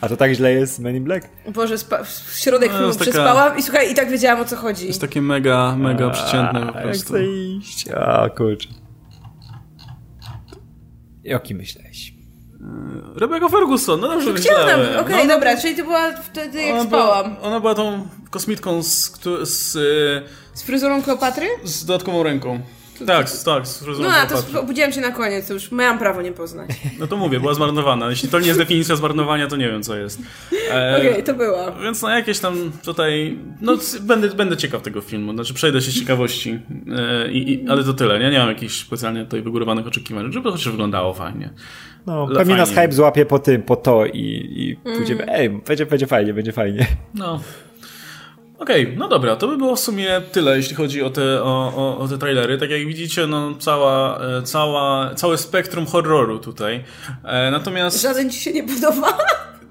[0.00, 1.28] A to tak źle jest Men in Black?
[1.48, 2.04] Boże, spa...
[2.04, 3.04] w środek no, filmu taka...
[3.04, 4.86] przespałam i słuchaj, i tak wiedziałam o co chodzi.
[4.86, 7.16] Jest takie mega, mega przeciętne po prostu.
[7.16, 7.88] Jak iść?
[7.88, 8.68] A, kurczę.
[11.24, 12.14] I o kim myślałeś?
[13.16, 14.80] E, Rebecca Ferguson, no dobrze myślałem.
[14.80, 17.34] Okej, okay, no, dobra, czyli to była wtedy jak ona spałam.
[17.34, 19.12] Była, ona była tą kosmitką z...
[19.42, 19.72] z,
[20.54, 21.46] z fryzurą Kleopatry?
[21.64, 22.60] Z dodatkową ręką.
[23.06, 23.64] Tak, tak.
[24.00, 26.70] No a to obudziłem się na koniec, już miałam prawo nie poznać.
[27.00, 28.10] No to mówię, była zmarnowana.
[28.10, 30.20] Jeśli to nie jest definicja zmarnowania, to nie wiem, co jest.
[30.70, 31.72] E, Okej, okay, to była.
[31.82, 33.38] Więc no jakieś tam tutaj...
[33.60, 36.58] No będę, będę ciekaw tego filmu, znaczy przejdę się z ciekawości,
[36.96, 38.30] e, i, ale to tyle, nie?
[38.30, 41.50] Nie mam jakichś specjalnie tutaj wygórowanych oczekiwań, żeby chociaż wyglądało fajnie.
[42.06, 42.56] No, pewnie fajnie.
[42.56, 44.18] nas hype złapie po tym, po to i,
[44.52, 44.98] i mm.
[44.98, 46.86] pójdziemy, ej, będzie, będzie fajnie, będzie fajnie.
[47.14, 47.40] No,
[48.62, 51.72] Okej, okay, no dobra, to by było w sumie tyle, jeśli chodzi o te, o,
[51.76, 52.58] o, o te trailery.
[52.58, 56.84] Tak jak widzicie, no cała, e, cała, całe spektrum horroru tutaj.
[57.24, 58.02] E, natomiast...
[58.02, 59.18] Żaden ci się nie podoba?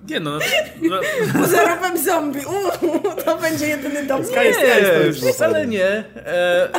[0.09, 0.39] Nie no.
[0.81, 0.99] no...
[1.41, 2.45] Poza rapem zombie.
[2.45, 4.21] Uuu, to będzie jedyny dom.
[4.21, 5.87] Nie, wcale nie.
[6.15, 6.69] E...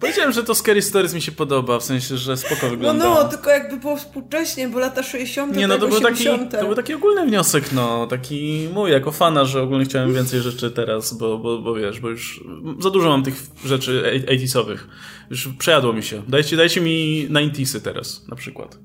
[0.00, 3.04] Powiedziałem, że to Scary Stories mi się podoba, w sensie, że spoko wygląda.
[3.04, 5.56] No, no, tylko jakby było współcześnie, bo lata 60.
[5.56, 9.44] Nie, no to był, taki, to był taki ogólny wniosek, no, taki mój, jako fana,
[9.44, 12.44] że ogólnie chciałem więcej rzeczy teraz, bo, bo, bo wiesz, bo już
[12.78, 13.34] za dużo mam tych
[13.64, 14.68] rzeczy 80
[15.30, 16.22] Już przejadło mi się.
[16.28, 18.78] Dajcie, dajcie mi 90 teraz, na przykład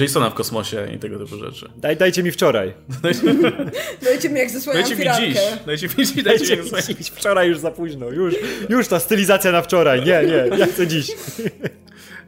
[0.00, 1.70] Jasona w kosmosie i tego typu rzeczy.
[1.76, 2.74] Daj, dajcie mi wczoraj.
[4.02, 5.38] dajcie mi jak zasłaniam Dajcie mi dziś.
[5.66, 6.22] Dajcie mi dziś.
[6.22, 7.08] Dajcie, dajcie mi dziś.
[7.08, 8.10] Wczoraj już za późno.
[8.10, 8.34] Już,
[8.68, 10.00] już ta stylizacja na wczoraj.
[10.00, 11.10] Nie, nie, ja chcę dziś.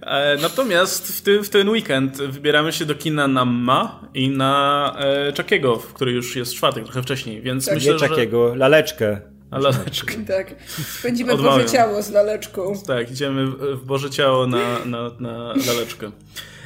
[0.02, 4.96] E, natomiast w, ty, w, ten weekend wybieramy się do kina na Ma i na
[4.98, 8.56] e, Czakiego, który już jest czwartek, trochę wcześniej, więc tak, myślę, nie Czakiego, że...
[8.56, 9.20] Laleczkę.
[9.50, 10.14] Na laleczkę.
[10.28, 10.54] Tak.
[10.98, 11.58] Spędzimy Odmawiam.
[11.58, 12.72] Boże Ciało z laleczką.
[12.86, 13.46] Tak, idziemy
[13.76, 16.10] w Boże Ciało na, na, na laleczkę.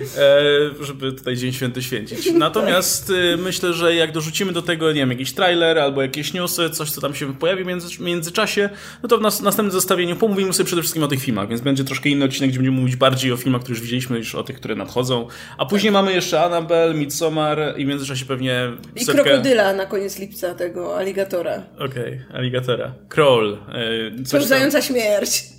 [0.00, 2.32] E, żeby tutaj Dzień Święty święcić.
[2.32, 6.70] Natomiast e, myślę, że jak dorzucimy do tego, nie wiem, jakiś trailer albo jakieś newsy,
[6.70, 8.70] coś, co tam się pojawi w między, międzyczasie,
[9.02, 11.84] no to w nas, następnym zestawieniu pomówimy sobie przede wszystkim o tych filmach, więc będzie
[11.84, 14.56] troszkę inny odcinek, gdzie będziemy mówić bardziej o filmach, które już widzieliśmy, niż o tych,
[14.56, 15.28] które nadchodzą.
[15.58, 16.02] A później tak.
[16.02, 18.72] mamy jeszcze Annabelle, Midsommar i w międzyczasie pewnie...
[18.96, 19.22] I setkę...
[19.22, 21.62] krokodyla na koniec lipca, tego aligatora.
[21.74, 22.94] Okej, okay, aligatora.
[23.08, 23.52] Crawl.
[23.52, 25.54] E, Pełzająca śmierć.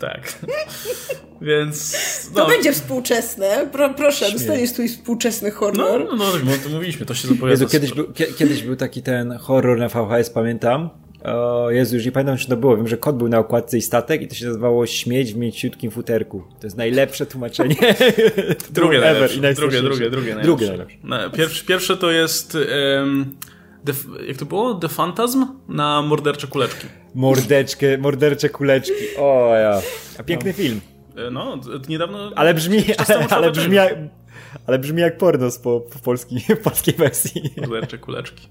[0.00, 0.38] Tak.
[1.40, 1.96] Więc.
[2.34, 2.42] No.
[2.42, 3.68] To będzie współczesne.
[3.72, 4.38] Pro, proszę, Śmiech.
[4.38, 6.04] dostaniesz twój współczesny horror.
[6.10, 7.50] No, no, no, to mówiliśmy, to się zapowiada.
[7.50, 10.90] Jezu, kiedyś, był, kiedyś był taki ten horror na VHS, pamiętam.
[11.24, 12.76] O Jezu, już nie pamiętam, czy to było.
[12.76, 15.90] Wiem, że kot był na okładce i statek i to się nazywało Śmieć w mięciutkim
[15.90, 16.42] futerku.
[16.60, 17.76] To jest najlepsze tłumaczenie.
[18.70, 19.54] drugie najlepsze.
[19.54, 20.42] Drugie, drugie, drugie najlepsze.
[20.42, 20.66] Drugie
[21.02, 21.38] najlepsze.
[21.38, 22.58] Pierwsze, pierwsze to jest...
[22.98, 23.36] Um,
[24.26, 24.74] jak to było?
[24.74, 26.86] The Phantasm na mordercze kuleczki.
[27.14, 29.16] Mordeczkę, mordercze kuleczki.
[29.18, 29.80] O ja.
[30.18, 30.56] A piękny no.
[30.56, 30.80] film.
[31.16, 32.30] E, no, niedawno...
[32.36, 33.94] Ale brzmi, ale, ale brzmi jak,
[34.66, 37.42] ale brzmi jak porno po, po polskiej, polskiej wersji.
[37.56, 38.48] Mordercze kuleczki.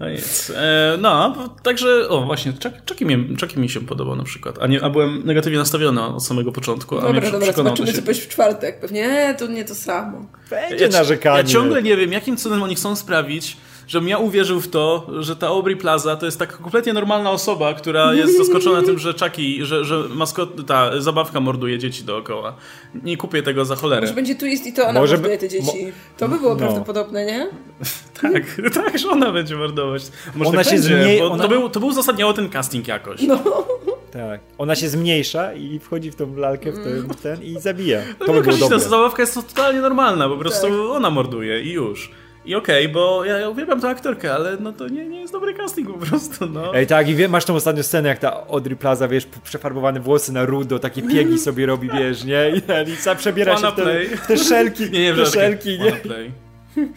[0.00, 0.52] No nic.
[0.56, 2.52] E, no, także, o właśnie,
[2.88, 6.24] Chucky mi, Chucky mi się podobał na przykład, a, nie, a byłem negatywnie nastawiony od
[6.24, 6.98] samego początku.
[6.98, 8.80] A dobra, dobra, zobaczymy co w czwartek.
[8.80, 10.26] Pewnie to nie to samo.
[10.50, 11.38] Będzie ja, narzekanie.
[11.38, 13.56] Ja ciągle nie wiem, jakim cudem oni chcą sprawić,
[13.90, 17.74] żebym ja uwierzył w to, że ta Aubrey Plaza to jest taka kompletnie normalna osoba,
[17.74, 22.56] która jest zaskoczona tym, że Chucky, że, że maskot, ta zabawka morduje dzieci dookoła.
[23.04, 24.00] Nie kupię tego za cholerę.
[24.00, 25.92] Może będzie twist i to ona Może morduje te dzieci.
[26.18, 26.56] To by było no.
[26.56, 27.48] prawdopodobne, nie?
[28.22, 30.02] tak, tak, że ona będzie mordować.
[30.34, 31.22] Może ona tak się będzie, zmniej...
[31.22, 31.42] ona...
[31.42, 33.22] to, był, to był uzasadniało ten casting jakoś.
[33.22, 33.66] No.
[34.10, 34.40] Tak.
[34.58, 38.00] Ona się zmniejsza i wchodzi w tą lalkę, w ten, w ten i zabija.
[38.18, 38.78] To no, by było dobre.
[38.78, 40.72] Ta zabawka jest totalnie normalna, po prostu tak.
[40.90, 42.10] ona morduje i już.
[42.44, 45.54] I okej, okay, bo ja uwielbiam tę aktorkę, ale no to nie, nie jest dobry
[45.54, 46.74] casting po prostu, no.
[46.74, 50.32] Ej, tak, i wie, masz tą ostatnią scenę, jak ta Audrey Plaza, wiesz, przefarbowane włosy
[50.32, 52.52] na rudo, takie piegi sobie robi, wiesz, nie?
[52.86, 55.92] I, sam przebiera się w te, w te, szelki, nie, nie, te szelki, nie?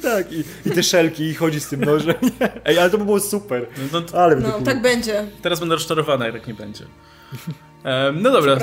[0.02, 2.15] Tak, i, i, te szelki i chodzi z tym nożem.
[2.65, 3.65] Ej, ale to by było super.
[3.94, 5.26] No, to, ale no tak będzie.
[5.41, 6.86] Teraz będę rozczarowany, jak tak nie będzie.
[8.14, 8.57] no dobra.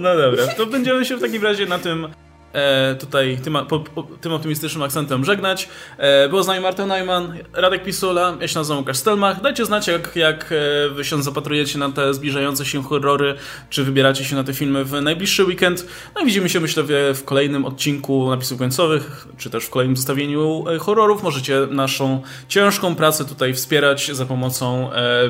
[0.00, 2.08] no dobra, to będziemy się w takim razie na tym
[2.54, 5.68] e, tutaj tym, po, po, tym optymistycznym akcentem żegnać.
[5.98, 9.40] E, było z nami Marta Neumann, Radek Pisula, ja się nazywam Łukasz Stelmach.
[9.40, 13.34] Dajcie znać, jak, jak e, wy się zapatrujecie na te zbliżające się horrory,
[13.70, 15.86] czy wybieracie się na te filmy w najbliższy weekend.
[16.14, 20.64] No i widzimy się, myślę, w, kolejnym odcinku napisów końcowych, czy też w kolejnym zestawieniu
[20.80, 21.22] horrorów.
[21.22, 25.28] Możecie naszą ciężką pracę tutaj wspierać za pomocą e,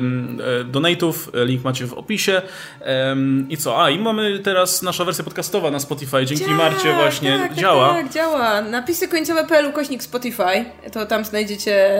[0.71, 1.13] donate'ów.
[1.45, 2.41] Link macie w opisie.
[3.49, 3.83] I co?
[3.83, 6.25] A, i mamy teraz nasza wersja podcastowa na Spotify.
[6.25, 7.93] Dzięki Marcie właśnie właśnie tak, tak, działa.
[7.93, 8.61] Tak, działa.
[8.61, 10.65] Napisy końcowe.pl kośnik Spotify.
[10.91, 11.99] To tam znajdziecie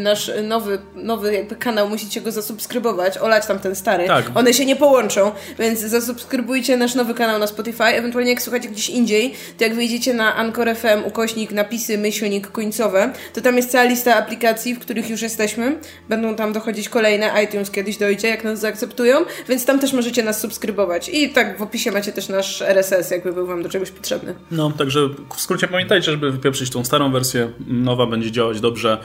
[0.00, 4.06] nasz nowy, nowy jakby kanał, musicie go zasubskrybować, olać tam ten stary.
[4.06, 4.30] Tak.
[4.34, 7.84] One się nie połączą, więc zasubskrybujcie nasz nowy kanał na Spotify.
[7.84, 13.12] Ewentualnie jak słuchacie gdzieś indziej, to jak wyjdziecie na Anchor FM, ukośnik, napisy, myślnik końcowe,
[13.34, 15.78] to tam jest cała lista aplikacji, w których już jesteśmy.
[16.08, 19.16] Będą tam dochodzić kolejne, iTunes kiedyś dojdzie, jak nas zaakceptują,
[19.48, 21.08] więc tam też możecie nas subskrybować.
[21.08, 24.34] I tak w opisie macie też nasz RSS, jakby był wam do czegoś potrzebny.
[24.50, 25.00] No, także
[25.36, 28.98] w skrócie pamiętajcie, żeby wypieprzyć tą starą wersję, nowa będzie działać dobrze.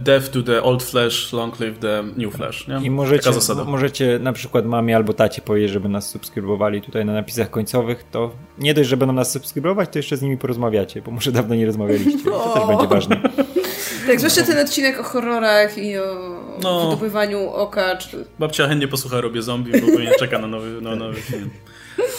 [0.00, 2.68] Death to the old flash, long live the new flash.
[2.68, 2.86] Nie?
[2.86, 3.30] I możecie,
[3.66, 8.30] możecie na przykład mamie albo tacie powiedzieć, żeby nas subskrybowali tutaj na napisach końcowych, to
[8.58, 11.66] nie dość, że będą nas subskrybować, to jeszcze z nimi porozmawiacie, bo może dawno nie
[11.66, 12.24] rozmawialiście.
[12.24, 13.20] To też będzie ważne.
[14.06, 16.04] Tak, zwłaszcza ten odcinek o horrorach i o
[16.62, 16.84] no.
[16.84, 17.96] wydobywaniu oka.
[17.96, 18.24] Czy...
[18.38, 21.50] Babcia chętnie posłucha Robię Zombie, bo nie czeka na nowy, na nowy film.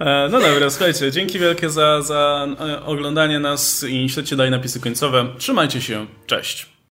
[0.00, 4.80] E, no dobra, słuchajcie, dzięki wielkie za, za e, oglądanie nas i śledźcie dalej napisy
[4.80, 5.26] końcowe.
[5.38, 6.77] Trzymajcie się, cześć.